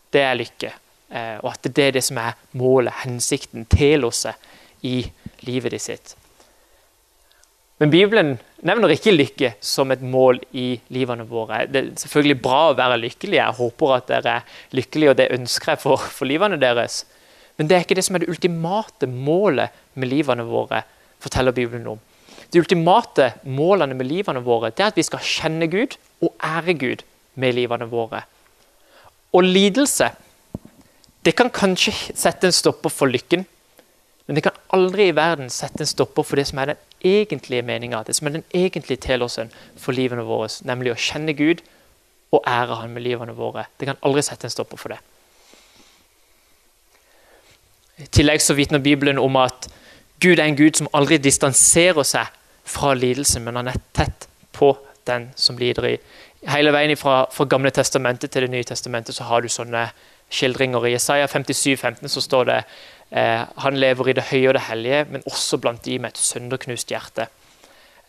Det 0.09 0.23
er 0.25 0.39
lykke. 0.39 0.71
Eh, 1.09 1.37
og 1.41 1.51
at 1.53 1.69
det 1.69 1.85
er 1.85 1.97
det 1.97 2.05
som 2.05 2.19
er 2.21 2.37
målet, 2.57 3.01
hensikten, 3.03 3.65
telåset 3.69 4.37
i 4.85 5.03
livet 5.45 5.73
de 5.73 5.81
sitt. 5.81 6.15
Men 7.79 7.93
Bibelen 7.93 8.33
nevner 8.67 8.91
ikke 8.91 9.13
lykke 9.15 9.53
som 9.63 9.93
et 9.93 10.01
mål 10.03 10.41
i 10.51 10.73
livene 10.91 11.23
våre. 11.29 11.63
Det 11.71 11.79
er 11.79 11.93
selvfølgelig 12.01 12.41
bra 12.43 12.59
å 12.69 12.75
være 12.77 12.99
lykkelig. 13.05 13.37
Jeg 13.39 13.57
håper 13.61 13.93
at 13.95 14.09
dere 14.09 14.33
er 14.39 14.57
lykkelige, 14.75 15.13
og 15.13 15.21
det 15.21 15.29
ønsker 15.37 15.73
jeg 15.73 15.81
for, 15.85 16.09
for 16.17 16.27
livene 16.27 16.59
deres. 16.59 17.05
Men 17.59 17.67
det 17.67 17.75
er 17.75 17.83
ikke 17.83 17.97
det 17.99 18.05
som 18.07 18.15
er 18.15 18.23
det 18.23 18.31
ultimate 18.31 19.07
målet 19.11 19.75
med 19.99 20.07
livene 20.07 20.45
våre, 20.47 20.85
forteller 21.19 21.51
Bibelen 21.51 21.87
om. 21.91 21.99
De 22.49 22.61
ultimate 22.63 23.33
målene 23.43 23.97
med 23.99 24.07
livene 24.07 24.41
våre 24.41 24.71
det 24.71 24.85
er 24.85 24.93
at 24.93 24.97
vi 24.97 25.05
skal 25.05 25.21
kjenne 25.21 25.67
Gud 25.69 25.99
og 26.23 26.31
ære 26.39 26.77
Gud 26.79 27.03
med 27.35 27.57
livene 27.59 27.89
våre. 27.91 28.23
Og 29.35 29.43
lidelse 29.43 30.07
det 31.27 31.35
kan 31.35 31.51
kanskje 31.51 31.91
sette 32.15 32.47
en 32.47 32.55
stopper 32.55 32.89
for 32.89 33.11
lykken, 33.11 33.45
Men 34.29 34.35
det 34.37 34.43
kan 34.45 34.57
aldri 34.77 35.07
i 35.09 35.13
verden 35.17 35.47
sette 35.49 35.81
en 35.81 35.89
stopper 35.89 36.21
for 36.21 36.37
det 36.37 36.43
som 36.45 36.59
er 36.61 36.69
den 36.69 36.81
egentlige 37.01 37.63
meninga, 37.65 38.03
det 38.05 38.13
som 38.13 38.27
er 38.29 38.35
den 38.35 38.43
egentlige 38.53 39.01
tilåsen 39.01 39.49
for 39.73 39.97
livene 39.97 40.21
våre, 40.21 40.51
nemlig 40.69 40.91
å 40.93 40.99
kjenne 41.01 41.33
Gud 41.33 41.63
og 42.29 42.43
ære 42.45 42.77
Han 42.83 42.93
med 42.93 43.07
livene 43.07 43.33
våre. 43.33 43.65
Det 43.79 43.89
kan 43.89 43.97
aldri 44.05 44.21
sette 44.21 44.45
en 44.45 44.53
stopper 44.53 44.77
for 44.77 44.93
det. 44.93 44.99
I 47.99 48.07
tillegg 48.07 48.41
så 48.41 48.55
vitner 48.55 48.79
Bibelen 48.79 49.19
om 49.19 49.35
at 49.35 49.67
Gud 50.19 50.39
er 50.39 50.45
en 50.45 50.57
Gud 50.57 50.77
som 50.79 50.87
aldri 50.95 51.17
distanserer 51.19 52.05
seg 52.07 52.27
fra 52.67 52.93
lidelsen, 52.93 53.43
men 53.43 53.59
han 53.59 53.71
er 53.71 53.81
tett 53.95 54.27
på 54.55 54.73
den 55.07 55.29
som 55.35 55.57
lider. 55.57 55.85
i. 55.85 55.97
Hele 56.47 56.71
veien 56.71 56.95
fra, 56.97 57.25
fra 57.31 57.45
Gamle 57.45 57.71
testamentet 57.71 58.31
til 58.31 58.41
Det 58.41 58.51
nye 58.51 58.63
testamentet 58.63 59.15
så 59.15 59.23
har 59.23 59.41
du 59.41 59.49
sånne 59.49 59.89
skildringer. 60.31 60.85
I 60.85 60.93
Jesaja 60.93 61.27
57, 61.27 61.75
15 61.75 62.09
så 62.09 62.21
står 62.21 62.45
det 62.45 62.57
eh, 63.11 63.43
han 63.63 63.79
lever 63.79 64.09
i 64.09 64.13
det 64.13 64.27
høye 64.31 64.47
og 64.49 64.55
det 64.55 64.67
hellige, 64.69 65.05
men 65.11 65.25
også 65.25 65.57
blant 65.57 65.83
de 65.85 65.99
med 65.99 66.13
et 66.13 66.23
sønderknust 66.23 66.91
hjerte. 66.91 67.27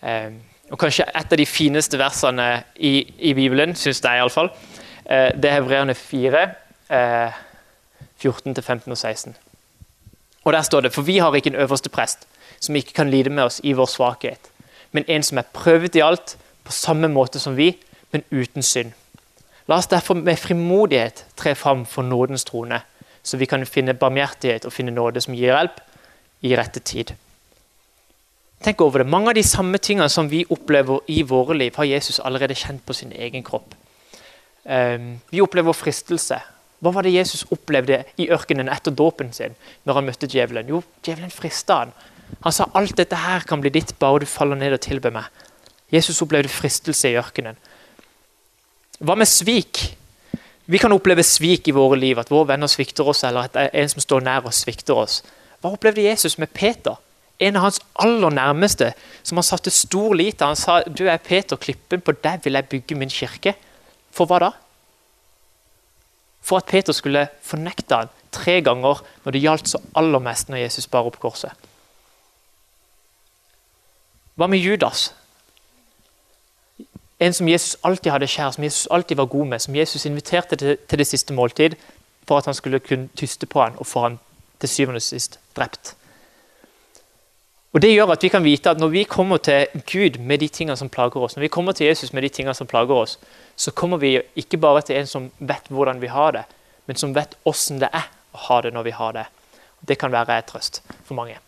Eh, 0.02 0.30
og 0.70 0.78
Kanskje 0.78 1.08
et 1.08 1.32
av 1.32 1.38
de 1.38 1.46
fineste 1.46 1.98
versene 1.98 2.48
i, 2.76 3.02
i 3.18 3.34
Bibelen, 3.34 3.74
syns 3.74 4.02
jeg 4.04 4.22
iallfall, 4.22 4.52
eh, 5.04 5.30
det 5.34 5.50
er 5.50 5.58
Hebreerne 5.58 5.94
4, 5.98 6.48
eh, 6.90 7.40
14-15 8.20 8.90
og 8.92 8.98
16. 8.98 9.34
Og 10.44 10.52
der 10.52 10.62
står 10.62 10.80
det, 10.80 10.92
For 10.92 11.02
vi 11.02 11.18
har 11.18 11.34
ikke 11.34 11.50
en 11.50 11.62
øverste 11.62 11.88
prest 11.88 12.26
som 12.60 12.76
ikke 12.76 12.92
kan 12.92 13.10
lide 13.10 13.30
med 13.30 13.42
oss 13.42 13.60
i 13.64 13.72
vår 13.72 13.86
svakhet, 13.86 14.50
men 14.92 15.04
en 15.08 15.22
som 15.22 15.38
er 15.38 15.48
prøvet 15.52 15.96
i 15.96 16.02
alt, 16.04 16.36
på 16.64 16.72
samme 16.72 17.08
måte 17.08 17.40
som 17.40 17.56
vi, 17.56 17.76
men 18.12 18.22
uten 18.30 18.62
synd. 18.62 18.92
La 19.66 19.78
oss 19.78 19.86
derfor 19.86 20.14
med 20.14 20.36
frimodighet 20.36 21.24
tre 21.36 21.54
fram 21.54 21.86
for 21.86 22.02
nådens 22.02 22.44
trone, 22.44 22.80
så 23.22 23.36
vi 23.36 23.46
kan 23.46 23.66
finne 23.66 23.94
barmhjertighet 23.94 24.64
og 24.66 24.72
finne 24.72 24.92
nåde 24.92 25.20
som 25.20 25.34
gir 25.34 25.54
hjelp 25.54 25.80
i 26.42 26.56
rette 26.56 26.80
tid. 26.80 27.14
Tenk 28.60 28.80
over 28.80 29.00
det. 29.00 29.08
Mange 29.08 29.30
av 29.32 29.34
de 29.38 29.44
samme 29.46 29.78
tingene 29.78 30.08
som 30.12 30.28
vi 30.28 30.44
opplever 30.50 31.00
i 31.08 31.22
våre 31.22 31.56
liv, 31.56 31.76
har 31.76 31.88
Jesus 31.88 32.20
allerede 32.20 32.54
kjent 32.54 32.84
på 32.86 32.92
sin 32.92 33.12
egen 33.12 33.44
kropp. 33.44 33.74
Um, 34.64 35.20
vi 35.30 35.40
opplever 35.40 35.72
fristelse. 35.72 36.40
Hva 36.80 36.92
var 36.94 37.04
det 37.04 37.12
Jesus 37.12 37.44
opplevde 37.52 38.02
i 38.20 38.30
ørkenen 38.32 38.70
etter 38.72 38.94
dåpen 38.96 39.34
sin 39.36 39.56
når 39.84 39.98
han 39.98 40.06
møtte 40.08 40.28
djevelen? 40.30 40.70
Jo, 40.72 40.80
djevelen 41.04 41.32
frista 41.32 41.82
han. 41.82 41.92
Han 42.44 42.54
sa 42.54 42.70
alt 42.78 42.96
dette 42.96 43.18
her 43.20 43.44
kan 43.48 43.60
bli 43.60 43.72
ditt 43.74 43.92
bare 44.00 44.22
du 44.22 44.28
faller 44.30 44.56
ned 44.56 44.76
og 44.76 44.82
tilber 44.84 45.12
meg. 45.12 45.28
Jesus 45.92 46.22
opplevde 46.22 46.52
fristelse 46.52 47.10
i 47.10 47.18
ørkenen. 47.20 47.58
Hva 49.00 49.16
med 49.18 49.28
svik? 49.28 49.82
Vi 50.70 50.78
kan 50.78 50.92
oppleve 50.94 51.24
svik 51.26 51.68
i 51.68 51.74
våre 51.74 51.98
liv, 51.98 52.18
at 52.20 52.30
våre 52.30 52.52
venner 52.52 52.70
svikter 52.70 53.08
oss, 53.10 53.24
eller 53.26 53.48
at 53.48 53.56
en 53.74 53.90
som 53.90 54.02
står 54.04 54.22
nær 54.22 54.46
oss, 54.46 54.62
svikter 54.62 54.94
oss. 54.94 55.20
Hva 55.60 55.72
opplevde 55.74 56.04
Jesus 56.04 56.38
med 56.38 56.52
Peter? 56.54 57.00
En 57.40 57.56
av 57.56 57.64
hans 57.66 57.80
aller 57.98 58.30
nærmeste, 58.36 58.92
som 59.26 59.40
han 59.40 59.48
satte 59.48 59.72
stor 59.74 60.14
lit 60.14 60.38
til. 60.38 60.52
Han 60.52 60.60
sa 60.60 60.80
du 60.84 61.06
er 61.08 61.18
Peter, 61.24 61.58
klippen 61.58 62.04
på 62.04 62.14
deg 62.22 62.44
vil 62.44 62.58
jeg 62.60 62.68
bygge 62.70 62.98
min 63.00 63.12
kirke. 63.12 63.56
For 64.14 64.30
hva 64.30 64.38
da? 64.44 64.50
For 66.40 66.56
at 66.56 66.68
Peter 66.70 66.92
skulle 66.92 67.28
fornekte 67.42 67.94
han 67.94 68.12
tre 68.32 68.60
ganger 68.62 69.02
når 69.24 69.32
det 69.32 69.42
gjaldt 69.42 69.68
så 69.68 69.80
aller 69.94 70.22
mest 70.22 70.48
når 70.48 70.64
Jesus 70.64 70.86
bar 70.86 71.06
opp 71.08 71.18
korset. 71.20 71.52
Hva 74.34 74.46
med 74.48 74.62
Judas? 74.62 75.10
En 77.20 77.34
som 77.36 77.48
Jesus 77.48 77.76
alltid 77.84 78.12
hadde 78.14 78.28
kjær, 78.30 78.54
som 78.54 78.64
Jesus 78.64 78.88
alltid 78.90 79.16
var 79.16 79.28
god 79.28 79.46
med, 79.46 79.58
som 79.60 79.76
Jesus 79.76 80.06
inviterte 80.08 80.56
til, 80.56 80.78
til 80.88 80.98
det 80.98 81.06
siste 81.06 81.36
måltid 81.36 81.76
for 82.28 82.38
at 82.38 82.48
han 82.48 82.54
skulle 82.54 82.80
kunne 82.80 83.10
tyste 83.16 83.46
på 83.46 83.60
han 83.60 83.76
og 83.76 83.86
få 83.86 84.06
han 84.06 84.18
til 84.60 84.68
syvende 84.68 85.02
og 85.02 85.02
sist 85.02 85.40
drept. 85.56 85.96
Og 87.72 87.82
Det 87.82 87.92
gjør 87.92 88.10
at 88.10 88.22
vi 88.22 88.28
kan 88.28 88.42
vite 88.42 88.70
at 88.70 88.80
når 88.82 88.88
vi 88.90 89.04
kommer 89.06 89.38
til 89.38 89.66
Gud 89.86 90.18
med 90.18 90.40
de 90.42 90.48
tingene 90.48 90.76
som 90.76 90.88
plager 90.90 91.22
oss, 91.22 91.36
når 91.36 91.46
vi 91.46 91.52
kommer 91.54 91.72
til 91.72 91.86
Jesus 91.86 92.12
med 92.12 92.22
de 92.22 92.28
tingene 92.28 92.54
som 92.54 92.66
plager 92.66 92.94
oss, 92.94 93.18
så 93.56 93.70
kommer 93.70 94.00
vi 94.02 94.16
ikke 94.36 94.58
bare 94.58 94.82
til 94.82 94.96
en 94.98 95.06
som 95.06 95.30
vet 95.38 95.70
hvordan 95.70 96.00
vi 96.02 96.10
har 96.10 96.32
det, 96.34 96.42
men 96.86 96.96
som 96.96 97.14
vet 97.14 97.36
åssen 97.46 97.78
det 97.78 97.92
er 97.94 98.08
å 98.34 98.42
ha 98.48 98.60
det 98.66 98.74
når 98.74 98.88
vi 98.88 98.96
har 98.96 99.14
det. 99.14 99.24
Det 99.86 99.98
kan 99.98 100.12
være 100.12 100.38
et 100.38 100.50
trøst 100.50 100.82
for 101.04 101.14
mange. 101.14 101.38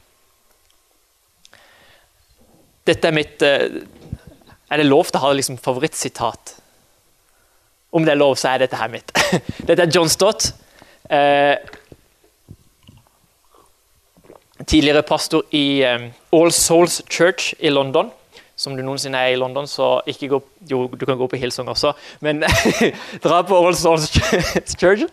Dette 2.87 3.09
er 3.09 3.15
mitt 3.15 3.43
eh, 3.47 3.83
Er 4.73 4.81
det 4.81 4.87
lov 4.87 5.11
til 5.11 5.19
å 5.19 5.27
ha 5.27 5.33
liksom 5.37 5.59
favorittsitat? 5.61 6.55
Om 7.93 8.07
det 8.07 8.15
er 8.15 8.17
lov, 8.17 8.39
så 8.41 8.55
er 8.55 8.63
dette 8.63 8.79
her 8.79 8.89
mitt. 8.89 9.13
Dette 9.69 9.83
er 9.83 9.91
John 9.93 10.09
Stott. 10.09 10.47
Tidligere 14.67 15.03
pastor 15.03 15.43
i 15.51 15.83
All 15.83 16.53
Souls 16.53 17.03
Church 17.11 17.55
i 17.59 17.71
London. 17.73 18.11
Som 18.63 18.77
du 18.77 18.83
noensinne 18.85 19.19
er 19.19 19.33
i 19.33 19.39
London, 19.41 19.67
så 19.67 20.03
ikke 20.07 20.29
gå 20.35 20.39
Jo, 20.71 20.85
du 20.87 21.07
kan 21.09 21.17
gå 21.19 21.27
på 21.27 21.39
Hillsong 21.41 21.71
også, 21.73 21.95
men 22.21 22.45
dra 23.25 23.41
på 23.43 23.57
All 23.59 23.75
Souls 23.75 24.11
Church. 24.79 25.09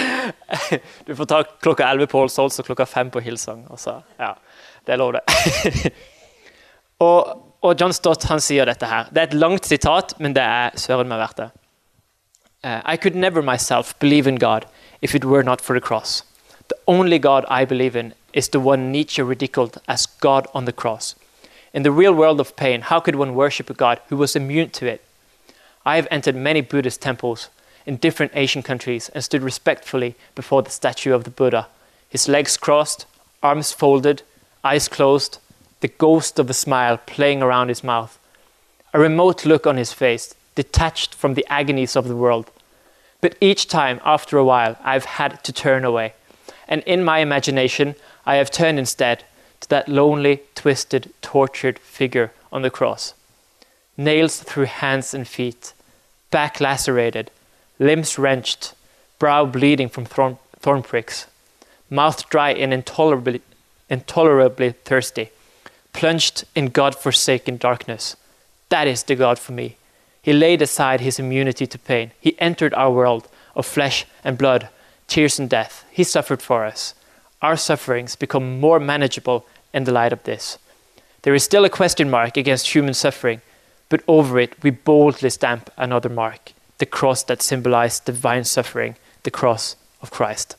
du 1.06 1.12
får 1.16 1.28
ta 1.30 1.42
klokka 1.62 1.86
11 1.92 2.08
på 2.10 2.22
All 2.22 2.32
Souls 2.32 2.58
og 2.58 2.66
klokka 2.66 2.88
5 2.88 3.12
på 3.14 3.22
Hillsong. 3.22 3.66
Også. 3.70 4.00
Ja, 4.18 4.32
det 4.86 4.96
er 4.96 4.98
lov, 4.98 5.14
det. 5.14 5.92
og, 7.06 7.36
og, 7.60 7.74
John 7.80 7.94
Stott 7.94 8.26
han 8.32 8.42
sier 8.42 8.66
dette 8.66 8.88
her. 8.88 9.12
Det 9.12 9.22
er 9.22 9.30
et 9.30 9.38
langt 9.38 9.68
sitat, 9.68 10.16
men 10.18 10.34
det 10.34 10.42
er 10.42 10.74
søren 10.80 11.12
meg 11.12 11.22
verdt 11.22 11.44
det. 11.44 11.50
Uh, 12.64 12.80
I 12.84 12.96
could 12.96 13.14
never 13.14 13.42
myself 13.42 13.94
believe 14.00 14.28
in 14.28 14.40
God 14.40 14.66
if 15.00 15.14
it 15.14 15.24
were 15.24 15.44
not 15.44 15.60
for 15.60 15.78
the 15.78 15.80
cross. 15.80 16.24
The 16.68 16.76
only 16.86 17.18
God 17.18 17.44
I 17.48 17.64
believe 17.64 17.96
in 17.96 18.12
is 18.32 18.48
the 18.48 18.60
one 18.60 18.92
Nietzsche 18.92 19.22
ridiculed 19.22 19.80
as 19.88 20.06
God 20.06 20.46
on 20.54 20.64
the 20.64 20.72
cross. 20.72 21.14
In 21.72 21.82
the 21.82 21.92
real 21.92 22.12
world 22.12 22.40
of 22.40 22.56
pain, 22.56 22.80
how 22.82 23.00
could 23.00 23.16
one 23.16 23.34
worship 23.34 23.70
a 23.70 23.74
God 23.74 24.00
who 24.08 24.16
was 24.16 24.34
immune 24.34 24.70
to 24.70 24.86
it? 24.86 25.04
I 25.84 25.96
have 25.96 26.08
entered 26.10 26.36
many 26.36 26.60
Buddhist 26.60 27.00
temples 27.00 27.48
in 27.86 27.96
different 27.96 28.32
Asian 28.34 28.62
countries 28.62 29.08
and 29.10 29.24
stood 29.24 29.42
respectfully 29.42 30.14
before 30.34 30.62
the 30.62 30.70
statue 30.70 31.14
of 31.14 31.24
the 31.24 31.30
Buddha, 31.30 31.68
his 32.10 32.28
legs 32.28 32.56
crossed, 32.56 33.06
arms 33.42 33.72
folded, 33.72 34.22
eyes 34.64 34.88
closed, 34.88 35.38
the 35.80 35.88
ghost 35.88 36.38
of 36.38 36.50
a 36.50 36.54
smile 36.54 36.98
playing 36.98 37.42
around 37.42 37.68
his 37.68 37.84
mouth, 37.84 38.18
a 38.92 39.00
remote 39.00 39.46
look 39.46 39.66
on 39.66 39.76
his 39.76 39.92
face, 39.92 40.34
detached 40.56 41.14
from 41.14 41.34
the 41.34 41.46
agonies 41.48 41.96
of 41.96 42.08
the 42.08 42.16
world. 42.16 42.50
But 43.20 43.36
each 43.40 43.68
time, 43.68 44.00
after 44.04 44.36
a 44.36 44.44
while, 44.44 44.76
I've 44.82 45.04
had 45.04 45.42
to 45.44 45.52
turn 45.52 45.84
away. 45.84 46.14
And 46.66 46.82
in 46.82 47.04
my 47.04 47.18
imagination, 47.20 47.94
I 48.30 48.36
have 48.36 48.52
turned 48.52 48.78
instead 48.78 49.24
to 49.60 49.68
that 49.70 49.88
lonely, 49.88 50.42
twisted, 50.54 51.12
tortured 51.20 51.80
figure 51.80 52.30
on 52.52 52.62
the 52.62 52.70
cross. 52.70 53.12
Nails 53.96 54.38
through 54.44 54.66
hands 54.66 55.12
and 55.12 55.26
feet, 55.26 55.72
back 56.30 56.60
lacerated, 56.60 57.32
limbs 57.80 58.20
wrenched, 58.20 58.74
brow 59.18 59.46
bleeding 59.46 59.88
from 59.88 60.04
thorn, 60.04 60.38
thorn 60.60 60.84
pricks, 60.84 61.26
mouth 61.90 62.30
dry 62.30 62.52
and 62.52 62.72
intolerably, 62.72 63.42
intolerably 63.88 64.70
thirsty, 64.84 65.30
plunged 65.92 66.44
in 66.54 66.66
God 66.66 66.94
forsaken 66.94 67.56
darkness. 67.56 68.14
That 68.68 68.86
is 68.86 69.02
the 69.02 69.16
God 69.16 69.40
for 69.40 69.50
me. 69.50 69.76
He 70.22 70.32
laid 70.32 70.62
aside 70.62 71.00
his 71.00 71.18
immunity 71.18 71.66
to 71.66 71.78
pain. 71.80 72.12
He 72.20 72.38
entered 72.38 72.74
our 72.74 72.92
world 72.92 73.26
of 73.56 73.66
flesh 73.66 74.06
and 74.22 74.38
blood, 74.38 74.68
tears 75.08 75.40
and 75.40 75.50
death. 75.50 75.84
He 75.90 76.04
suffered 76.04 76.42
for 76.42 76.64
us. 76.64 76.94
Our 77.42 77.56
sufferings 77.56 78.16
become 78.16 78.60
more 78.60 78.80
manageable 78.80 79.46
in 79.72 79.84
the 79.84 79.92
light 79.92 80.12
of 80.12 80.22
this. 80.24 80.58
There 81.22 81.34
is 81.34 81.44
still 81.44 81.64
a 81.64 81.70
question 81.70 82.10
mark 82.10 82.36
against 82.36 82.74
human 82.74 82.94
suffering, 82.94 83.40
but 83.88 84.02
over 84.06 84.38
it 84.38 84.62
we 84.62 84.70
boldly 84.70 85.30
stamp 85.30 85.70
another 85.76 86.08
mark 86.08 86.52
the 86.80 86.86
cross 86.86 87.22
that 87.24 87.42
symbolized 87.42 88.06
divine 88.06 88.44
suffering, 88.44 88.96
the 89.22 89.30
cross 89.30 89.76
of 90.02 90.10
Christ. 90.10 90.56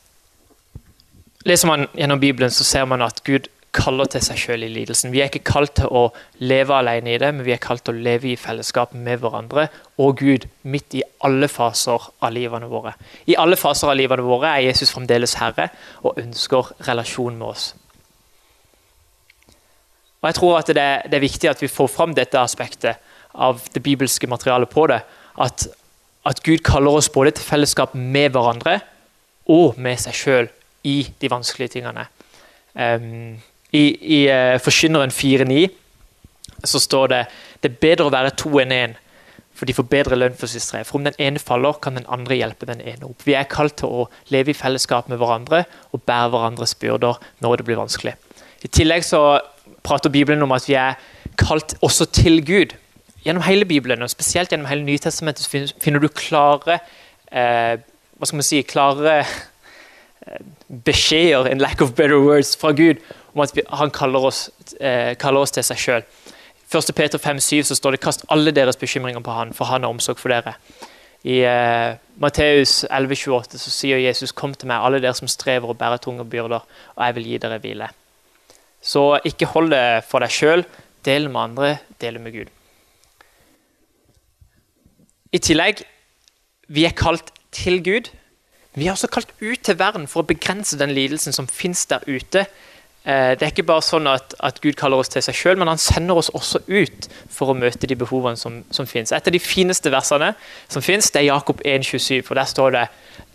Leser 1.45 1.67
man 1.67 1.87
gjennom 1.97 2.19
Bibelen, 2.19 2.51
så 2.51 2.63
ser 2.63 2.85
man 2.85 3.01
at 3.01 3.23
Gud 3.25 3.47
kaller 3.75 4.09
til 4.11 4.23
seg 4.23 4.39
selv 4.39 4.67
i 4.67 4.71
lidelsen. 4.71 5.11
Vi 5.13 5.21
er 5.23 5.29
ikke 5.29 5.45
kalt 5.47 5.73
til 5.79 5.87
å 5.87 6.03
leve 6.43 6.75
alene 6.75 7.13
i 7.13 7.19
det, 7.21 7.29
men 7.33 7.45
vi 7.45 7.53
er 7.55 7.61
kalt 7.63 7.85
til 7.87 7.95
å 7.95 8.03
leve 8.03 8.31
i 8.31 8.39
fellesskap 8.39 8.93
med 8.93 9.21
hverandre 9.23 9.67
og 10.01 10.19
Gud 10.19 10.47
midt 10.67 10.97
i 10.99 11.03
alle 11.23 11.47
faser 11.51 12.09
av 12.19 12.33
livene 12.35 12.67
våre. 12.71 12.93
I 13.31 13.37
alle 13.39 13.59
faser 13.59 13.91
av 13.91 13.95
livene 13.99 14.25
våre 14.27 14.51
er 14.57 14.67
Jesus 14.67 14.91
fremdeles 14.91 15.37
Herre 15.39 15.69
og 16.03 16.19
ønsker 16.19 16.73
relasjon 16.87 17.37
med 17.39 17.47
oss. 17.53 17.69
Og 20.21 20.29
Jeg 20.29 20.37
tror 20.37 20.57
at 20.59 20.67
det 20.67 20.89
det 21.09 21.17
er 21.17 21.27
viktig 21.27 21.49
at 21.49 21.61
vi 21.61 21.71
får 21.71 21.87
fram 21.87 22.13
dette 22.13 22.39
aspektet 22.39 22.99
av 23.33 23.61
det 23.73 23.83
bibelske 23.83 24.27
materialet 24.27 24.69
på 24.69 24.87
det. 24.91 24.99
At, 25.39 25.67
at 26.25 26.43
Gud 26.43 26.59
kaller 26.67 26.99
oss 26.99 27.09
både 27.09 27.31
til 27.31 27.47
fellesskap 27.47 27.95
med 27.95 28.35
hverandre 28.35 28.79
og 29.49 29.79
med 29.79 29.97
seg 29.97 30.13
sjøl 30.13 30.51
i 30.83 31.07
de 31.21 31.29
vanskelige 31.31 31.77
tingene. 31.77 32.05
Um, 32.75 33.39
i, 33.71 33.85
i 34.17 34.19
uh, 34.27 34.57
Forkynneren 34.61 35.13
4.9 35.15 35.69
så 36.67 36.79
står 36.81 37.07
det 37.11 37.21
det 37.61 37.69
er 37.71 37.81
bedre 37.81 38.09
å 38.09 38.13
være 38.13 38.33
to 38.37 38.51
enn 38.61 38.73
én, 38.73 38.93
for 39.53 39.69
de 39.69 39.75
får 39.77 39.85
bedre 39.91 40.17
lønn 40.17 40.37
for 40.37 40.49
sitt 40.49 40.63
strev. 40.65 40.87
For 40.89 40.97
om 40.97 41.05
den 41.05 41.17
ene 41.21 41.41
faller, 41.41 41.77
kan 41.83 41.97
den 41.97 42.07
andre 42.09 42.39
hjelpe 42.39 42.65
den 42.69 42.81
ene 42.81 43.05
opp. 43.05 43.21
Vi 43.27 43.35
er 43.37 43.49
kalt 43.49 43.77
til 43.81 43.91
å 44.01 44.07
leve 44.33 44.53
i 44.53 44.57
fellesskap 44.57 45.09
med 45.11 45.21
hverandre 45.21 45.63
og 45.91 46.01
bære 46.09 46.31
hverandres 46.33 46.73
byrder 46.81 47.19
når 47.45 47.61
det 47.61 47.67
blir 47.67 47.81
vanskelig. 47.81 48.15
I 48.65 48.71
tillegg 48.73 49.05
så 49.05 49.21
prater 49.85 50.13
Bibelen 50.13 50.41
om 50.45 50.53
at 50.55 50.65
vi 50.69 50.77
er 50.79 50.97
kalt 51.37 51.75
også 51.85 52.09
til 52.13 52.41
Gud. 52.45 52.73
Gjennom 53.21 53.45
hele 53.45 53.67
Bibelen, 53.69 54.01
og 54.01 54.09
spesielt 54.09 54.49
gjennom 54.49 54.69
hele 54.69 54.85
Nytestamentet, 54.87 55.45
finner 55.81 56.01
du 56.01 56.09
klare 56.09 56.79
eh, 57.29 57.77
hva 58.17 58.29
skal 58.29 58.41
man 58.41 58.45
si, 58.45 58.63
klare 58.65 59.19
eh, 59.21 60.41
beskjeder, 60.85 61.51
in 61.51 61.61
lack 61.61 61.81
of 61.85 61.93
better 61.97 62.17
words, 62.21 62.55
fra 62.57 62.73
Gud 62.73 63.01
om 63.33 63.41
at 63.41 63.55
han 63.69 63.91
kaller 63.91 64.27
oss, 64.31 64.49
eh, 64.79 65.15
kaller 65.15 65.41
oss 65.41 65.51
til 65.51 65.63
seg 65.63 65.77
sjøl. 65.77 66.05
1. 66.71 66.95
Peter 66.95 67.19
5,7 67.19 67.63
så 67.67 67.75
står 67.75 67.91
det 67.91 68.01
'kast 68.01 68.25
alle 68.29 68.51
deres 68.51 68.77
bekymringer 68.77 69.19
på 69.19 69.31
han, 69.31 69.53
for 69.53 69.65
han 69.65 69.83
har 69.83 69.89
omsorg 69.89 70.19
for 70.19 70.29
dere'. 70.29 70.55
I 71.23 71.43
eh, 71.45 71.97
Matteus 72.17 72.85
11,28 72.89 73.57
så 73.57 73.69
sier 73.69 73.97
Jesus 73.97 74.31
'Kom 74.31 74.53
til 74.53 74.67
meg, 74.67 74.79
alle 74.83 75.01
dere 75.01 75.13
som 75.13 75.27
strever 75.27 75.67
og 75.67 75.77
bærer 75.77 75.97
tunge 75.97 76.25
byrder, 76.25 76.59
og 76.95 77.05
jeg 77.05 77.15
vil 77.15 77.23
gi 77.23 77.37
dere 77.37 77.59
hvile'. 77.59 77.89
Så 78.81 79.19
ikke 79.25 79.45
hold 79.45 79.69
det 79.71 80.03
for 80.03 80.19
deg 80.19 80.29
sjøl. 80.29 80.65
Del 81.05 81.29
med 81.29 81.41
andre, 81.41 81.77
del 82.01 82.19
med 82.19 82.31
Gud. 82.31 82.49
I 85.31 85.37
tillegg, 85.37 85.83
vi 86.67 86.85
er 86.85 86.91
kalt 86.97 87.31
til 87.51 87.83
Gud. 87.83 88.09
Vi 88.75 88.87
er 88.87 88.91
også 88.91 89.07
kalt 89.07 89.31
ut 89.41 89.59
til 89.63 89.79
verden 89.79 90.07
for 90.07 90.21
å 90.21 90.27
begrense 90.27 90.79
den 90.79 90.93
lidelsen 90.95 91.33
som 91.33 91.47
fins 91.47 91.85
der 91.85 92.03
ute, 92.07 92.45
det 93.01 93.41
er 93.41 93.49
ikke 93.49 93.65
bare 93.65 93.81
sånn 93.81 94.05
at, 94.05 94.35
at 94.45 94.59
Gud 94.61 94.75
kaller 94.77 95.01
oss 95.01 95.09
til 95.09 95.23
seg 95.25 95.33
sjøl, 95.33 95.57
men 95.57 95.71
han 95.71 95.79
sender 95.81 96.19
oss 96.21 96.29
også 96.37 96.59
ut 96.69 97.07
for 97.33 97.49
å 97.49 97.55
møte 97.57 97.89
de 97.89 97.97
behovene 97.97 98.37
som, 98.37 98.59
som 98.69 98.85
finnes. 98.85 99.13
Et 99.15 99.29
av 99.29 99.33
de 99.33 99.41
fineste 99.41 99.89
versene 99.89 100.35
som 100.69 100.85
finnes, 100.85 101.09
det 101.09 101.23
er 101.23 101.31
Jakob 101.31 101.63
1,27. 101.65 102.21
For 102.27 102.37
der 102.37 102.49
står 102.51 102.75
det 102.75 102.83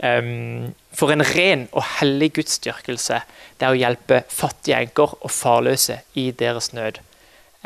um, 0.07 0.71
For 0.95 1.11
en 1.11 1.27
ren 1.33 1.67
og 1.73 1.83
hellig 1.97 2.37
gudsdyrkelse 2.39 3.19
det 3.59 3.67
er 3.67 3.75
å 3.75 3.81
hjelpe 3.81 4.23
fattige 4.31 4.79
enker 4.87 5.19
og 5.19 5.35
farløse 5.35 5.99
i 6.15 6.29
deres 6.31 6.71
nød. 6.77 7.03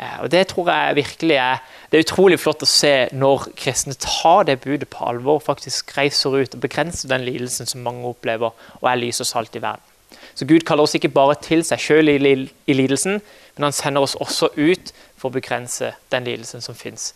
Uh, 0.01 0.23
og 0.23 0.33
Det 0.33 0.41
tror 0.55 0.73
jeg 0.73 0.97
virkelig 1.03 1.37
er 1.37 1.61
det 1.91 1.99
er 1.99 2.07
utrolig 2.07 2.39
flott 2.39 2.65
å 2.65 2.71
se 2.71 2.95
når 3.13 3.49
kristne 3.59 3.93
tar 3.99 4.47
det 4.49 4.61
budet 4.63 4.89
på 4.89 5.05
alvor, 5.05 5.43
faktisk 5.43 5.93
reiser 5.99 6.33
ut 6.39 6.57
og 6.57 6.65
begrenser 6.65 7.11
den 7.11 7.27
lidelsen 7.27 7.69
som 7.69 7.85
mange 7.85 8.07
opplever, 8.07 8.55
og 8.79 8.89
er 8.89 9.01
lys 9.03 9.21
og 9.21 9.27
salt 9.27 9.59
i 9.59 9.61
verden. 9.61 9.90
Så 10.35 10.47
Gud 10.47 10.65
kaller 10.67 10.87
oss 10.87 10.95
ikke 10.95 11.11
bare 11.13 11.37
til 11.43 11.63
seg 11.67 11.81
sjøl 11.81 12.11
i, 12.11 12.17
i, 12.17 12.75
lidelsen, 12.75 13.19
men 13.55 13.67
han 13.67 13.75
sender 13.75 14.05
oss 14.05 14.15
også 14.15 14.51
ut 14.57 14.93
for 15.19 15.29
å 15.29 15.35
begrense 15.35 15.93
den 16.13 16.27
lidelsen 16.27 16.63
som 16.63 16.77
fins. 16.77 17.11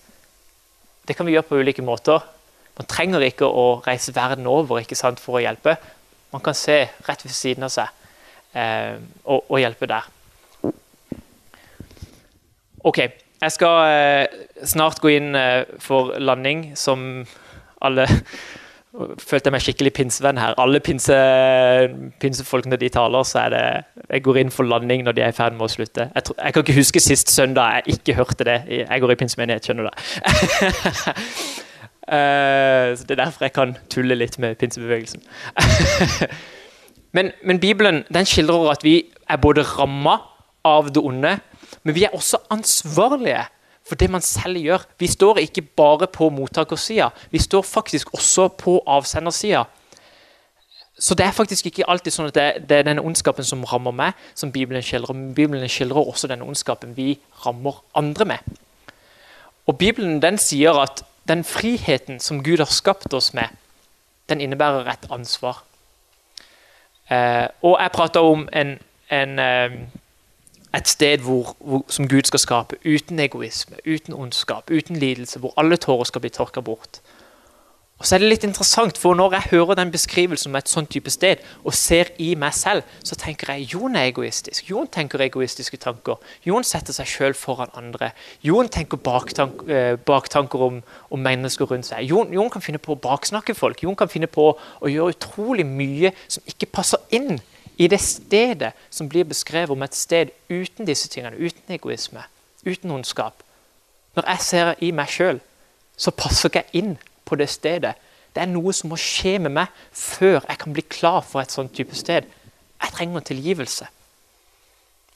Det 1.08 1.16
kan 1.18 1.28
vi 1.28 1.36
gjøre 1.36 1.48
på 1.50 1.60
ulike 1.62 1.86
måter. 1.86 2.24
Man 2.76 2.90
trenger 2.92 3.24
ikke 3.24 3.48
å 3.48 3.82
reise 3.86 4.14
verden 4.16 4.48
over 4.52 4.84
sant, 4.96 5.22
for 5.22 5.40
å 5.40 5.44
hjelpe. 5.44 5.78
Man 6.34 6.44
kan 6.44 6.58
se 6.58 6.82
rett 7.08 7.24
ved 7.24 7.32
siden 7.32 7.64
av 7.64 7.72
seg 7.72 7.88
eh, 8.58 8.98
og, 9.24 9.46
og, 9.48 9.60
hjelpe 9.62 9.88
der. 9.88 10.10
Ok, 12.86 13.00
jeg 13.42 13.54
skal 13.56 13.78
eh, 13.88 14.44
snart 14.68 15.00
gå 15.02 15.14
inn 15.16 15.32
eh, 15.40 15.64
for 15.80 16.18
landing, 16.20 16.74
som 16.76 17.24
alle 17.80 18.10
følte 19.20 19.50
jeg 19.50 19.54
meg 19.56 19.64
skikkelig 19.64 19.92
pinsevenn 19.96 20.40
her. 20.40 20.56
Alle 20.62 20.80
pinse, 20.84 21.16
pinsefolk 22.22 22.68
de 22.80 22.90
taler, 22.90 23.24
så 23.24 23.40
er 23.46 23.50
det 23.50 23.64
Jeg 24.10 24.24
går 24.24 24.38
inn 24.42 24.52
for 24.52 24.64
landing 24.64 25.04
når 25.04 25.12
de 25.12 25.22
er 25.22 25.34
i 25.34 25.36
ferd 25.36 25.56
med 25.58 25.68
å 25.68 25.72
slutte. 25.72 26.10
Jeg, 26.16 26.24
tror, 26.24 26.36
jeg, 26.40 26.54
kan 26.54 26.66
ikke 26.66 26.78
huske 26.80 27.00
sist 27.04 27.32
søndag 27.32 27.80
jeg 27.80 27.98
ikke 27.98 28.18
hørte 28.20 28.48
det. 28.48 28.58
Jeg 28.68 29.02
går 29.02 29.12
i 29.12 29.16
pinsemenighet, 29.16 29.66
skjønner 29.66 29.84
du. 29.84 29.90
det. 29.90 29.98
uh, 32.14 32.94
det 32.96 33.12
er 33.12 33.22
derfor 33.24 33.48
jeg 33.48 33.56
kan 33.56 33.76
tulle 33.90 34.16
litt 34.16 34.40
med 34.40 34.56
pinsebevegelsen. 34.62 35.26
men, 37.16 37.34
men, 37.44 37.60
Bibelen 37.60 38.04
den 38.14 38.26
skildrer 38.30 38.72
at 38.76 38.86
vi 38.86 39.02
er 39.30 39.42
både 39.42 39.66
ramma 39.76 40.20
av 40.66 40.94
det 40.94 41.04
onde, 41.04 41.38
men 41.84 41.96
vi 41.96 42.06
er 42.06 42.16
også 42.16 42.38
ansvarlige 42.54 43.44
for 43.88 43.96
det 43.96 44.10
man 44.10 44.22
selv 44.22 44.58
gjør. 44.58 44.86
Vi 45.00 45.08
står 45.08 45.38
ikke 45.38 45.62
bare 45.62 46.08
på 46.08 46.30
mottakersida, 46.30 47.10
vi 47.32 47.40
står 47.40 47.62
faktisk 47.62 48.14
også 48.14 48.48
på 48.48 48.84
avsendersida. 48.88 49.64
Så 51.00 51.16
det 51.16 51.26
er 51.26 51.32
faktisk 51.36 51.66
ikke 51.66 51.88
alltid 51.92 52.14
sånn 52.16 52.30
at 52.30 52.36
det, 52.38 52.44
det 52.70 52.78
er 52.78 52.86
denne 52.88 53.04
ondskapen 53.04 53.44
som 53.44 53.66
rammer 53.68 53.92
meg, 53.92 54.14
som 54.36 54.52
Bibelen 54.52 54.84
skildrer. 54.84 55.18
Bibelen 55.36 55.68
skildrer 55.70 56.08
også 56.08 56.30
denne 56.32 56.48
ondskapen 56.48 56.96
vi 56.96 57.18
rammer 57.46 57.82
andre 58.00 58.26
med. 58.26 58.56
Og 59.68 59.78
Bibelen 59.78 60.22
den 60.24 60.40
sier 60.40 60.80
at 60.80 61.04
den 61.28 61.44
friheten 61.44 62.22
som 62.24 62.44
Gud 62.44 62.64
har 62.64 62.72
skapt 62.72 63.14
oss 63.14 63.34
med, 63.34 63.52
den 64.30 64.42
innebærer 64.42 64.88
et 64.94 65.08
ansvar. 65.12 65.64
Eh, 67.12 67.48
og 67.62 67.78
jeg 67.82 67.92
prata 67.94 68.24
om 68.24 68.48
en, 68.54 68.78
en 69.12 69.40
eh, 69.40 69.78
et 70.76 70.88
sted 70.88 71.24
hvor, 71.26 71.56
hvor, 71.60 71.86
som 71.88 72.08
Gud 72.08 72.28
skal 72.28 72.40
skape, 72.40 72.76
uten 72.86 73.20
egoisme, 73.20 73.78
uten 73.86 74.14
ondskap, 74.14 74.72
uten 74.72 74.96
lidelse, 74.96 75.40
hvor 75.40 75.54
alle 75.58 75.78
tårer 75.78 76.04
skal 76.04 76.22
bli 76.22 76.30
tørka 76.30 76.62
bort. 76.62 77.02
Og 77.96 78.04
så 78.06 78.16
er 78.18 78.20
det 78.20 78.28
litt 78.28 78.44
interessant, 78.44 78.98
for 78.98 79.16
Når 79.16 79.32
jeg 79.32 79.42
hører 79.52 79.76
den 79.76 79.92
beskrivelsen 79.92 80.52
om 80.52 80.56
et 80.56 80.70
sånt 80.70 80.90
type 80.90 81.10
sted, 81.10 81.36
og 81.64 81.74
ser 81.74 82.12
i 82.20 82.36
meg 82.36 82.54
selv, 82.54 82.84
så 83.04 83.16
tenker 83.16 83.54
jeg 83.54 83.74
Jon 83.74 83.96
er 83.96 84.10
egoistisk. 84.10 84.70
Jon 84.70 84.88
tenker 84.88 85.22
egoistiske 85.22 85.78
tanker. 85.78 86.20
Jon 86.46 86.64
setter 86.64 86.94
seg 86.94 87.08
sjøl 87.08 87.34
foran 87.34 87.72
andre. 87.74 88.12
Jon 88.44 88.68
tenker 88.68 88.98
baktank, 88.98 89.64
eh, 89.70 89.96
baktanker 89.96 90.60
om, 90.60 90.84
om, 91.10 91.20
mennesker 91.20 91.66
rundt 91.66 91.86
seg. 91.86 92.04
Jon, 92.10 92.34
Jon, 92.34 92.50
kan 92.50 92.62
finne 92.62 92.84
på 92.84 92.94
å 92.94 93.00
baksnakke 93.00 93.56
folk. 93.56 93.84
Jon 93.84 93.96
kan 93.96 94.12
finne 94.12 94.28
på 94.28 94.52
å 94.82 94.92
gjøre 94.92 95.16
utrolig 95.16 95.66
mye 95.66 96.12
som 96.28 96.44
ikke 96.46 96.68
passer 96.76 97.00
inn 97.16 97.40
i 97.78 97.88
det 97.88 98.00
stedet 98.02 98.72
som 98.90 99.10
blir 99.10 99.28
beskrevet 99.28 99.70
om 99.70 99.84
et 99.84 99.96
sted 99.96 100.32
uten 100.50 100.88
disse 100.88 101.10
tingene, 101.12 101.38
uten 101.38 101.76
egoisme, 101.76 102.24
uten 102.66 102.92
ondskap. 102.92 103.44
Når 104.16 104.24
jeg 104.28 104.40
ser 104.40 104.74
i 104.80 104.92
meg 104.96 105.12
sjøl, 105.12 105.42
så 105.98 106.12
passer 106.12 106.50
ikke 106.50 106.64
jeg 106.64 106.84
inn 106.84 106.96
på 107.26 107.36
det 107.36 107.50
stedet. 107.52 107.96
Det 108.36 108.44
er 108.44 108.52
noe 108.52 108.74
som 108.76 108.92
må 108.92 109.00
skje 109.00 109.38
med 109.40 109.54
meg 109.58 109.84
før 109.92 110.40
jeg 110.42 110.60
kan 110.60 110.76
bli 110.76 110.84
klar 110.88 111.22
for 111.24 111.42
et 111.42 111.52
sånt 111.52 111.76
type 111.76 111.96
sted. 111.96 112.28
Jeg 112.82 112.96
trenger 112.96 113.20
tilgivelse. 113.20 113.88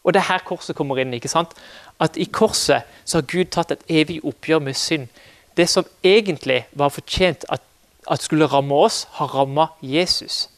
Og 0.03 0.13
det 0.13 0.21
er 0.21 0.31
her 0.31 0.43
korset 0.45 0.75
kommer 0.75 0.99
inn. 0.99 1.13
ikke 1.13 1.31
sant? 1.31 1.51
At 1.99 2.17
I 2.17 2.23
korset 2.23 2.87
så 3.05 3.17
har 3.17 3.27
Gud 3.27 3.51
tatt 3.51 3.71
et 3.71 3.83
evig 3.89 4.19
oppgjør 4.23 4.59
med 4.59 4.73
synd. 4.73 5.07
Det 5.57 5.67
som 5.69 5.85
egentlig 6.03 6.65
var 6.71 6.89
fortjent 6.89 7.45
at, 7.49 7.61
at 8.11 8.23
skulle 8.23 8.47
ramme 8.47 8.75
oss, 8.75 9.07
har 9.11 9.35
ramma 9.35 9.67
Jesus. 9.81 10.49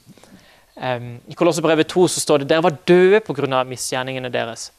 Um, 0.75 1.19
I 1.27 1.35
Kolossebrevet 1.35 1.89
2 1.91 2.07
så 2.07 2.23
står 2.23 2.41
det 2.41 2.49
dere 2.51 2.63
var 2.63 2.77
døde 2.87 3.19
pga. 3.19 3.63
misgjerningene 3.67 4.31
deres 4.31 4.71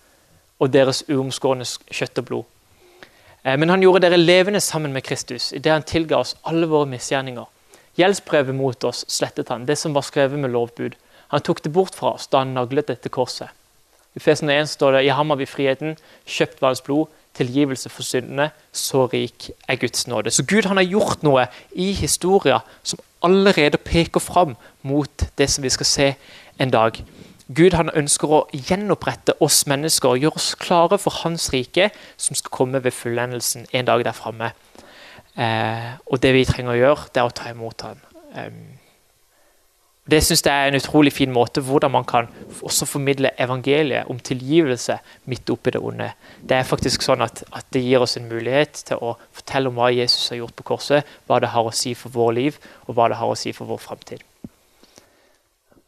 og 0.58 0.70
deres 0.72 1.02
uomskårne 1.08 1.66
kjøtt 1.66 2.18
og 2.18 2.24
blod. 2.24 2.44
Uh, 3.44 3.56
men 3.58 3.68
han 3.68 3.82
gjorde 3.82 4.06
dere 4.06 4.16
levende 4.16 4.60
sammen 4.60 4.92
med 4.92 5.04
Kristus 5.04 5.52
idet 5.52 5.72
han 5.72 5.82
tilga 5.82 6.18
oss 6.18 6.36
alle 6.42 6.66
våre 6.66 6.88
misgjerninger. 6.88 7.44
Gjeldsbrevet 8.00 8.54
mot 8.56 8.84
oss 8.84 9.04
slettet 9.08 9.50
han, 9.52 9.66
det 9.66 9.76
som 9.76 9.92
var 9.92 10.06
skrevet 10.06 10.38
med 10.40 10.50
lovbud. 10.50 10.96
Han 11.28 11.40
tok 11.40 11.62
det 11.62 11.72
bort 11.72 11.94
fra 11.94 12.14
oss 12.16 12.28
da 12.28 12.40
han 12.40 12.54
naglet 12.56 12.88
dette 12.88 13.12
korset. 13.12 13.52
I 14.16 14.20
Fesen 14.20 14.50
1 14.52 14.68
står 14.68 14.96
det 14.96 15.04
i 15.06 15.12
ham 15.12 15.30
har 15.32 15.38
vi 15.40 15.48
friheten, 15.48 15.96
kjøpt 16.28 16.60
hans 16.64 16.82
blod, 16.84 17.08
tilgivelse 17.34 17.88
for 17.88 18.02
syndene, 18.02 18.50
så 18.72 19.06
rik 19.06 19.50
er 19.68 19.76
Guds 19.80 20.06
nåde. 20.06 20.30
Så 20.30 20.44
Gud 20.48 20.68
han 20.68 20.76
har 20.76 20.84
gjort 20.84 21.22
noe 21.22 21.46
i 21.72 21.92
historia 21.92 22.60
som 22.82 23.00
allerede 23.22 23.78
peker 23.78 24.20
fram 24.20 24.56
mot 24.82 25.26
det 25.38 25.50
som 25.50 25.64
vi 25.64 25.70
skal 25.72 25.86
se 25.86 26.08
en 26.60 26.70
dag. 26.70 26.98
Gud 27.54 27.74
han 27.76 27.90
ønsker 27.94 28.30
å 28.30 28.44
gjenopprette 28.52 29.34
oss 29.44 29.64
mennesker 29.68 30.14
og 30.14 30.22
gjøre 30.22 30.40
oss 30.40 30.52
klare 30.60 30.98
for 31.00 31.22
Hans 31.22 31.50
rike, 31.52 31.90
som 32.16 32.38
skal 32.38 32.54
komme 32.54 32.84
ved 32.84 32.94
fullendelsen 32.96 33.66
en 33.72 33.88
dag 33.88 34.04
der 34.04 34.16
framme. 34.16 34.52
Eh, 35.36 35.90
og 36.06 36.22
det 36.22 36.32
vi 36.36 36.46
trenger 36.48 36.74
å 36.74 36.80
gjøre, 36.80 37.08
det 37.12 37.22
er 37.22 37.28
å 37.28 37.36
ta 37.36 37.50
imot 37.52 37.84
Han. 37.88 38.00
Um, 38.32 38.81
det 40.10 40.18
synes 40.24 40.42
jeg 40.42 40.50
er 40.50 40.68
en 40.68 40.76
utrolig 40.80 41.12
fin 41.14 41.30
måte 41.30 41.62
hvordan 41.62 41.92
man 41.94 42.04
kan 42.04 42.26
også 42.62 42.86
formidle 42.90 43.30
evangeliet 43.38 44.10
om 44.10 44.18
tilgivelse 44.18 44.96
midt 45.30 45.50
oppi 45.54 45.70
det 45.70 45.82
onde. 45.82 46.08
Det 46.42 46.56
er 46.56 46.66
faktisk 46.66 47.04
sånn 47.06 47.22
at, 47.22 47.44
at, 47.52 47.68
det 47.70 47.84
gir 47.84 48.02
oss 48.02 48.16
en 48.18 48.26
mulighet 48.26 48.82
til 48.88 48.98
å 48.98 49.14
fortelle 49.30 49.70
om 49.70 49.78
hva 49.78 49.92
Jesus 49.94 50.32
har 50.32 50.40
gjort 50.40 50.56
på 50.58 50.66
korset, 50.72 51.06
hva 51.30 51.38
det 51.38 51.52
har 51.54 51.68
å 51.68 51.74
si 51.76 51.94
for 51.94 52.14
vår 52.14 52.34
liv, 52.40 52.58
og 52.88 52.98
hva 52.98 53.08
det 53.12 53.20
har 53.20 53.30
å 53.30 53.38
si 53.38 53.54
for 53.54 53.70
vår 53.70 53.78
framtid. 53.84 54.26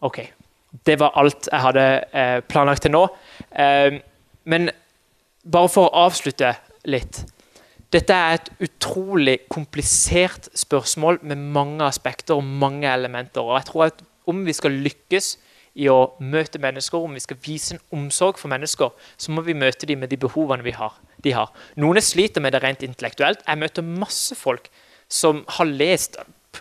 Ok. 0.06 0.22
Det 0.86 0.98
var 1.00 1.18
alt 1.18 1.50
jeg 1.50 1.62
hadde 1.62 1.84
eh, 2.14 2.38
planlagt 2.46 2.86
til 2.86 2.94
nå. 2.94 3.04
Eh, 3.50 3.98
men 4.50 4.70
bare 5.42 5.70
for 5.70 5.90
å 5.90 6.06
avslutte 6.06 6.54
litt. 6.90 7.24
Dette 7.94 8.10
er 8.10 8.40
et 8.40 8.48
utrolig 8.66 9.36
komplisert 9.46 10.48
spørsmål 10.58 11.20
med 11.22 11.38
mange 11.54 11.84
aspekter 11.86 12.34
og 12.34 12.44
mange 12.44 12.90
elementer. 12.90 13.40
og 13.40 13.54
jeg 13.58 13.64
tror 13.64 13.84
at 13.84 14.02
Om 14.26 14.46
vi 14.46 14.52
skal 14.52 14.70
lykkes 14.70 15.38
i 15.74 15.88
å 15.88 16.16
møte 16.20 16.58
mennesker, 16.58 16.98
om 16.98 17.12
vi 17.12 17.20
skal 17.20 17.36
vise 17.44 17.74
en 17.74 17.80
omsorg 17.92 18.38
for 18.38 18.48
mennesker, 18.48 18.88
så 19.18 19.32
må 19.32 19.42
vi 19.42 19.52
møte 19.52 19.86
dem 19.86 19.98
med 19.98 20.08
de 20.08 20.16
behovene 20.16 20.64
vi 20.64 20.70
har, 20.70 20.96
de 21.24 21.32
har. 21.32 21.52
Noen 21.76 22.00
sliter 22.00 22.40
med 22.40 22.52
det 22.52 22.62
rent 22.62 22.82
intellektuelt. 22.82 23.42
Jeg 23.46 23.58
møter 23.58 23.82
masse 23.82 24.34
folk 24.34 24.70
som 25.08 25.44
har 25.48 25.64
lest 25.64 26.16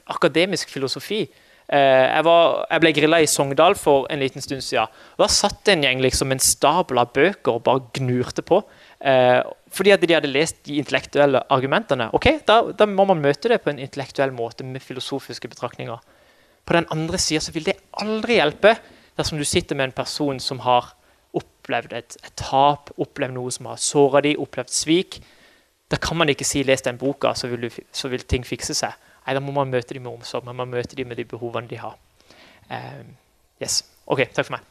akademisk 0.07 0.69
filosofi. 0.69 1.29
Eh, 1.71 2.05
jeg, 2.09 2.23
var, 2.27 2.63
jeg, 2.67 2.83
ble 2.83 2.91
grilla 2.97 3.19
i 3.23 3.27
Sogndal 3.29 3.75
for 3.79 4.07
en 4.11 4.21
liten 4.21 4.43
stund 4.43 4.63
siden. 4.65 4.91
Da 5.19 5.27
satt 5.31 5.69
en 5.71 5.85
gjeng 5.85 6.01
liksom 6.03 6.33
en 6.35 6.41
stabel 6.43 6.99
av 7.01 7.13
bøker 7.15 7.55
og 7.55 7.63
bare 7.67 7.85
gnurte 7.97 8.43
på. 8.45 8.59
Eh, 8.99 9.39
fordi 9.73 9.93
at 9.95 10.03
de 10.03 10.15
hadde 10.15 10.31
lest 10.31 10.59
de 10.67 10.77
intellektuelle 10.81 11.43
argumentene. 11.53 12.09
Ok, 12.13 12.29
da, 12.47 12.59
da, 12.77 12.87
må 12.89 13.07
man 13.09 13.23
møte 13.23 13.51
det 13.51 13.61
på 13.63 13.71
en 13.71 13.81
intellektuell 13.81 14.33
måte 14.35 14.67
med 14.67 14.83
filosofiske 14.83 15.49
betraktninger. 15.49 16.03
På 16.63 16.75
den 16.77 16.87
andre 16.93 17.19
sida 17.19 17.53
vil 17.55 17.71
det 17.71 17.79
aldri 17.99 18.37
hjelpe 18.37 18.75
dersom 19.17 19.39
du 19.39 19.45
sitter 19.47 19.77
med 19.77 19.89
en 19.89 19.97
person 19.97 20.39
som 20.41 20.61
har 20.65 20.93
opplevd 21.33 21.95
et, 21.97 22.17
et 22.21 22.35
tap, 22.39 22.91
opplevd 23.01 23.35
noe 23.35 23.51
som 23.53 23.71
har 23.71 23.81
såra 23.81 24.21
dem, 24.25 24.39
opplevd 24.41 24.71
svik. 24.73 25.19
Da 25.91 25.99
kan 26.01 26.17
man 26.17 26.29
ikke 26.29 26.45
si 26.47 26.63
'les 26.63 26.81
den 26.81 26.97
boka, 26.97 27.33
så 27.33 27.47
vil, 27.47 27.67
du, 27.67 27.83
så 27.91 28.07
vil 28.09 28.21
ting 28.21 28.45
fikse 28.45 28.73
seg'. 28.73 28.93
Nei, 29.25 29.33
Da 29.33 29.39
må 29.39 29.51
man 29.55 29.71
møte 29.71 29.93
dem 29.93 30.03
med 30.03 30.11
omsorg, 30.11 30.45
men 30.45 30.55
man 30.55 30.69
møter 30.69 30.99
dem 30.99 31.07
med 31.07 31.17
de 31.17 31.25
behovene 31.25 31.67
de 31.69 31.79
har. 31.79 31.95
Uh, 32.69 33.03
yes. 33.61 33.83
OK, 34.07 34.25
takk 34.35 34.49
for 34.49 34.57
meg. 34.57 34.63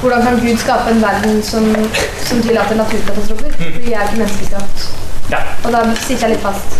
Hvordan 0.00 0.22
kan 0.22 0.38
Gud 0.40 0.56
skape 0.56 0.90
en 0.94 1.02
verden 1.02 1.42
som, 1.44 1.66
som 2.24 2.40
tillater 2.42 2.78
naturkatastrofer? 2.78 3.52
Fordi 3.52 3.82
vi 3.84 3.92
er 3.92 4.06
ikke 4.06 4.22
menneskeskapt. 4.22 4.86
Ja. 5.30 5.42
Og 5.64 5.74
da 5.74 5.82
sitter 5.98 6.28
jeg 6.28 6.36
litt 6.36 6.44
fast. 6.44 6.78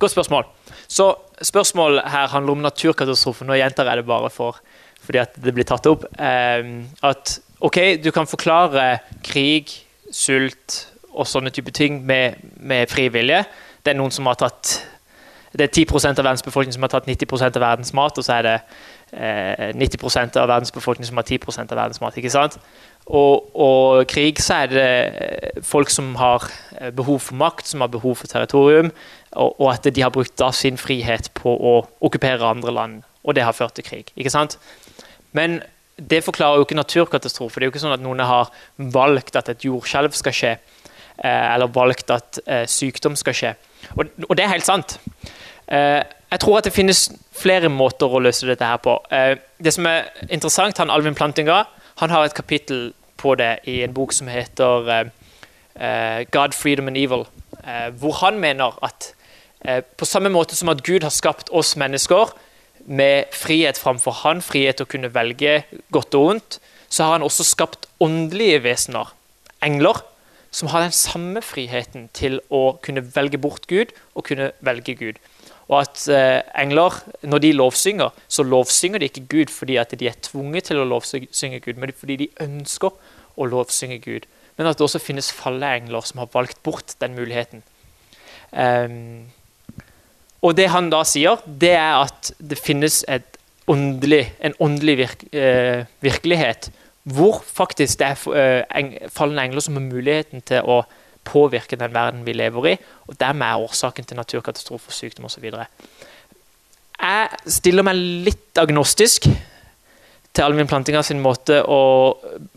Godt 0.00 0.14
spørsmål. 0.14 0.46
Så 0.88 1.14
Spørsmålet 1.42 2.06
her 2.08 2.30
handler 2.32 2.52
om 2.56 2.62
naturkatastrofer. 2.64 3.44
Nå 3.44 3.58
gjentar 3.58 3.90
jeg 3.90 4.00
det 4.00 4.06
bare 4.08 4.30
for, 4.32 4.56
fordi 5.04 5.20
at 5.20 5.34
det 5.44 5.52
blir 5.52 5.66
tatt 5.68 5.84
opp. 5.90 6.06
Uh, 6.16 6.86
at 7.04 7.34
OK, 7.60 8.00
du 8.00 8.08
kan 8.14 8.28
forklare 8.28 8.86
krig, 9.24 9.74
sult 10.12 10.86
og 11.16 11.28
sånne 11.28 11.52
type 11.54 11.72
ting 11.74 12.02
med, 12.06 12.36
med 12.60 12.90
fri. 12.92 13.08
Det 13.08 13.92
er 13.92 13.98
noen 13.98 14.14
som 14.14 14.28
har 14.28 14.38
tatt 14.40 14.76
det 15.56 15.70
er 15.70 15.84
10% 15.86 16.18
av 16.20 16.26
verdens 16.26 16.44
befolkning 16.44 16.74
som 16.74 16.84
har 16.84 16.92
tatt 16.92 17.06
90% 17.08 17.56
av 17.56 17.62
verdens 17.62 17.92
mat, 17.96 18.18
og 18.18 18.24
så 18.26 18.34
er 18.36 18.44
det 18.44 18.56
eh, 19.16 19.70
90% 19.78 20.36
av 20.40 20.50
verdens 20.50 20.74
befolkning 20.74 21.08
som 21.08 21.16
har 21.16 21.24
10% 21.24 21.72
av 21.72 21.78
verdens 21.80 22.02
mat. 22.02 22.16
ikke 22.18 22.32
sant? 22.34 22.58
Og, 23.06 23.46
og, 23.54 24.02
krig 24.10 24.40
så 24.42 24.64
er 24.64 24.72
det 24.72 25.62
folk 25.64 25.92
som 25.94 26.14
har 26.20 26.44
eh, 26.80 26.90
behov 26.90 27.22
for 27.28 27.38
makt, 27.40 27.70
som 27.70 27.84
har 27.84 27.92
behov 27.92 28.18
for 28.20 28.28
territorium, 28.28 28.90
og, 29.32 29.60
og 29.60 29.70
at 29.72 29.86
de 29.88 30.02
har 30.02 30.12
brukt 30.12 30.34
da 30.38 30.50
sin 30.52 30.76
frihet 30.80 31.30
på 31.38 31.54
å 31.54 31.78
okkupere 32.04 32.50
andre 32.50 32.74
land. 32.74 33.00
Og 33.24 33.38
det 33.38 33.46
har 33.46 33.56
ført 33.56 33.78
til 33.78 33.86
krig. 33.86 34.12
ikke 34.16 34.34
sant? 34.34 34.58
Men 35.32 35.60
det 35.96 36.24
forklarer 36.24 36.60
jo 36.60 36.66
ikke 36.66 36.76
naturkatastrofer. 36.76 37.60
Det 37.60 37.64
er 37.64 37.70
jo 37.70 37.74
ikke 37.74 37.84
sånn 37.86 37.96
at 37.96 38.04
noen 38.04 38.20
har 38.20 38.50
valgt 38.76 39.38
at 39.38 39.48
et 39.48 39.64
jordskjelv 39.64 40.12
skal 40.16 40.34
skje. 40.36 40.56
Eh, 41.26 41.54
eller 41.54 41.72
valgt 41.72 42.10
at 42.12 42.38
eh, 42.46 42.66
sykdom 42.70 43.16
skal 43.18 43.34
skje. 43.34 43.54
Og, 43.96 44.04
og, 44.28 44.34
det 44.36 44.44
er 44.44 44.52
helt 44.52 44.66
sant. 44.66 44.98
Eh, 45.66 46.02
jeg 46.30 46.42
tror 46.42 46.58
at 46.58 46.68
det 46.68 46.74
finnes 46.74 47.06
flere 47.36 47.70
måter 47.72 48.10
å 48.10 48.20
løse 48.22 48.46
dette 48.48 48.66
her 48.66 48.78
på. 48.82 48.96
Det 49.62 49.72
som 49.72 49.86
er 49.86 50.08
interessant, 50.26 50.78
han 50.82 50.90
Alvin 50.90 51.14
Plantinga 51.14 51.62
han 52.00 52.12
har 52.12 52.26
et 52.26 52.34
kapittel 52.36 52.90
på 53.16 53.34
det 53.38 53.60
i 53.70 53.78
en 53.84 53.94
bok 53.94 54.12
som 54.12 54.28
heter 54.28 55.06
God, 56.34 56.56
Freedom 56.56 56.90
and 56.90 56.98
Evil, 56.98 57.22
hvor 58.00 58.18
han 58.24 58.40
mener 58.42 58.74
at 58.84 59.12
på 59.96 60.08
samme 60.08 60.32
måte 60.34 60.58
som 60.58 60.72
at 60.72 60.82
Gud 60.84 61.06
har 61.06 61.14
skapt 61.14 61.52
oss 61.54 61.76
mennesker 61.78 62.34
med 62.84 63.30
frihet 63.32 63.78
framfor 63.78 64.18
han, 64.24 64.42
frihet 64.44 64.80
til 64.80 64.88
å 64.88 64.92
kunne 64.96 65.12
velge 65.14 65.60
godt 65.94 66.18
og 66.18 66.32
ondt, 66.34 66.58
så 66.88 67.06
har 67.06 67.18
han 67.18 67.28
også 67.28 67.46
skapt 67.46 67.86
åndelige 68.02 68.64
vesener, 68.66 69.14
engler, 69.64 70.02
som 70.56 70.70
har 70.72 70.86
den 70.86 70.94
samme 70.94 71.42
friheten 71.44 72.06
til 72.16 72.38
å 72.48 72.78
kunne 72.84 73.04
velge 73.12 73.40
bort 73.40 73.66
Gud 73.68 73.92
og 74.14 74.24
kunne 74.30 74.52
velge 74.64 74.94
Gud. 74.96 75.20
Og 75.66 75.80
at 75.82 76.04
eh, 76.12 76.40
engler, 76.56 76.94
når 77.26 77.42
de 77.42 77.52
lovsynger, 77.58 78.14
så 78.30 78.46
lovsynger 78.46 79.02
de 79.02 79.10
ikke 79.10 79.26
Gud 79.32 79.52
fordi 79.52 79.76
at 79.82 79.92
de 79.98 80.08
er 80.08 80.16
tvunget 80.24 80.70
til 80.70 80.80
å 80.80 80.88
lovsynge 80.88 81.60
Gud, 81.60 81.76
men 81.82 81.92
fordi 81.92 82.20
de 82.22 82.32
ønsker 82.44 82.94
å 83.36 83.48
lovsynge 83.50 83.98
Gud. 84.04 84.28
Men 84.56 84.70
at 84.70 84.78
det 84.78 84.86
også 84.86 85.02
finnes 85.02 85.32
falleengler 85.34 86.06
som 86.08 86.22
har 86.22 86.30
valgt 86.32 86.62
bort 86.64 86.94
den 87.02 87.18
muligheten. 87.18 87.64
Um, 88.56 89.26
og 90.40 90.54
det 90.56 90.70
han 90.72 90.88
da 90.92 91.02
sier, 91.04 91.42
det 91.44 91.74
er 91.76 92.06
at 92.06 92.30
det 92.38 92.56
finnes 92.62 93.02
åndelig, 93.68 94.22
en 94.40 94.54
åndelig 94.62 94.96
virk, 95.02 95.24
eh, 95.34 95.84
virkelighet 96.04 96.70
hvor 97.06 97.38
faktisk 97.46 98.00
det 98.00 98.06
er 98.06 98.62
uh, 98.66 99.10
falne 99.14 99.44
engler 99.46 99.62
som 99.62 99.76
har 99.78 99.84
muligheten 99.84 100.42
til 100.46 100.66
å 100.66 100.80
påvirke 101.26 101.78
den 101.78 101.94
verden 101.94 102.24
vi 102.26 102.34
lever 102.34 102.72
i, 102.72 102.74
og 103.06 103.18
dermed 103.18 103.46
er 103.46 103.62
årsaken 103.62 104.06
til 104.06 104.18
naturkatastrofer, 104.18 104.94
sykdom 104.94 105.26
osv. 105.28 105.46
Jeg 106.96 107.52
stiller 107.58 107.86
meg 107.86 107.98
litt 108.26 108.58
agnostisk 108.58 109.26
til 109.26 110.44
Alvin 110.44 110.68
Plantinga 110.70 111.02
sin 111.06 111.22
måte 111.22 111.60
å, 111.62 111.80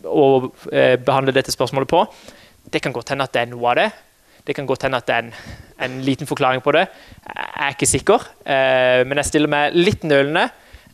å 0.02 0.26
uh, 0.42 0.96
behandle 0.98 1.34
dette 1.36 1.54
spørsmålet 1.54 1.90
på. 1.90 2.04
Det 2.70 2.82
kan 2.82 2.94
godt 2.94 3.14
hende 3.14 3.26
at 3.26 3.34
det 3.34 3.44
er 3.44 3.52
noe 3.52 3.70
av 3.70 3.78
det. 3.78 3.88
Det 4.46 4.56
kan 4.56 4.66
godt 4.66 4.86
hende 4.86 4.98
at 4.98 5.06
det 5.06 5.14
er 5.14 5.26
en, 5.28 5.34
en 5.86 5.98
liten 6.02 6.26
forklaring 6.26 6.62
på 6.64 6.74
det. 6.74 6.88
Jeg 7.22 7.66
er 7.68 7.76
ikke 7.76 7.92
sikker, 7.94 8.30
uh, 8.50 9.00
men 9.06 9.22
jeg 9.22 9.30
stiller 9.30 9.54
meg 9.54 9.78
litt 9.78 10.06
nølende 10.06 10.48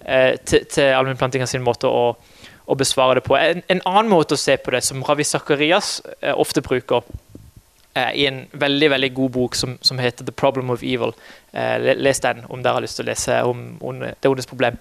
til, 0.06 0.66
til 0.70 0.92
Alvin 0.94 1.16
Plantinga 1.18 1.48
sin 1.50 1.64
måte 1.64 1.88
å 1.90 2.12
å 2.66 2.74
besvare 2.74 3.18
det 3.18 3.24
på. 3.26 3.36
En, 3.38 3.62
en, 3.70 3.80
annen 3.86 4.10
måte 4.10 4.34
å 4.34 4.40
se 4.40 4.56
på 4.58 4.74
det, 4.74 4.82
som 4.84 5.04
Ravi 5.06 5.24
Zakarias 5.24 6.00
eh, 6.20 6.34
ofte 6.34 6.62
bruker 6.66 7.06
eh, 7.94 8.12
i 8.18 8.26
en 8.26 8.44
veldig 8.52 8.90
veldig 8.96 9.12
god 9.14 9.34
bok 9.38 9.58
som, 9.58 9.76
som 9.80 9.98
heter 10.02 10.26
'The 10.26 10.34
Problem 10.34 10.70
of 10.74 10.82
Evil'. 10.82 11.14
Eh, 11.52 11.94
les 11.94 12.20
den 12.20 12.44
om 12.48 12.62
dere 12.62 12.80
har 12.80 12.84
lyst 12.84 12.98
til 12.98 13.06
å 13.06 13.10
lese 13.10 13.42
om, 13.46 13.68
om 13.80 14.02
det 14.02 14.30
ondes 14.30 14.50
problem. 14.50 14.78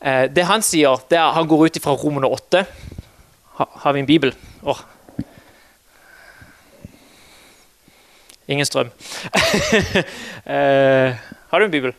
Eh, 0.00 0.24
det 0.32 0.48
han 0.48 0.64
sier, 0.66 1.04
det 1.10 1.18
er 1.18 1.36
han 1.36 1.48
går 1.48 1.66
ut 1.66 1.82
fra 1.82 1.94
Romerne 1.94 2.26
8. 2.26 2.64
Ha, 3.58 3.68
har 3.84 3.92
vi 3.92 4.00
en 4.00 4.08
bibel? 4.08 4.34
Oh. 4.62 4.80
Ingen 8.48 8.66
strøm. 8.66 8.90
Eh, 10.42 11.14
har 11.50 11.60
du 11.60 11.64
en 11.64 11.70
bibel? 11.70 11.92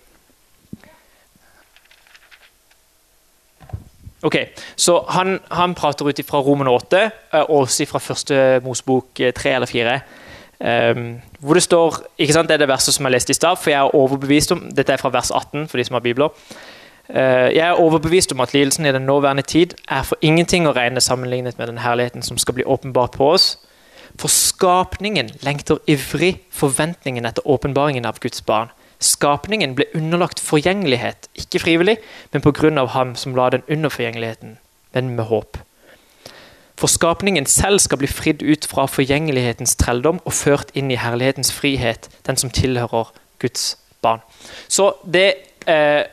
Ok, 4.23 4.35
så 4.75 5.05
Han, 5.09 5.39
han 5.51 5.75
prater 5.75 6.07
ut 6.07 6.19
fra 6.27 6.39
Roman 6.39 6.67
8, 6.67 7.01
eh, 7.33 7.39
og 7.39 7.49
også 7.49 7.85
fra 7.85 7.99
første 7.99 8.61
Mosebok 8.63 9.07
3 9.15 9.49
eh, 9.49 9.55
eller 9.55 9.67
4. 9.67 9.99
Um, 10.63 10.67
ehm, 10.67 11.21
hvor 11.39 11.53
det 11.53 11.63
står 11.63 11.97
ikke 12.17 12.33
sant, 12.33 12.47
Det 12.47 12.53
er 12.53 12.57
det 12.57 12.67
verset 12.67 12.93
som 12.93 13.05
jeg 13.05 13.11
leste 13.11 13.31
i 13.31 13.33
stad, 13.33 13.57
for 13.59 13.69
jeg 13.69 13.79
er 13.79 13.95
overbevist 13.95 14.51
om 14.51 14.61
Dette 14.75 14.93
er 14.93 14.97
fra 14.97 15.09
vers 15.09 15.31
18 15.31 15.67
for 15.67 15.77
de 15.77 15.83
som 15.83 15.93
har 15.93 15.99
bibler. 15.99 16.29
Uh, 17.09 17.51
jeg 17.51 17.67
er 17.67 17.81
overbevist 17.81 18.31
om 18.31 18.39
at 18.39 18.53
lidelsen 18.53 18.85
i 18.85 18.91
den 18.91 19.01
nåværende 19.01 19.43
tid 19.43 19.73
er 19.89 20.03
for 20.03 20.17
ingenting 20.21 20.67
å 20.67 20.71
regne 20.71 21.01
sammenlignet 21.01 21.57
med 21.57 21.67
den 21.67 21.77
herligheten 21.77 22.23
som 22.23 22.37
skal 22.37 22.53
bli 22.53 22.63
åpenbart 22.63 23.11
på 23.11 23.27
oss. 23.29 23.57
For 24.19 24.27
skapningen 24.27 25.29
lengter 25.41 25.77
ivrig 25.87 26.37
forventningen 26.51 27.25
etter 27.25 27.47
åpenbaringen 27.47 28.05
av 28.05 28.19
Guds 28.19 28.41
barn. 28.41 28.69
Skapningen 29.03 29.75
ble 29.75 29.89
underlagt 29.97 30.39
forgjengelighet, 30.39 31.27
ikke 31.35 31.59
frivillig, 31.59 31.97
men 32.31 32.41
pga. 32.41 32.85
ham 32.85 33.15
som 33.15 33.35
la 33.35 33.49
den 33.49 33.63
under 33.69 33.89
forgjengeligheten, 33.89 34.57
men 34.93 35.09
med 35.09 35.23
håp. 35.25 35.57
For 36.79 36.87
skapningen 36.87 37.45
selv 37.45 37.79
skal 37.79 37.97
bli 37.97 38.07
fridd 38.07 38.41
ut 38.41 38.65
fra 38.65 38.85
forgjengelighetens 38.85 39.75
trelldom 39.75 40.21
og 40.25 40.33
ført 40.33 40.71
inn 40.73 40.91
i 40.91 40.99
herlighetens 40.99 41.51
frihet, 41.53 42.09
den 42.27 42.37
som 42.37 42.49
tilhører 42.49 43.11
Guds 43.39 43.77
barn. 44.01 44.23
Så 44.67 44.93
det 45.13 45.27
eh, 45.67 46.03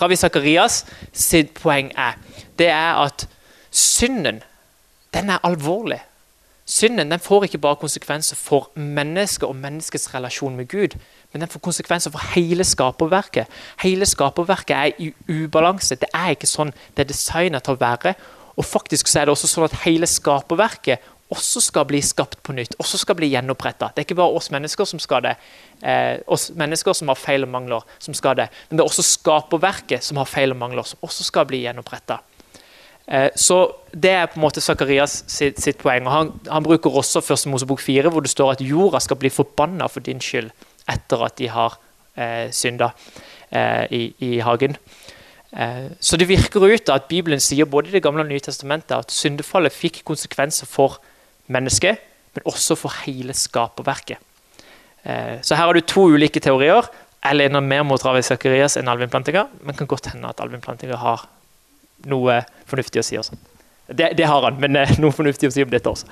Ravi 0.00 0.16
Zakarias 0.16 0.84
sitt 1.12 1.54
poeng 1.58 1.90
er, 1.98 2.14
det 2.58 2.68
er 2.68 3.02
at 3.04 3.26
synden, 3.70 4.42
den 5.14 5.30
er 5.30 5.42
alvorlig. 5.46 6.00
Synden 6.70 7.10
den 7.10 7.18
får 7.18 7.48
ikke 7.48 7.58
bare 7.58 7.80
konsekvenser 7.80 8.38
for 8.38 8.68
mennesket 8.78 9.48
og 9.48 9.56
menneskets 9.58 10.12
relasjon 10.14 10.54
med 10.56 10.68
Gud, 10.70 10.94
men 11.32 11.42
den 11.42 11.50
får 11.50 11.64
konsekvenser 11.66 12.12
for 12.14 12.22
hele 12.36 12.64
skaperverket. 12.64 13.50
Hele 13.82 14.06
skaperverket 14.06 14.76
er 14.76 14.92
i 15.02 15.10
ubalanse. 15.28 15.98
Det 15.98 16.10
er 16.14 16.36
ikke 16.36 16.50
sånn 16.50 16.70
det 16.94 17.04
er 17.04 17.10
designet 17.10 17.66
til 17.66 17.74
å 17.74 17.80
være. 17.80 18.14
Og 18.54 18.66
faktisk 18.66 19.10
så 19.10 19.22
er 19.22 19.26
det 19.26 19.34
også 19.34 19.50
sånn 19.50 19.66
at 19.66 19.80
hele 19.82 20.06
skaperverket 20.06 21.10
også 21.30 21.62
skal 21.62 21.86
bli 21.90 22.00
skapt 22.02 22.40
på 22.46 22.54
nytt, 22.54 22.74
også 22.82 22.98
skal 23.02 23.18
bli 23.18 23.30
gjenoppretta. 23.30 23.90
Det 23.90 24.02
er 24.02 24.08
ikke 24.08 24.18
bare 24.18 24.38
oss 24.38 24.50
mennesker 24.54 24.86
som 24.86 25.02
skal 25.02 25.22
det, 25.26 25.36
eh, 25.82 26.18
oss 26.26 26.50
mennesker 26.54 26.94
som 26.94 27.08
har 27.08 27.18
feil 27.18 27.46
og 27.46 27.50
mangler, 27.50 27.86
som 27.98 28.14
skal 28.14 28.36
det. 28.36 28.48
Men 28.68 28.78
det 28.78 28.84
er 28.84 28.90
også 28.90 29.06
skaperverket 29.06 30.02
som 30.02 30.18
har 30.18 30.26
feil 30.26 30.50
og 30.50 30.58
mangler, 30.58 30.86
som 30.86 30.98
også 31.02 31.24
skal 31.24 31.46
bli 31.46 31.62
gjenoppretta. 31.66 32.18
Eh, 33.10 33.30
så 33.36 33.72
Det 33.92 34.10
er 34.10 34.26
på 34.26 34.38
en 34.38 34.44
måte 34.44 34.60
Zakarias 34.62 35.24
sitt, 35.26 35.58
sitt 35.58 35.78
poeng. 35.78 36.06
og 36.06 36.12
han, 36.12 36.28
han, 36.46 36.62
bruker 36.62 36.90
også 36.90 37.20
Første 37.20 37.48
Mosebok 37.48 37.80
4, 37.80 38.08
hvor 38.08 38.20
det 38.20 38.30
står 38.30 38.52
at 38.52 38.60
jorda 38.60 39.00
skal 39.00 39.16
bli 39.16 39.28
forbanna 39.28 39.88
for 39.88 40.00
din 40.00 40.20
skyld 40.20 40.50
etter 40.88 41.24
at 41.26 41.36
de 41.38 41.48
har 41.48 41.74
eh, 42.16 42.50
synda 42.54 42.92
eh, 43.50 43.86
i, 43.90 44.14
i, 44.18 44.38
hagen. 44.38 44.76
Eh, 45.52 45.90
så 46.00 46.16
det 46.16 46.28
virker 46.28 46.62
ut 46.62 46.88
at 46.88 47.08
Bibelen 47.08 47.40
sier 47.40 47.64
både 47.64 47.88
i 47.88 47.96
Det 47.98 48.02
gamle 48.02 48.22
og 48.22 48.30
Nye 48.30 48.40
testamentet 48.40 48.94
at 48.94 49.10
syndefallet 49.10 49.72
fikk 49.72 50.04
konsekvenser 50.04 50.66
for 50.66 51.00
mennesket, 51.48 51.98
men 52.34 52.46
også 52.46 52.78
for 52.78 52.94
hele 53.04 53.34
skaperverket. 53.34 54.18
Eh, 55.02 55.42
så 55.42 55.56
her 55.56 55.66
har 55.66 55.74
du 55.74 55.80
to 55.80 56.06
ulike 56.14 56.40
teorier. 56.40 56.86
Jeg 57.24 57.36
lener 57.36 57.60
mer 57.60 57.82
mot 57.82 58.04
Ravi 58.04 58.22
Zakarias 58.22 58.78
enn 58.78 58.88
Alvin 58.88 59.10
Plantinga, 59.10 59.48
men 59.62 59.74
kan 59.74 59.90
godt 59.90 60.12
hende 60.12 60.28
at 60.28 60.40
Alvin 60.40 60.62
Plantinga 60.62 60.96
har 60.96 61.26
noe 62.08 62.40
fornuftig 62.70 63.02
å 63.02 63.06
si 63.06 63.18
også. 63.20 63.36
Det, 63.90 64.12
det 64.16 64.26
har 64.30 64.44
han, 64.46 64.60
men 64.62 64.78
eh, 64.78 64.92
noe 65.02 65.14
fornuftig 65.14 65.50
å 65.50 65.54
si 65.54 65.64
om 65.66 65.72
dette 65.72 65.90
også. 65.90 66.06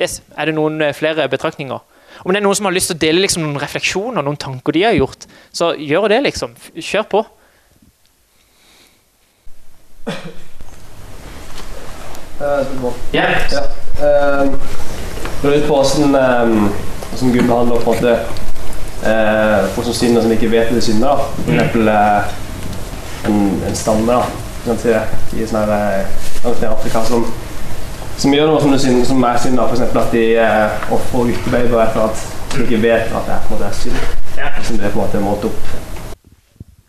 Yes, 0.00 0.20
Er 0.36 0.48
det 0.48 0.56
noen 0.56 0.80
eh, 0.84 0.94
flere 0.96 1.28
betraktninger? 1.32 1.78
Om 2.24 2.32
det 2.32 2.40
er 2.40 2.44
noen 2.44 2.56
som 2.56 2.68
har 2.68 2.74
lyst 2.76 2.90
til 2.90 2.96
å 2.96 3.00
dele 3.00 3.22
liksom, 3.24 3.44
noen 3.44 3.60
refleksjoner, 3.60 4.24
noen 4.24 4.38
tanker 4.40 4.76
de 4.76 4.84
har 4.86 4.96
gjort, 4.96 5.26
så 5.52 5.72
gjør 5.76 6.08
det, 6.12 6.22
liksom. 6.28 6.56
Kjør 6.76 7.06
på. 7.12 7.22
Ja. 13.12 13.28
ja. 13.52 13.62
Uh, 13.96 14.52
litt 15.48 15.64
på 15.68 15.76
hvordan, 15.76 16.16
um, 16.16 16.66
hvordan 17.10 17.32
Gud 17.32 17.46
behandler 17.48 17.84
på 17.84 17.94
en 17.94 17.96
måte 17.96 18.16
uh, 19.04 19.68
folk 19.72 19.88
som 19.88 19.96
synder 19.96 20.24
som 20.24 20.34
ikke 20.36 20.50
vet 20.52 20.68
at 20.68 20.76
de 20.76 20.84
synder. 20.84 21.24
For 21.38 21.54
eksempel 21.54 21.88
uh, 21.88 22.34
en, 23.24 23.62
en 23.68 23.76
stamme 23.76 24.06
da, 24.06 24.20
kan 24.66 24.78
si, 24.80 24.94
i 25.38 25.46
sånne 25.46 25.78
her, 25.80 26.06
Afrika 26.70 27.02
som, 27.06 27.26
som 28.18 28.34
gjør 28.34 28.50
noe 28.50 28.62
som, 28.62 28.72
du 28.72 28.80
synder, 28.80 29.04
som 29.08 29.24
er 29.28 29.38
synd. 29.42 29.60
F.eks. 29.62 29.84
at 29.86 30.12
de 30.14 30.24
eh, 30.42 30.90
ofrer 30.94 31.30
guttebabyer 31.32 31.82
etter 31.84 32.02
at 32.04 32.26
de 32.54 32.64
ikke 32.64 32.82
vet 32.82 33.12
at 33.12 33.28
det 33.28 33.36
er, 33.36 33.46
på 33.46 33.54
en 33.54 33.56
måte, 33.56 33.70
er 33.70 33.80
synd. 33.80 34.00
Ja. 34.36 34.50
Som 34.62 34.80
det 34.80 34.88
er 34.88 34.94
på 34.94 35.00
en 35.00 35.04
måte 35.04 35.22
målt 35.24 35.48
opp. 35.48 35.72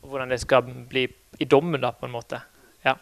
Hvordan 0.07 0.31
det 0.31 0.41
skal 0.41 0.67
bli 0.89 1.07
i 1.39 1.45
dommen, 1.45 1.81
da, 1.81 1.91
på 1.91 2.07
en 2.07 2.15
måte. 2.15 2.39
Ja. 2.85 2.95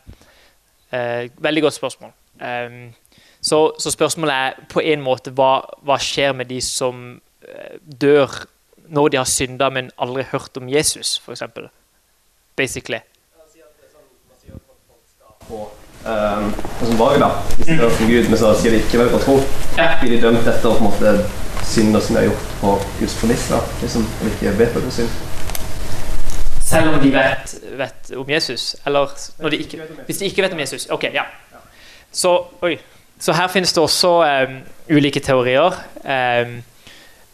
Eh, 0.91 1.29
veldig 1.37 1.65
godt 1.67 1.77
spørsmål. 1.77 2.11
Um, 2.35 2.93
så, 3.41 3.71
så, 3.79 3.91
spørsmålet 3.91 4.33
er 4.35 4.65
på 4.69 4.81
en 4.83 5.03
måte 5.05 5.31
hva, 5.31 5.61
hva 5.87 5.95
skjer 6.01 6.33
med 6.35 6.49
de 6.51 6.57
som 6.61 7.05
uh, 7.15 7.77
dør 8.01 8.33
når 8.91 9.13
de 9.13 9.17
har 9.17 9.29
synda, 9.29 9.69
men 9.69 9.91
aldri 10.01 10.25
hørt 10.31 10.57
om 10.57 10.69
Jesus, 10.69 11.15
f.eks. 11.23 11.43
Basically. 12.55 12.99
På 15.47 15.69
um, 16.05 16.53
som 16.79 16.99
valg, 16.99 17.19
da. 17.21 17.29
Hvis 17.55 17.65
stedet 17.65 17.79
hører 17.79 18.01
om 18.01 18.11
Gud, 18.11 18.29
men 18.29 18.37
så 18.37 18.53
skal 18.59 18.71
de 18.71 18.81
ikke 18.83 18.99
være 18.99 19.13
på 19.13 19.21
tro. 19.25 19.39
Blir 20.01 20.15
de 20.15 20.21
dømt 20.21 20.47
etter 20.47 20.69
på 20.69 20.75
en 20.77 20.89
måte 20.89 21.15
synder 21.65 22.03
som 22.03 22.15
de 22.15 22.21
har 22.21 22.27
gjort 22.29 22.51
på 22.61 22.75
Guds 22.99 23.15
premisser? 23.19 23.71
Liksom, 23.81 24.07
og 24.21 24.27
ikke 24.33 24.57
vet 24.59 24.75
at 24.75 24.81
det 24.81 24.91
er 24.91 24.97
synd? 24.99 25.15
Selv 26.65 26.93
om 26.93 26.99
de 26.99 27.11
vet, 27.13 27.55
vet 27.77 28.11
om 28.17 28.29
Jesus? 28.29 28.75
Eller 28.85 29.17
de 29.51 29.57
ikke, 29.57 29.81
hvis 30.05 30.17
de 30.17 30.25
ikke 30.25 30.41
vet 30.41 30.53
om 30.53 30.59
Jesus? 30.59 30.87
Ok, 30.89 31.03
ja. 31.13 31.23
Så, 32.11 32.37
oi. 32.61 32.77
Så 33.19 33.33
her 33.33 33.47
finnes 33.47 33.73
det 33.73 33.83
også 33.83 34.09
um, 34.23 34.55
ulike 34.89 35.19
teorier. 35.19 35.77
Um, 36.03 36.57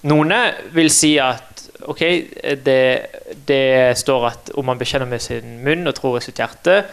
noen 0.03 0.33
vil 0.73 0.91
si 0.93 1.15
at 1.21 1.63
ok, 1.81 2.01
det, 2.65 2.81
det, 3.47 3.97
står 3.97 4.27
at 4.27 4.51
om 4.57 4.65
man 4.65 4.77
bekjenner 4.77 5.09
med 5.09 5.19
sin 5.19 5.57
munn 5.65 5.87
og 5.87 5.95
tror 5.97 6.19
i 6.19 6.25
sitt 6.25 6.41
hjerte 6.41 6.83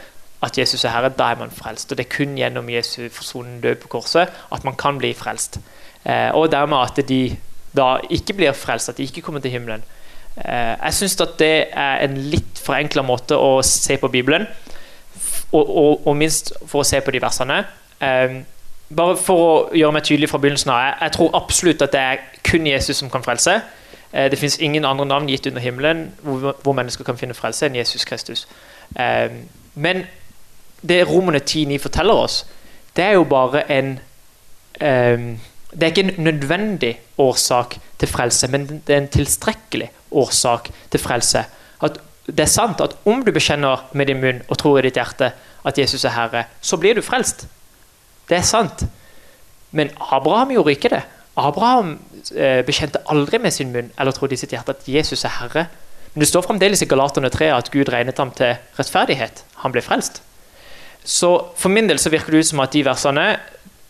at 0.42 0.58
Jesus 0.58 0.84
er 0.84 0.94
Herre, 0.94 1.08
da 1.08 1.32
er 1.32 1.38
man 1.40 1.50
frelst. 1.50 1.92
Og 1.92 1.98
det 1.98 2.06
er 2.06 2.16
kun 2.16 2.36
gjennom 2.38 2.68
Jesu 2.70 3.08
forsonende 3.12 3.62
død 3.68 3.74
på 3.82 3.88
korset 3.88 4.28
at 4.52 4.64
man 4.64 4.76
kan 4.78 4.98
bli 4.98 5.12
frelst. 5.14 5.60
Eh, 6.04 6.34
og 6.34 6.52
dermed 6.52 6.78
at 6.78 7.08
de 7.08 7.36
da 7.76 7.96
ikke 8.10 8.32
blir 8.32 8.52
frelst, 8.52 8.88
at 8.88 8.98
de 8.98 9.02
ikke 9.02 9.20
kommer 9.20 9.40
til 9.40 9.50
himmelen. 9.50 9.82
Eh, 10.36 10.76
jeg 10.84 10.94
syns 10.94 11.20
at 11.20 11.38
det 11.38 11.66
er 11.72 12.04
en 12.04 12.16
litt 12.16 12.60
forenkla 12.62 13.02
måte 13.02 13.36
å 13.36 13.58
se 13.62 13.96
på 13.96 14.08
Bibelen, 14.08 14.46
og, 15.52 15.76
og, 15.76 16.06
og 16.06 16.16
minst 16.16 16.52
for 16.66 16.82
å 16.82 16.86
se 16.86 17.00
på 17.00 17.10
de 17.10 17.22
versene. 17.22 17.64
Eh, 18.00 18.38
bare 18.96 19.16
for 19.20 19.44
å 19.44 19.76
gjøre 19.76 19.92
meg 19.92 20.06
tydelig 20.06 20.30
fra 20.30 20.40
begynnelsen 20.40 20.72
av, 20.72 20.80
jeg, 20.84 20.94
jeg, 21.02 21.14
tror 21.16 21.36
absolutt 21.36 21.84
at 21.84 21.92
det 21.92 22.00
er 22.00 22.22
kun 22.46 22.66
Jesus 22.66 23.02
som 23.02 23.10
kan 23.12 23.24
frelse. 23.24 23.58
Uh, 24.08 24.24
det 24.32 24.38
fins 24.40 24.56
ingen 24.64 24.86
andre 24.88 25.04
navn 25.04 25.26
gitt 25.28 25.46
under 25.46 25.60
himmelen 25.60 26.06
hvor, 26.24 26.54
hvor, 26.62 26.72
mennesker 26.72 27.04
kan 27.04 27.18
finne 27.20 27.36
frelse 27.36 27.66
enn 27.66 27.76
Jesus 27.76 28.06
Kristus. 28.08 28.46
Um, 28.96 29.42
men 29.76 30.06
det 30.82 31.04
Romerne 31.08 31.40
10,9 31.40 31.78
forteller 31.82 32.14
oss, 32.14 32.46
det 32.96 33.04
er 33.04 33.16
jo 33.18 33.24
bare 33.24 33.62
en 33.70 33.98
um, 34.80 35.38
Det 35.68 35.82
er 35.82 35.90
ikke 35.92 36.02
en 36.02 36.24
nødvendig 36.24 37.00
årsak 37.18 37.76
til 37.98 38.08
frelse, 38.08 38.48
men 38.48 38.82
det 38.86 38.94
er 38.94 39.02
en 39.02 39.08
tilstrekkelig 39.08 39.90
årsak 40.10 40.70
til 40.90 41.00
frelse. 41.00 41.44
At 41.82 41.98
det 42.26 42.40
er 42.40 42.50
sant 42.50 42.80
at 42.80 42.96
om 43.04 43.20
du 43.24 43.32
bekjenner 43.32 43.84
med 43.92 44.06
din 44.06 44.20
munn 44.20 44.40
og 44.48 44.58
tror 44.58 44.78
i 44.78 44.86
ditt 44.86 44.96
hjerte 44.96 45.32
at 45.68 45.78
Jesus 45.78 46.04
er 46.04 46.14
Herre, 46.16 46.44
så 46.60 46.76
blir 46.76 46.94
du 46.94 47.02
frelst. 47.02 47.46
Det 48.28 48.36
er 48.38 48.46
sant. 48.46 48.84
Men 49.70 49.90
Abraham 50.00 50.52
gjorde 50.56 50.72
ikke 50.72 50.92
det. 50.92 51.02
Abraham 51.36 51.98
eh, 52.34 52.64
bekjente 52.66 53.02
aldri 53.06 53.38
med 53.38 53.52
sin 53.54 53.72
munn 53.72 53.92
eller 53.98 54.12
trodde 54.12 54.34
i 54.34 54.40
sitt 54.40 54.52
hjerte 54.56 54.72
at 54.72 54.88
Jesus 54.88 55.24
er 55.24 55.36
Herre. 55.36 55.66
Men 56.14 56.24
det 56.24 56.28
står 56.28 56.46
fremdeles 56.48 56.82
i 56.82 56.88
Galaterne 56.88 57.28
3 57.30 57.52
at 57.54 57.70
Gud 57.70 57.92
regnet 57.92 58.18
ham 58.18 58.32
til 58.34 58.56
rettferdighet. 58.78 59.44
Han 59.62 59.72
ble 59.72 59.84
frelst. 59.84 60.22
Så 61.08 61.30
for 61.56 61.72
min 61.72 61.88
del 61.88 62.00
så 62.00 62.12
virker 62.12 62.34
det 62.34 62.42
ut 62.44 62.50
som 62.50 62.60
at 62.60 62.74
de 62.74 62.84
versene 62.84 63.30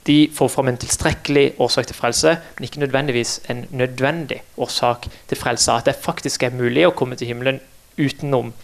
de 0.07 0.29
får 0.33 0.49
fram 0.49 0.71
en 0.71 0.79
tilstrekkelig 0.81 1.59
årsak 1.61 1.89
til 1.91 1.97
frelse, 1.99 2.37
men 2.57 2.65
ikke 2.65 2.81
nødvendigvis 2.81 3.41
en 3.51 3.67
nødvendig 3.71 4.41
årsak 4.57 5.09
til 5.29 5.37
frelse. 5.37 5.73
At 5.73 5.91
det 5.91 5.99
faktisk 6.01 6.47
er 6.47 6.55
mulig 6.57 6.87
å 6.87 6.95
komme 6.97 7.19
til 7.19 7.29
himmelen 7.29 7.61
utenom 7.99 8.55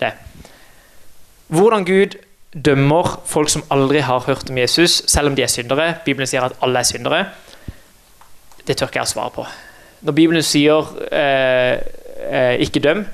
det. 0.00 0.14
Hvordan 1.52 1.84
Gud 1.86 2.16
dømmer 2.54 3.20
folk 3.26 3.52
som 3.52 3.62
aldri 3.70 4.02
har 4.02 4.24
hørt 4.26 4.50
om 4.50 4.58
Jesus, 4.58 5.02
selv 5.06 5.30
om 5.30 5.36
de 5.36 5.42
er 5.42 5.52
syndere 5.52 5.94
Bibelen 6.04 6.26
sier 6.26 6.42
at 6.42 6.56
alle 6.62 6.80
er 6.80 6.88
syndere. 6.88 7.24
Det 8.66 8.76
tør 8.76 8.90
ikke 8.90 9.02
jeg 9.02 9.10
å 9.10 9.12
svare 9.12 9.34
på. 9.34 9.46
Når 10.00 10.16
Bibelen 10.16 10.42
sier 10.42 10.88
eh, 11.12 11.78
eh, 12.30 12.54
'ikke 12.58 12.80
døm', 12.80 13.06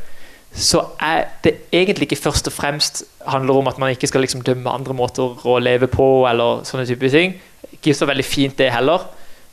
så 0.53 0.87
er 1.01 1.25
det 1.45 1.55
egentlig 1.73 2.09
ikke 2.09 2.23
først 2.23 2.47
og 2.47 2.53
fremst 2.53 3.05
handler 3.29 3.61
om 3.61 3.69
at 3.71 3.79
man 3.79 3.93
ikke 3.95 4.09
skal 4.11 4.25
liksom 4.25 4.43
dømme 4.47 4.71
andre 4.71 4.95
måter 4.95 5.47
å 5.47 5.59
leve 5.59 5.89
på, 5.91 6.27
eller 6.31 6.65
sånne 6.69 6.87
type 6.89 7.11
ting. 7.13 7.37
Ikke 7.73 7.95
så 7.95 8.09
veldig 8.09 8.25
fint, 8.25 8.59
det 8.59 8.73
heller. 8.75 9.07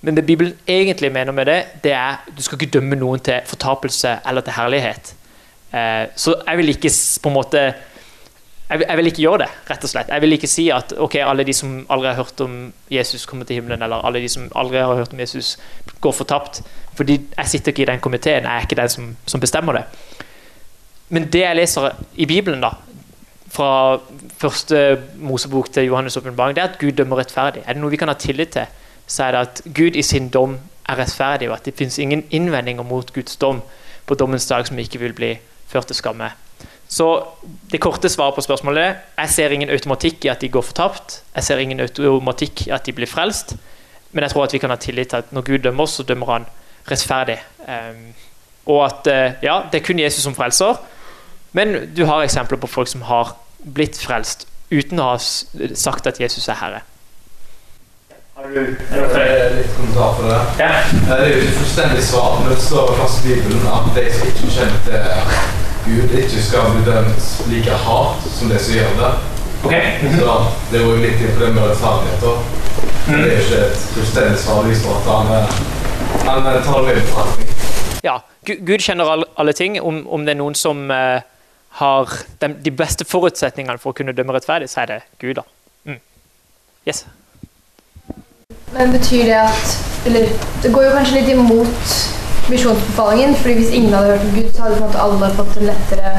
Men 0.04 0.18
det 0.18 0.26
Bibelen 0.26 0.54
egentlig 0.68 1.12
mener 1.12 1.32
med 1.32 1.48
det, 1.48 1.60
det 1.84 1.94
er 1.96 2.24
du 2.36 2.42
skal 2.44 2.60
ikke 2.60 2.74
dømme 2.76 2.98
noen 3.00 3.22
til 3.24 3.40
fortapelse 3.48 4.18
eller 4.28 4.44
til 4.44 4.58
herlighet. 4.58 5.14
Eh, 5.72 6.06
så 6.16 6.36
jeg 6.48 6.60
vil 6.60 6.74
ikke 6.74 6.92
på 7.24 7.32
en 7.32 7.38
måte 7.38 7.62
jeg 8.70 8.80
vil, 8.80 8.86
jeg 8.90 8.98
vil, 8.98 9.08
ikke 9.08 9.22
gjøre 9.22 9.40
det, 9.44 9.48
rett 9.70 9.84
og 9.86 9.92
slett. 9.92 10.10
Jeg 10.10 10.22
vil 10.24 10.34
ikke 10.34 10.50
si 10.50 10.64
at 10.74 10.94
ok, 10.98 11.16
alle 11.22 11.44
de 11.46 11.54
som 11.54 11.74
aldri 11.94 12.10
har 12.10 12.16
hørt 12.18 12.42
om 12.42 12.56
Jesus, 12.90 13.26
kommer 13.30 13.46
til 13.46 13.60
himmelen, 13.60 13.84
eller 13.86 14.02
alle 14.08 14.22
de 14.24 14.30
som 14.32 14.48
aldri 14.56 14.80
har 14.82 14.96
hørt 14.98 15.14
om 15.14 15.20
Jesus, 15.20 15.58
går 16.02 16.16
fortapt. 16.16 16.62
Fordi 16.98 17.20
jeg 17.38 17.52
sitter 17.52 17.72
ikke 17.72 17.84
i 17.84 17.90
den 17.92 18.02
komiteen, 18.02 18.48
jeg 18.48 18.56
er 18.56 18.66
ikke 18.66 18.80
den 18.80 18.90
som, 18.90 19.12
som 19.30 19.44
bestemmer 19.44 19.78
det. 19.78 19.84
Men 21.10 21.28
det 21.30 21.44
jeg 21.44 21.60
leser 21.60 21.90
i 22.16 22.26
Bibelen, 22.26 22.64
da, 22.64 22.72
fra 23.54 24.00
første 24.42 25.02
Mosebok 25.16 25.70
til 25.74 25.90
Johannes' 25.92 26.18
åpenbaring, 26.18 26.56
det 26.56 26.64
er 26.64 26.72
at 26.74 26.80
Gud 26.82 26.92
dømmer 26.98 27.22
rettferdig. 27.22 27.62
Er 27.66 27.74
det 27.74 27.82
noe 27.82 27.94
vi 27.94 28.00
kan 28.02 28.10
ha 28.10 28.18
tillit 28.18 28.56
til, 28.56 28.66
så 29.08 29.28
er 29.28 29.36
det 29.36 29.42
at 29.42 29.62
Gud 29.76 29.98
i 30.00 30.02
sin 30.02 30.30
dom 30.34 30.58
er 30.90 30.98
rettferdig, 31.00 31.50
og 31.50 31.60
at 31.60 31.66
det 31.66 31.76
finnes 31.78 32.00
ingen 32.00 32.26
innvendinger 32.32 32.84
mot 32.84 33.14
Guds 33.14 33.36
dom 33.38 33.62
på 34.06 34.18
dommens 34.18 34.48
dag 34.50 34.68
som 34.68 34.80
ikke 34.80 35.00
vil 35.00 35.14
bli 35.14 35.36
ført 35.70 35.88
til 35.88 35.96
skamme. 35.96 36.32
Så 36.88 37.08
det 37.72 37.82
korte 37.82 38.10
svaret 38.10 38.36
på 38.36 38.42
spørsmålet 38.42 38.84
er 38.84 38.96
jeg 39.18 39.30
ser 39.30 39.54
ingen 39.56 39.70
automatikk 39.70 40.26
i 40.26 40.32
at 40.34 40.42
de 40.42 40.50
går 40.50 40.62
fortapt. 40.62 41.22
Jeg 41.36 41.44
ser 41.44 41.62
ingen 41.62 41.80
automatikk 41.80 42.68
i 42.68 42.74
at 42.76 42.86
de 42.86 42.94
blir 42.94 43.10
frelst. 43.10 43.56
Men 44.12 44.24
jeg 44.24 44.32
tror 44.32 44.44
at 44.44 44.54
vi 44.54 44.62
kan 44.62 44.70
ha 44.70 44.76
tillit 44.76 45.10
til 45.10 45.24
at 45.24 45.32
når 45.34 45.42
Gud 45.42 45.64
dømmer 45.64 45.84
oss, 45.84 45.96
så 45.98 46.04
dømmer 46.04 46.32
han 46.32 46.46
rettferdig. 46.92 47.40
Um, 47.66 48.14
og 48.66 48.86
at 48.86 49.08
uh, 49.08 49.44
ja, 49.44 49.62
det 49.72 49.80
er 49.80 49.86
kun 49.86 50.00
Jesus 50.00 50.24
som 50.24 50.36
frelser. 50.36 50.78
Men 51.54 51.76
du 51.94 52.06
har 52.10 52.24
eksempler 52.24 52.58
på 52.58 52.68
folk 52.68 52.90
som 52.90 53.06
har 53.06 53.36
blitt 53.64 53.98
frelst 54.02 54.48
uten 54.74 55.00
å 55.00 55.14
ha 55.14 55.18
sagt 55.20 56.10
at 56.10 56.20
Jesus 56.20 56.50
er 56.50 56.58
Herre. 56.58 56.82
Har 58.34 58.48
du 58.50 58.56
litt 58.58 59.76
kommentar 59.78 60.16
på 60.18 60.24
det? 60.26 60.40
Ja. 60.58 60.72
Det 61.06 61.18
er 61.20 61.28
jo 61.30 61.42
ikke 61.44 61.58
fullstendig 61.60 62.02
svar, 62.08 62.40
men 62.40 62.50
det 62.50 62.58
står 62.64 62.96
fast 62.98 63.22
i 63.22 63.36
Bibelen 63.36 63.68
at 63.70 63.92
de 63.94 64.06
som 64.16 64.32
ikke 64.32 64.50
kjenner 64.56 64.80
til 64.88 65.52
Gud, 65.86 66.16
ikke 66.18 66.42
skal 66.42 66.72
bli 66.74 66.82
dømt 66.88 67.30
like 67.52 67.78
hardt 67.86 68.26
som 68.34 68.50
de 68.50 68.58
som 68.60 68.78
gjør 68.80 68.96
det. 69.04 69.12
Okay. 69.64 70.10
Så 70.18 70.38
det 70.72 70.82
jo 70.82 70.96
litt 71.04 71.22
inn 71.22 71.36
på 71.38 71.44
det 71.44 71.52
med 71.54 71.68
rettferdighet. 71.70 72.24
Mm. 73.08 73.14
Det 73.14 73.20
er 73.20 73.36
jo 73.36 73.44
ikke 73.44 73.60
et 73.68 73.86
fullstendig 73.94 74.40
svar. 74.42 74.66
Viser 74.66 74.96
at 74.96 75.12
han, 75.12 75.28
han 76.26 76.50
tar 76.66 76.88
det 76.88 76.96
i 76.96 77.04
betraktning. 77.04 77.54
Ja, 78.04 78.18
Gud 78.44 78.80
kjenner 78.82 79.24
alle 79.38 79.54
ting. 79.54 79.78
Om, 79.82 80.02
om 80.08 80.26
det 80.26 80.34
er 80.34 80.42
noen 80.42 80.58
som 80.58 80.90
uh, 80.92 81.22
har 81.80 82.10
de, 82.42 82.54
de, 82.66 82.72
beste 82.72 83.06
forutsetningene 83.06 83.80
for 83.82 83.94
å 83.94 83.98
kunne 83.98 84.14
dømme 84.14 84.36
rettferdig, 84.36 84.70
så 84.70 84.84
er 84.84 84.92
det 84.92 85.00
Gud. 85.22 85.36
da. 85.40 85.44
Mm. 85.86 86.00
Yes. 86.88 87.06
Men 88.74 88.92
betyr 88.94 89.26
det 89.30 89.40
at 89.40 89.80
Eller 90.06 90.28
det 90.64 90.74
går 90.74 90.84
jo 90.84 90.92
kanskje 90.92 91.22
litt 91.22 91.30
imot 91.32 91.92
misjonsbefalingen. 92.52 93.36
fordi 93.36 93.54
hvis 93.54 93.70
ingen 93.70 93.94
hadde 93.94 94.08
hørt 94.08 94.26
om 94.26 94.34
Gud, 94.36 94.50
så 94.54 94.62
hadde 94.62 94.76
på 94.76 94.84
en 94.84 94.88
måte 94.88 95.02
alle 95.02 95.30
fått 95.36 95.58
en 95.58 95.70
lettere 95.70 96.12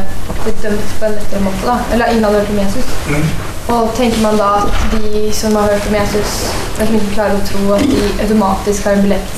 blitt 0.44 0.62
dømt 0.62 0.94
på 0.98 1.04
en 1.04 1.16
lettere 1.18 1.40
måte. 1.40 1.66
da. 1.66 1.76
Eller 1.92 2.06
ingen 2.06 2.24
hadde 2.24 2.38
hørt 2.38 2.50
om 2.50 2.58
Jesus. 2.58 2.86
Mm. 3.08 3.26
Og 3.74 3.94
tenker 3.96 4.22
man 4.22 4.38
da 4.38 4.48
at 4.62 4.72
de 4.92 5.32
som 5.32 5.56
har 5.56 5.70
hørt 5.72 5.86
om 5.88 5.94
Jesus, 5.94 6.32
men 6.78 6.86
som 6.86 6.96
ikke 6.96 7.14
klarer 7.14 7.36
å 7.38 7.46
tro 7.50 7.74
at 7.76 7.84
de 7.92 8.00
automatisk 8.24 8.84
har 8.84 8.98
en 8.98 9.04
billett 9.06 9.36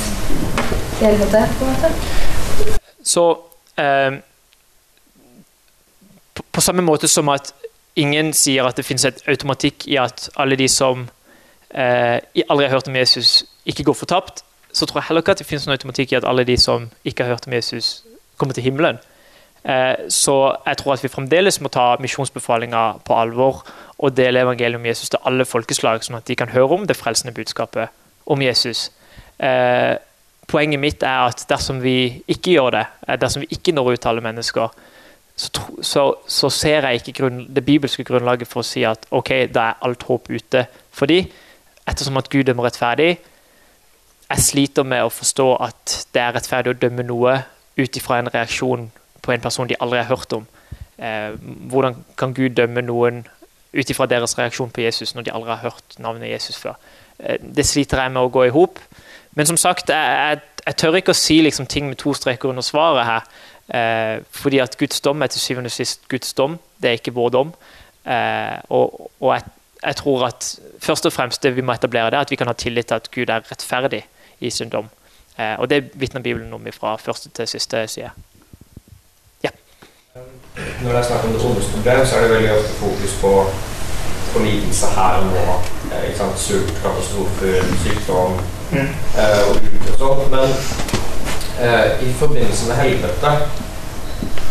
til 0.98 1.06
helvete? 1.06 1.42
på 1.58 1.64
en 1.64 1.74
måte? 1.74 1.90
Så 3.02 3.26
eh, 3.78 4.18
på, 6.36 6.44
på 6.52 6.64
samme 6.64 6.84
måte 6.84 7.08
som 7.08 7.28
at 7.32 7.52
ingen 7.96 8.32
sier 8.36 8.68
at 8.68 8.76
det 8.76 8.84
finnes 8.86 9.06
et 9.08 9.22
automatikk 9.28 9.86
i 9.88 9.96
at 10.00 10.28
alle 10.36 10.58
de 10.60 10.68
som 10.68 11.06
eh, 11.72 12.20
aldri 12.48 12.66
har 12.66 12.76
hørt 12.76 12.90
om 12.90 12.96
Jesus, 12.96 13.44
ikke 13.66 13.86
går 13.88 13.96
fortapt, 14.04 14.44
så 14.72 14.86
tror 14.86 15.00
jeg 15.00 15.08
heller 15.08 15.24
ikke 15.24 15.36
at 15.36 15.40
det 15.40 15.48
finnes 15.48 15.66
noen 15.66 15.78
automatikk 15.78 16.12
i 16.12 16.18
at 16.20 16.28
alle 16.28 16.44
de 16.44 16.56
som 16.60 16.90
ikke 17.04 17.24
har 17.24 17.36
hørt 17.36 17.48
om 17.48 17.56
Jesus, 17.56 18.02
kommer 18.36 18.54
til 18.54 18.66
himmelen. 18.68 18.98
Eh, 19.64 20.08
så 20.12 20.36
jeg 20.66 20.78
tror 20.78 20.94
at 20.94 21.02
vi 21.02 21.10
fremdeles 21.10 21.60
må 21.64 21.72
ta 21.72 21.94
misjonsbefalinga 22.00 22.82
på 23.04 23.16
alvor 23.16 23.64
og 23.98 24.16
dele 24.16 24.44
evangeliet 24.44 24.78
om 24.78 24.86
Jesus 24.86 25.10
til 25.10 25.24
alle 25.24 25.48
folkeslag, 25.48 26.04
sånn 26.04 26.20
at 26.20 26.28
de 26.28 26.36
kan 26.38 26.52
høre 26.52 26.76
om 26.76 26.84
det 26.86 26.98
frelsende 26.98 27.34
budskapet 27.34 27.88
om 28.26 28.42
Jesus. 28.44 28.90
Eh, 29.40 29.96
poenget 30.46 30.80
mitt 30.80 31.02
er 31.02 31.32
at 31.32 31.46
dersom 31.48 31.80
vi 31.82 32.22
ikke 32.28 32.58
gjør 32.58 32.76
det, 32.76 32.84
eh, 33.08 33.18
dersom 33.18 33.42
vi 33.42 33.56
ikke 33.56 33.74
når 33.74 33.94
ut 33.94 34.00
til 34.00 34.12
alle 34.12 34.26
mennesker, 34.28 34.76
så, 35.36 35.50
så, 35.82 36.02
så 36.26 36.50
ser 36.50 36.86
jeg 36.88 36.94
ikke 37.00 37.12
grunn, 37.20 37.42
det 37.54 37.64
bibelske 37.64 38.04
grunnlaget 38.04 38.48
for 38.48 38.62
å 38.62 38.66
si 38.66 38.86
at 38.88 39.04
ok, 39.10 39.32
da 39.52 39.70
er 39.70 39.82
alt 39.84 40.06
håp 40.08 40.30
ute 40.32 40.66
Fordi, 40.96 41.18
ettersom 41.86 42.16
at 42.16 42.30
Gud 42.32 42.46
dømmer 42.48 42.64
rettferdig. 42.70 43.18
Jeg 44.30 44.42
sliter 44.42 44.82
med 44.82 45.04
å 45.04 45.12
forstå 45.12 45.50
at 45.60 45.96
det 46.14 46.22
er 46.22 46.32
rettferdig 46.34 46.72
å 46.72 46.78
dømme 46.80 47.04
noe 47.06 47.36
ut 47.76 47.98
ifra 48.00 48.18
en 48.18 48.32
reaksjon 48.32 48.88
på 49.22 49.32
en 49.34 49.44
person 49.44 49.68
de 49.68 49.76
aldri 49.80 50.00
har 50.00 50.08
hørt 50.08 50.32
om. 50.32 50.46
Eh, 50.98 51.36
hvordan 51.70 51.98
kan 52.18 52.32
Gud 52.34 52.56
dømme 52.56 52.82
noen 52.82 53.26
ut 53.76 53.90
ifra 53.92 54.06
deres 54.08 54.38
reaksjon 54.38 54.72
på 54.72 54.86
Jesus 54.86 55.14
når 55.14 55.28
de 55.28 55.34
aldri 55.36 55.52
har 55.52 55.68
hørt 55.68 55.98
navnet 56.00 56.32
Jesus 56.32 56.56
før? 56.56 56.80
Eh, 57.18 57.36
det 57.56 57.66
sliter 57.68 58.02
jeg 58.02 58.14
med 58.16 58.22
å 58.24 58.32
gå 58.32 58.46
i 58.48 58.54
hop. 58.54 58.80
Men 59.36 59.46
som 59.46 59.60
sagt, 59.60 59.92
jeg, 59.92 60.16
jeg, 60.16 60.40
jeg, 60.64 60.76
tør 60.80 60.96
ikke 60.96 61.12
å 61.12 61.20
si 61.20 61.42
liksom, 61.44 61.68
ting 61.68 61.90
med 61.90 62.00
to 62.00 62.14
streker 62.16 62.48
under 62.48 62.64
svaret 62.64 63.06
her. 63.06 63.28
Eh, 63.74 64.22
fordi 64.30 64.58
at 64.62 64.78
Guds 64.78 65.00
dom 65.00 65.22
er 65.22 65.32
til 65.32 65.40
syvende 65.40 65.68
og 65.68 65.74
sist 65.74 66.08
Guds 66.08 66.34
dom, 66.34 66.58
det 66.82 66.90
er 66.90 67.00
ikke 67.00 67.14
vår 67.14 67.32
dom. 67.34 67.54
Eh, 68.06 68.58
og, 68.68 69.10
og 69.20 69.34
jeg, 69.34 69.42
jeg, 69.82 69.96
tror 69.96 70.26
at 70.26 70.52
først 70.78 71.06
og 71.06 71.12
fremst 71.12 71.42
det 71.42 71.56
vi 71.56 71.64
må 71.66 71.72
etablere, 71.72 72.10
det 72.10 72.20
er 72.20 72.28
at 72.28 72.30
vi 72.30 72.36
kan 72.36 72.46
ha 72.46 72.54
tillit 72.54 72.86
til 72.86 72.94
at 72.94 73.10
Gud 73.10 73.28
er 73.28 73.50
rettferdig 73.50 74.04
i 74.40 74.50
sin 74.50 74.70
dom. 74.70 74.88
Eh, 75.38 75.58
og 75.58 75.70
det 75.70 75.90
vitner 75.94 76.22
Bibelen 76.22 76.52
om 76.52 76.66
fra 76.72 76.96
første 76.96 77.28
til 77.28 77.48
siste 77.48 77.88
side. 77.88 78.10
Når 80.82 80.90
det 80.90 80.98
er 80.98 81.02
snakk 81.02 81.24
om 81.24 81.32
det 81.32 81.44
ondes 81.44 81.66
problem, 81.74 82.06
så 82.06 82.16
er 82.16 82.22
det 82.22 82.30
veldig 82.30 82.52
ofte 82.58 82.74
fokus 82.84 83.12
på, 83.20 83.32
på 84.32 84.38
lidelse 84.44 84.86
her 84.96 85.12
og 85.20 85.26
nå. 85.26 85.44
Eh, 85.92 86.04
ikke 86.08 86.18
sant? 86.18 86.38
Sult, 86.38 86.70
katastrofer, 86.82 87.64
sykdom 87.82 88.32
mm. 88.72 88.92
eh, 89.20 89.42
og 89.48 89.58
ulykker 89.60 89.92
og 89.92 89.98
sånn. 90.02 90.22
Men 90.32 90.95
eh, 91.60 92.08
i 92.08 92.12
forbindelse 92.12 92.68
med 92.68 92.76
helvete 92.76 93.32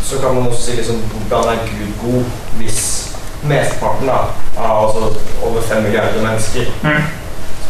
så 0.06 0.22
kan 0.22 0.36
man 0.36 0.48
også 0.48 0.62
si 0.62 0.76
liksom, 0.78 0.96
hvordan 0.96 1.58
er 1.58 1.68
Gud 1.70 1.92
god 2.04 2.24
hvis 2.58 2.82
mesteparten 3.44 4.10
av 4.10 4.34
altså 4.58 5.00
over 5.44 5.62
fem 5.62 5.84
milliarder 5.84 6.22
mennesker 6.22 6.66
mm. 6.84 7.02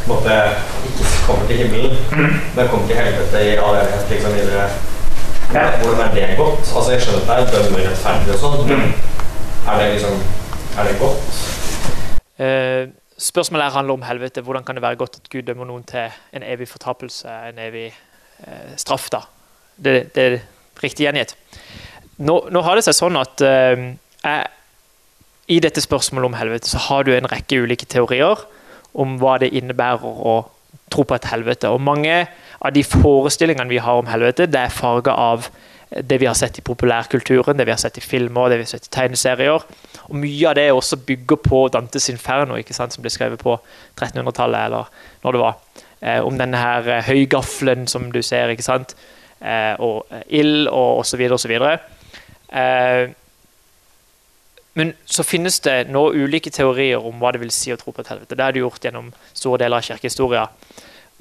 måtte, 0.08 0.36
ikke 0.88 1.06
kommer 1.28 1.48
til 1.48 1.58
himmelen, 1.58 1.98
mm. 2.12 2.36
men 2.56 2.68
kommer 2.68 2.88
til 2.88 2.96
helvete 2.96 3.46
i 3.46 3.56
all 3.56 3.76
evighet 3.76 4.10
liksom 4.10 4.34
videre 4.34 4.68
ja. 5.54 5.70
Hvordan 5.82 6.18
er 6.18 6.28
det 6.28 6.38
godt? 6.38 6.60
Altså 6.76 6.92
Jeg 6.92 7.02
skjønner 7.02 7.22
at 7.22 7.28
det 7.28 7.58
er 7.58 7.64
dømmer 7.64 7.90
rettferdig 7.90 8.34
og 8.34 8.40
sånn, 8.40 8.68
men 8.68 8.82
mm. 8.82 8.94
er 9.72 9.82
det 9.82 9.92
liksom 9.94 10.16
Er 10.78 10.88
det 10.88 10.96
godt? 11.00 11.42
Uh, 12.40 12.84
spørsmålet 13.18 13.64
her 13.64 13.72
handler 13.72 13.94
om 13.94 14.02
helvete. 14.04 14.42
Hvordan 14.42 14.64
kan 14.64 14.76
det 14.76 14.82
være 14.82 14.96
godt 14.96 15.20
at 15.22 15.30
Gud 15.32 15.42
dømmer 15.48 15.70
noen 15.70 15.84
til 15.88 16.12
en 16.34 16.44
evig 16.44 16.68
fortapelse, 16.68 17.32
en 17.50 17.62
evig 17.64 17.94
straff? 18.80 19.10
da? 19.14 19.24
Det, 19.76 19.96
det, 20.16 20.26
er 20.26 20.40
riktig 20.84 21.08
gjengitt. 21.08 21.36
Nå, 22.18 22.40
nå, 22.52 22.62
har 22.64 22.78
det 22.78 22.86
seg 22.88 22.96
sånn 22.98 23.20
at 23.20 23.42
eh, 23.44 23.86
jeg, 24.24 24.52
i 25.52 25.60
dette 25.62 25.84
spørsmålet 25.84 26.32
om 26.32 26.38
helvete 26.40 26.72
så 26.72 26.82
har 26.88 27.06
du 27.06 27.14
en 27.16 27.28
rekke 27.30 27.60
ulike 27.62 27.88
teorier 27.92 28.46
om 28.96 29.18
hva 29.22 29.36
det 29.42 29.52
innebærer 29.54 30.06
å 30.26 30.38
tro 30.92 31.04
på 31.04 31.18
et 31.18 31.28
helvete. 31.30 31.70
Og 31.70 31.84
mange 31.84 32.24
av 32.26 32.74
de 32.76 32.84
forestillingene 32.88 33.70
vi 33.70 33.82
har 33.84 34.00
om 34.00 34.10
helvete, 34.10 34.48
det 34.50 34.68
er 34.68 34.74
farga 34.74 35.16
av 35.20 35.50
det 35.96 36.18
vi 36.20 36.28
har 36.28 36.36
sett 36.36 36.58
i 36.60 36.64
populærkulturen, 36.66 37.58
det 37.58 37.68
vi 37.68 37.74
har 37.74 37.80
sett 37.80 38.00
i 38.00 38.04
filmer, 38.04 38.50
det 38.50 38.60
vi 38.60 38.66
har 38.66 38.72
sett 38.74 38.88
i 38.88 38.94
tegneserier. 38.96 39.66
Og 40.08 40.16
Mye 40.18 40.50
av 40.50 40.56
det 40.58 40.70
også 40.74 40.98
bygger 41.08 41.40
på 41.46 41.62
Dantes 41.74 42.10
Inferno, 42.12 42.58
ikke 42.60 42.76
sant, 42.76 42.96
som 42.96 43.06
ble 43.06 43.14
skrevet 43.14 43.42
på 43.42 43.58
1300-tallet, 44.00 44.66
eller 44.66 44.90
når 45.24 45.36
det 45.36 45.44
var. 45.44 45.85
Eh, 46.02 46.22
om 46.26 46.38
denne 46.38 46.60
her 46.60 46.88
eh, 46.90 47.04
høygaflen 47.08 47.88
som 47.88 48.12
du 48.12 48.22
ser, 48.22 48.52
ikke 48.54 48.66
sant. 48.66 48.96
Eh, 49.42 49.76
og 49.80 50.06
ild 50.28 50.68
og 50.68 51.04
osv. 51.04 51.22
osv. 51.32 51.54
Eh, 52.56 53.10
men 54.76 54.94
så 55.06 55.24
finnes 55.24 55.60
det 55.64 55.76
nå 55.88 56.10
ulike 56.12 56.52
teorier 56.52 57.00
om 57.00 57.22
hva 57.22 57.32
det 57.32 57.40
vil 57.44 57.54
si 57.54 57.72
å 57.72 57.78
tro 57.80 57.94
på 57.96 58.04
et 58.04 58.12
helvete. 58.12 58.36
Det 58.36 58.44
er 58.44 58.56
det 58.56 58.64
gjort 58.64 58.88
gjennom 58.88 59.14
store 59.32 59.62
deler 59.64 59.80
av 59.80 59.88
kirkehistoria. 59.88 60.48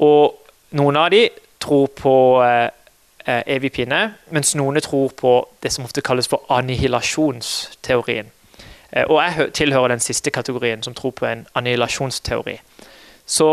Og 0.03 0.41
noen 0.75 0.99
av 0.99 1.12
de 1.14 1.29
tror 1.62 1.87
på 1.95 2.14
eh, 2.43 3.43
evig 3.55 3.70
pinne, 3.77 4.01
mens 4.35 4.57
noen 4.59 4.81
tror 4.83 5.14
på 5.16 5.37
det 5.62 5.70
som 5.72 5.87
ofte 5.87 6.03
kalles 6.03 6.29
for 6.29 6.43
annihilasjonsteorien. 6.51 8.33
Eh, 8.91 9.07
og 9.07 9.20
jeg 9.22 9.53
tilhører 9.61 9.95
den 9.95 10.03
siste 10.03 10.35
kategorien, 10.35 10.83
som 10.83 10.95
tror 10.95 11.14
på 11.14 11.31
en 11.31 11.47
annihilasjonsteori. 11.55 12.59
Så 13.27 13.49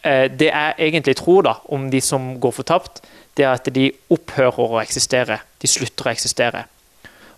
det 0.00 0.46
jeg 0.48 0.74
egentlig 0.80 1.12
tror 1.18 1.42
da, 1.44 1.52
om 1.68 1.90
de 1.92 2.00
som 2.00 2.30
går 2.40 2.54
fortapt, 2.56 3.02
det 3.36 3.44
er 3.44 3.52
at 3.52 3.68
de 3.74 3.90
opphører 4.12 4.76
å 4.76 4.80
eksistere. 4.80 5.40
De 5.60 5.68
slutter 5.68 6.08
å 6.08 6.12
eksistere. 6.14 6.64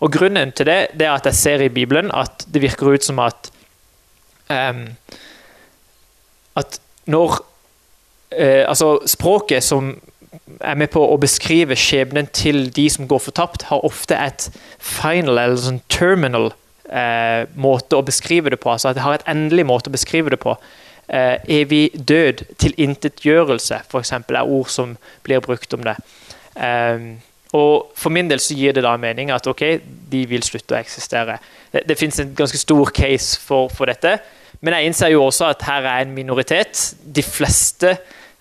Og 0.03 0.11
Grunnen 0.13 0.51
til 0.53 0.67
det, 0.67 0.79
det 0.99 1.07
er 1.07 1.15
at 1.15 1.27
jeg 1.31 1.39
ser 1.39 1.63
i 1.63 1.71
Bibelen 1.71 2.11
at 2.15 2.47
det 2.51 2.63
virker 2.65 2.91
ut 2.91 3.05
som 3.07 3.21
at 3.23 3.53
um, 4.51 4.89
at 6.59 6.81
når 7.07 7.39
uh, 7.39 8.65
altså 8.67 8.97
Språket 9.07 9.65
som 9.65 9.95
er 10.61 10.75
med 10.81 10.91
på 10.91 11.03
å 11.07 11.21
beskrive 11.21 11.77
skjebnen 11.79 12.27
til 12.35 12.67
de 12.75 12.89
som 12.91 13.07
går 13.09 13.23
fortapt, 13.23 13.69
har 13.71 13.87
ofte 13.87 14.17
et 14.17 14.49
final 14.79 15.39
eller 15.39 15.61
sånn 15.61 15.83
terminal 15.93 16.51
uh, 16.51 17.47
måte 17.55 17.99
å 17.99 18.07
beskrive 18.07 18.51
det 18.51 18.59
på. 18.63 18.73
altså 18.73 18.91
at 18.91 18.99
Det 18.99 19.07
har 19.07 19.21
et 19.21 19.29
endelig 19.31 19.69
måte 19.71 19.93
å 19.93 19.95
beskrive 19.95 20.35
det 20.35 20.41
på. 20.43 20.57
Eh, 21.13 21.61
evig 21.61 21.91
død, 22.09 22.45
tilintetgjørelse, 22.59 23.83
f.eks. 23.91 24.13
er 24.13 24.43
ord 24.43 24.71
som 24.73 24.97
blir 25.23 25.43
brukt 25.45 25.75
om 25.75 25.85
det. 25.85 25.97
Eh, 26.57 27.13
og 27.53 27.93
For 27.97 28.11
min 28.11 28.31
del 28.31 28.41
så 28.41 28.55
gir 28.57 28.73
det 28.73 28.85
da 28.87 28.95
mening 28.97 29.31
at 29.31 29.47
ok, 29.47 29.63
de 30.13 30.23
vil 30.29 30.43
slutte 30.43 30.73
å 30.73 30.81
eksistere. 30.81 31.37
Det, 31.73 31.83
det 31.89 31.99
finnes 32.01 32.21
en 32.21 32.33
ganske 32.37 32.59
stor 32.59 32.91
case 32.97 33.41
for, 33.41 33.69
for 33.69 33.93
dette. 33.93 34.17
Men 34.61 34.79
jeg 34.79 34.89
innser 34.89 35.13
jo 35.13 35.25
også 35.27 35.51
at 35.53 35.67
her 35.67 35.85
er 35.85 36.07
en 36.07 36.15
minoritet. 36.15 36.95
De 37.05 37.23
fleste 37.23 37.93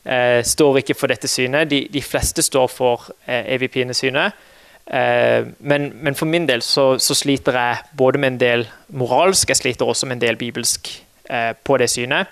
eh, 0.06 0.40
står 0.46 0.80
ikke 0.80 0.96
for 0.96 1.12
dette 1.12 1.28
synet. 1.28 1.70
De, 1.70 1.84
de 1.92 2.02
fleste 2.06 2.46
står 2.46 2.72
for 2.72 3.10
eh, 3.26 3.52
EVP-synet. 3.58 4.48
Eh, 4.88 5.44
men, 5.60 5.92
men, 6.00 6.16
for 6.16 6.30
min 6.30 6.48
del 6.48 6.64
så, 6.66 6.94
så, 7.00 7.16
sliter 7.16 7.58
jeg 7.58 7.84
både 7.98 8.20
med 8.20 8.34
en 8.34 8.40
del 8.40 8.66
moralsk, 8.88 9.50
jeg 9.50 9.60
sliter 9.60 9.86
også 9.86 10.08
med 10.10 10.18
en 10.20 10.24
del 10.26 10.40
bibelsk 10.40 10.90
eh, 11.30 11.52
på 11.64 11.78
det 11.78 11.90
synet. 11.90 12.32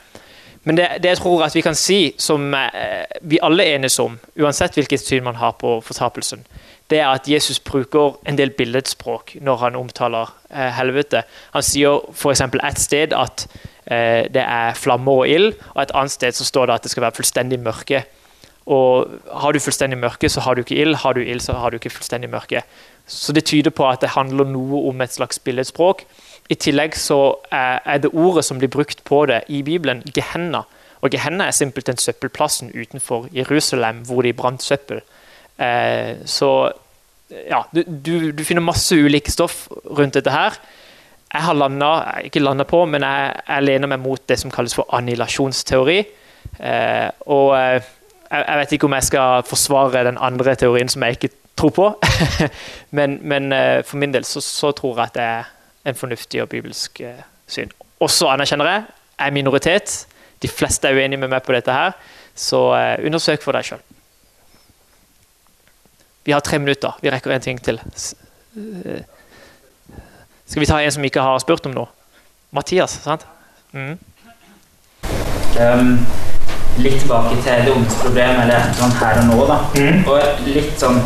Men 0.64 0.78
det, 0.78 0.88
det, 1.03 1.14
jeg 1.14 1.22
tror 1.22 1.45
at 1.45 1.55
vi 1.55 1.64
kan 1.64 1.76
si, 1.76 2.14
som 2.20 2.53
eh, 2.53 3.05
vi 3.22 3.39
alle 3.41 3.66
enes 3.76 3.99
om, 3.99 4.18
uansett 4.39 4.76
hvilket 4.76 5.01
syn 5.01 5.24
man 5.24 5.39
har 5.39 5.55
på 5.62 5.80
fortapelsen, 5.86 6.43
det 6.89 6.99
er 6.99 7.07
at 7.14 7.28
Jesus 7.30 7.60
bruker 7.62 8.18
en 8.28 8.38
del 8.38 8.49
billedspråk 8.57 9.36
når 9.45 9.57
han 9.64 9.76
omtaler 9.78 10.32
eh, 10.49 10.72
helvete. 10.76 11.24
Han 11.53 11.64
sier 11.64 12.01
f.eks. 12.12 12.41
et 12.41 12.82
sted 12.82 13.14
at 13.14 13.45
Eh, 13.89 14.28
det 14.30 14.43
er 14.45 14.78
flammer 14.78 15.24
og 15.24 15.30
ild, 15.30 15.53
og 15.74 15.82
et 15.82 15.93
annet 15.97 16.14
sted 16.14 16.38
så 16.38 16.45
står 16.45 16.70
det 16.70 16.76
at 16.78 16.86
det 16.86 16.91
skal 16.93 17.07
være 17.07 17.18
fullstendig 17.18 17.60
mørke. 17.60 18.03
Og 18.70 19.10
Har 19.34 19.51
du 19.51 19.60
fullstendig 19.60 19.97
mørke, 19.97 20.30
så 20.30 20.41
har 20.45 20.53
du 20.53 20.62
ikke 20.62 20.76
ild. 20.76 20.95
Har 20.95 21.14
du 21.14 21.22
ild, 21.22 21.39
så 21.41 21.53
har 21.53 21.70
du 21.70 21.76
ikke 21.76 21.89
fullstendig 21.89 22.30
mørke. 22.30 22.62
Så 23.07 23.34
Det 23.34 23.45
tyder 23.45 23.72
på 23.72 23.89
at 23.89 24.01
det 24.01 24.10
handler 24.10 24.45
noe 24.45 24.89
om 24.89 25.01
et 25.01 25.14
slags 25.14 25.39
billedspråk. 25.39 26.05
I 26.50 26.58
tillegg 26.58 26.95
så 26.97 27.20
er 27.54 28.02
det 28.02 28.10
ordet 28.14 28.45
som 28.47 28.58
blir 28.58 28.72
brukt 28.74 29.04
på 29.06 29.26
det 29.30 29.43
i 29.54 29.62
Bibelen, 29.64 30.02
Gehenna. 30.16 30.64
Og 31.02 31.14
Gehenna 31.14 31.47
er 31.47 31.56
simpelthen 31.56 31.97
søppelplassen 32.02 32.74
utenfor 32.74 33.30
Jerusalem 33.36 34.02
hvor 34.08 34.26
de 34.26 34.34
brant 34.34 34.64
søppel. 34.64 35.04
Eh, 35.60 36.26
så 36.26 36.72
ja, 37.30 37.62
du, 37.76 37.84
du, 37.86 38.32
du 38.32 38.43
finner 38.43 38.66
masse 38.66 38.95
ulike 38.95 39.32
stoff 39.32 39.68
rundt 39.86 40.18
dette 40.18 40.34
her 40.34 40.58
jeg 41.30 41.45
har 41.45 41.54
landet, 41.54 42.26
ikke 42.26 42.41
landa 42.41 42.66
på, 42.66 42.86
men 42.89 43.04
jeg, 43.06 43.34
jeg, 43.47 43.64
lener 43.64 43.91
meg 43.91 44.02
mot 44.02 44.22
det 44.30 44.39
som 44.41 44.52
kalles 44.52 44.74
for 44.74 44.89
annihilasjonsteori. 44.97 46.00
Eh, 46.58 47.10
og 47.30 47.54
eh, 47.54 47.76
jeg, 48.32 48.41
jeg, 48.47 48.58
vet 48.58 48.74
ikke 48.74 48.89
om 48.89 48.95
jeg 48.97 49.08
skal 49.12 49.43
forsvare 49.45 50.04
den 50.08 50.18
andre 50.18 50.56
teorien 50.58 50.89
som 50.89 51.06
jeg 51.06 51.20
ikke 51.20 51.32
tror 51.60 51.76
på. 51.76 51.91
men, 52.97 53.20
men 53.22 53.54
for 53.86 54.02
min 54.02 54.14
del 54.16 54.26
så, 54.26 54.41
så, 54.41 54.72
tror 54.74 54.97
jeg 54.97 55.12
at 55.12 55.20
det 55.20 55.28
er 55.28 55.54
en 55.86 55.96
fornuftig 55.96 56.42
og 56.44 56.50
bibelsk 56.50 57.02
eh, 57.02 57.22
syn. 57.48 57.72
også 58.00 58.28
anerkjenner 58.32 58.66
jeg, 58.66 58.84
er 59.20 59.32
minoritet. 59.32 60.08
De 60.42 60.48
fleste 60.48 60.88
er 60.88 60.96
uenige 60.96 61.20
med 61.20 61.32
meg 61.32 61.44
på 61.44 61.54
dette 61.56 61.74
her, 61.74 61.96
så 62.36 62.62
eh, 62.78 63.06
undersøk 63.06 63.44
for 63.44 63.56
deg 63.56 63.68
sjøl. 63.68 63.82
Vi 66.26 66.32
har 66.32 66.44
tre 66.46 66.60
minutter. 66.60 66.98
Vi 67.02 67.10
rekker 67.10 67.32
en 67.32 67.42
ting 67.42 67.62
til. 67.64 67.80
Eh, 67.80 69.02
skal 70.46 70.60
vi 70.60 70.66
ta 70.66 70.80
en 70.82 70.92
som 70.92 71.04
ikke 71.04 71.22
har 71.22 71.40
spurt 71.40 71.66
om 71.66 71.76
noe? 71.76 71.90
Mathias, 72.52 73.00
sant? 73.04 73.26
Mm. 73.74 73.98
Um, 75.60 75.92
litt 76.82 77.02
tilbake 77.02 77.36
til 77.44 77.66
det 77.66 77.74
ondes 77.74 77.98
problem, 78.02 78.40
eller 78.44 78.72
sånn 78.78 78.96
her 79.02 79.20
og 79.22 79.28
nå, 79.30 79.40
da. 79.50 79.58
Mm. 79.76 80.00
Og 80.10 80.48
litt 80.48 80.80
sånn 80.82 81.02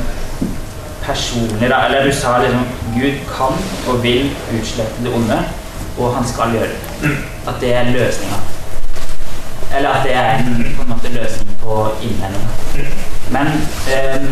personlig, 1.06 1.70
da. 1.70 1.86
Eller 1.86 2.06
du 2.08 2.14
sa 2.16 2.38
liksom 2.43 2.66
Gud 2.95 3.20
kan 3.30 3.54
og 3.88 4.04
vil 4.04 4.32
utslette 4.60 5.04
det 5.04 5.14
onde, 5.16 5.39
og 5.97 6.16
han 6.16 6.28
skal 6.28 6.56
gjøre 6.56 6.70
det. 6.70 7.16
At 7.47 7.62
det 7.62 7.76
er 7.76 7.84
løsninga. 7.84 8.39
Eller 9.76 9.89
at 9.89 10.06
det 10.06 10.16
er 10.16 10.30
en, 10.38 10.66
på 10.78 10.82
en 10.82 10.89
måte 10.89 11.14
løsning 11.14 11.58
på 11.64 11.88
innvendinga. 12.01 12.89
Men 13.34 13.47
eh, 13.89 14.26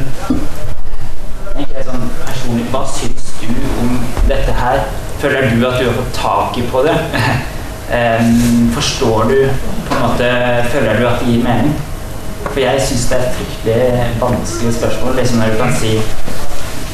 egentlig 1.56 1.86
sånn 1.86 2.10
personlig, 2.26 2.66
hva 2.74 2.84
syns 2.90 3.32
du 3.42 3.48
om 3.82 3.96
dette 4.30 4.54
her? 4.58 4.84
Føler 5.22 5.50
du 5.50 5.66
at 5.68 5.80
du 5.80 5.88
har 5.88 5.98
fått 5.98 6.14
taket 6.18 6.70
på 6.72 6.84
det? 6.86 6.98
um, 7.92 8.70
forstår 8.78 9.24
du 9.32 9.40
på 9.88 9.96
en 9.96 10.06
måte 10.06 10.30
Føler 10.74 11.00
du 11.00 11.08
at 11.08 11.24
det 11.24 11.34
gir 11.34 11.44
mening? 11.46 11.74
For 12.48 12.60
jeg 12.60 12.82
syns 12.82 13.08
det 13.10 13.18
er 13.18 13.26
et 13.28 13.36
fryktelig 13.38 14.06
vanskelig 14.22 14.74
spørsmål. 14.78 15.16
liksom 15.16 15.38
Når 15.38 15.54
du 15.54 15.58
kan 15.64 15.76
si 15.80 15.94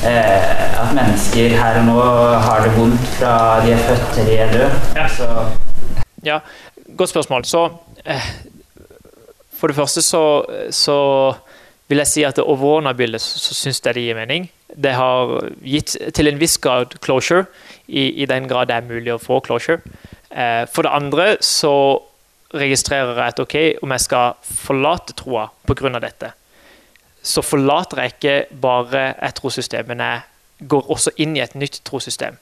at 0.06 0.93
mennesker 0.95 1.56
her 1.58 1.80
og 1.82 1.88
nå 1.88 1.98
har 2.43 2.64
det 2.66 2.74
vondt 2.78 3.10
fra 3.18 3.34
de 3.66 3.74
er 3.74 3.82
født 3.88 4.06
til 4.14 4.30
de 4.30 4.38
er 4.43 4.52
døde. 4.54 4.70
Ja. 6.26 6.39
Godt 6.98 7.10
spørsmål. 7.10 7.45
Så 7.45 7.70
eh, 8.06 8.30
For 9.58 9.68
det 9.68 9.76
første 9.76 10.02
så, 10.02 10.45
så 10.72 10.98
vil 11.88 11.98
jeg 11.98 12.08
si 12.08 12.24
at 12.24 12.36
det 12.36 12.43
overordna 12.43 12.93
bildet 12.93 13.22
så, 13.22 13.39
så 13.39 13.56
syns 13.58 13.82
jeg 13.86 13.95
det 13.95 14.04
gir 14.04 14.18
mening. 14.18 14.50
Det 14.76 14.93
har 14.93 15.50
gitt 15.64 15.95
til 16.14 16.28
en 16.28 16.39
viss 16.39 16.58
grad 16.58 16.98
closure, 17.02 17.45
i, 17.88 18.22
i 18.22 18.26
den 18.26 18.48
grad 18.48 18.68
det 18.68 18.76
er 18.76 18.89
mulig 18.89 19.14
å 19.14 19.22
få 19.22 19.39
closure. 19.39 19.80
Eh, 20.30 20.66
for 20.70 20.86
det 20.86 20.93
andre 20.93 21.28
så 21.41 21.74
registrerer 22.54 23.16
jeg 23.16 23.34
at 23.34 23.39
ok, 23.43 23.56
om 23.84 23.93
jeg 23.95 24.06
skal 24.06 24.36
forlate 24.43 25.16
troa 25.18 25.48
pga. 25.68 26.00
dette, 26.00 26.32
så 27.28 27.43
forlater 27.43 28.01
jeg 28.01 28.13
ikke 28.15 28.59
bare 28.61 29.07
et 29.25 29.36
trossystem, 29.36 29.88
men 29.89 29.99
jeg 29.99 30.67
går 30.69 30.91
også 30.93 31.11
inn 31.19 31.36
i 31.36 31.43
et 31.43 31.55
nytt 31.59 31.82
trossystem. 31.86 32.38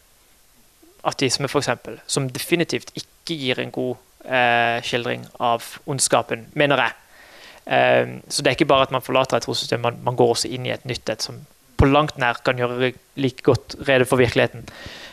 Ateisme, 1.05 1.49
f.eks., 1.49 1.69
som 2.07 2.29
definitivt 2.29 2.93
ikke 2.95 3.37
gir 3.39 3.61
en 3.61 3.73
god 3.73 3.95
eh, 4.25 4.77
skildring 4.85 5.25
av 5.41 5.65
ondskapen, 5.89 6.47
mener 6.53 6.83
jeg. 6.83 6.95
Eh, 7.65 8.13
så 8.29 8.41
det 8.41 8.51
er 8.51 8.59
ikke 8.59 8.69
bare 8.69 8.87
at 8.87 8.93
man 8.93 9.05
forlater 9.05 9.39
et 9.39 9.47
trossystem, 9.47 9.81
man, 9.81 9.97
man, 10.05 10.17
går 10.17 10.35
også 10.35 10.53
inn 10.53 10.69
i 10.69 10.73
et 10.75 10.85
nytt 10.85 11.09
et 11.09 11.25
som 11.25 11.41
på 11.75 11.89
langt 11.89 12.19
nær 12.21 12.37
kan 12.45 12.57
gjøre 12.61 12.93
like 13.19 13.43
godt 13.43 13.75
rede 13.87 14.05
for 14.05 14.21
virkeligheten. 14.21 14.67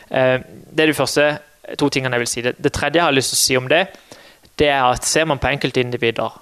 Eh, 0.09 0.37
det 0.69 0.85
er 0.85 0.93
de 0.93 0.97
første 0.97 1.27
to 1.79 1.89
tingene 1.89 2.15
jeg 2.15 2.25
vil 2.27 2.31
si. 2.31 2.45
Det, 2.45 2.55
det, 2.61 2.73
tredje 2.73 3.01
jeg 3.01 3.09
har 3.09 3.15
lyst 3.15 3.33
til 3.33 3.41
å 3.41 3.43
si 3.43 3.57
om 3.57 3.71
det, 3.71 3.87
det 4.61 4.69
er 4.69 4.85
at 4.85 5.05
ser 5.05 5.25
man 5.25 5.41
på 5.41 5.49
enkeltindivider, 5.49 6.37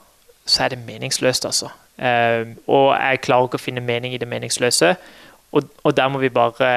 så 0.46 0.66
er 0.66 0.76
det 0.76 0.84
meningsløst, 0.84 1.48
altså. 1.48 1.72
Eh, 2.02 2.48
og 2.68 2.88
jeg 2.98 3.22
klarer 3.22 3.50
ikke 3.50 3.60
å 3.60 3.62
finne 3.62 3.84
mening 3.86 4.16
i 4.16 4.20
det 4.22 4.30
meningsløse. 4.30 4.96
Og, 5.52 5.68
og 5.84 5.96
der 5.98 6.08
må 6.08 6.22
vi 6.22 6.32
bare 6.32 6.68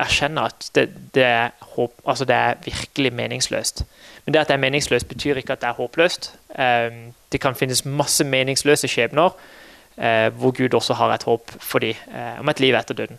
erkjenne 0.00 0.46
at 0.48 0.70
det, 0.74 0.86
det, 1.14 1.24
er 1.24 1.50
håp, 1.74 1.92
altså 2.08 2.24
det, 2.24 2.36
er 2.36 2.62
virkelig 2.64 3.12
meningsløst. 3.12 3.84
Men 4.24 4.34
det 4.34 4.40
at 4.40 4.48
det 4.48 4.56
er 4.56 4.64
meningsløst, 4.64 5.08
betyr 5.08 5.40
ikke 5.40 5.52
at 5.52 5.62
det 5.62 5.68
er 5.68 5.78
håpløst. 5.78 6.32
Eh, 6.58 7.02
det 7.32 7.40
kan 7.40 7.58
finnes 7.58 7.84
masse 7.84 8.24
meningsløse 8.24 8.88
skjebner 8.88 9.36
eh, 9.96 10.28
hvor 10.38 10.56
Gud 10.56 10.74
også 10.74 10.96
har 10.98 11.14
et 11.14 11.28
håp 11.28 11.52
for 11.60 11.84
dem 11.84 11.94
om 12.40 12.48
et 12.48 12.60
liv 12.60 12.74
etter 12.76 12.94
døden. 12.94 13.18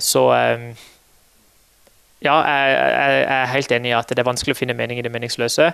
så 0.00 0.22
ja, 2.22 2.34
jeg, 2.34 2.76
jeg, 2.78 3.24
er 3.26 3.46
helt 3.46 3.72
enig 3.72 3.90
i 3.90 3.94
at 3.98 4.08
det 4.08 4.18
er 4.18 4.28
vanskelig 4.28 4.54
å 4.54 4.58
finne 4.58 4.76
mening 4.78 4.98
i 4.98 5.02
det 5.02 5.10
meningsløse, 5.10 5.72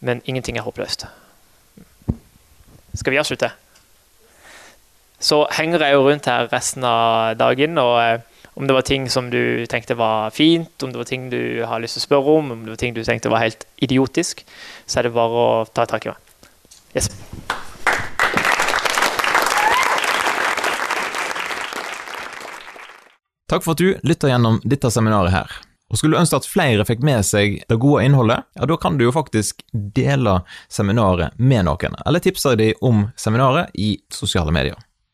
men 0.00 0.20
ingenting 0.24 0.58
er 0.58 0.66
håpløst. 0.66 1.06
Skal 2.94 3.12
vi 3.12 3.20
avslutte? 3.20 3.50
Så 5.18 5.42
henger 5.50 5.82
jeg 5.82 5.96
jo 5.96 6.04
rundt 6.06 6.28
her 6.30 6.46
resten 6.52 6.84
av 6.86 7.36
dagen. 7.38 7.78
og 7.78 7.94
eh, 8.02 8.20
Om 8.54 8.66
det 8.66 8.74
var 8.74 8.86
ting 8.86 9.08
som 9.10 9.30
du 9.30 9.66
tenkte 9.70 9.98
var 9.98 10.30
fint, 10.30 10.82
om 10.82 10.92
det 10.92 10.98
var 10.98 11.10
ting 11.10 11.28
du 11.30 11.64
har 11.66 11.82
lyst 11.82 11.98
til 11.98 12.04
å 12.04 12.08
spørre 12.08 12.38
om, 12.38 12.52
om 12.54 12.64
det 12.64 12.74
var 12.74 12.80
ting 12.82 12.94
du 12.94 13.04
tenkte 13.04 13.30
var 13.30 13.42
helt 13.42 13.66
idiotisk, 13.82 14.44
så 14.86 14.98
er 14.98 15.08
det 15.08 15.14
bare 15.14 15.44
å 15.44 15.64
ta 15.74 15.86
tak 15.86 16.06
i 16.06 16.14
meg. 16.14 16.18
Yes. 16.96 17.10
Takk 23.48 23.64
for 23.64 23.72
at 23.72 23.80
du 23.80 23.94
lytter 24.04 24.28
gjennom 24.28 24.58
dette 24.64 24.90
seminaret 24.92 25.32
her. 25.32 25.54
Og 25.88 25.96
Skulle 25.96 26.18
du 26.18 26.20
ønske 26.20 26.36
at 26.36 26.48
flere 26.48 26.84
fikk 26.84 27.00
med 27.06 27.24
seg 27.24 27.62
det 27.70 27.78
gode 27.80 28.02
innholdet, 28.04 28.44
ja, 28.58 28.66
da 28.68 28.76
kan 28.76 28.98
du 28.98 29.06
jo 29.06 29.14
faktisk 29.14 29.62
dele 29.72 30.42
seminaret 30.68 31.32
med 31.40 31.64
noen, 31.64 31.96
eller 32.04 32.20
tipse 32.20 32.52
dem 32.60 32.76
om 32.84 33.06
seminaret 33.16 33.72
i 33.72 33.94
sosiale 34.12 34.52
medier. 34.52 34.76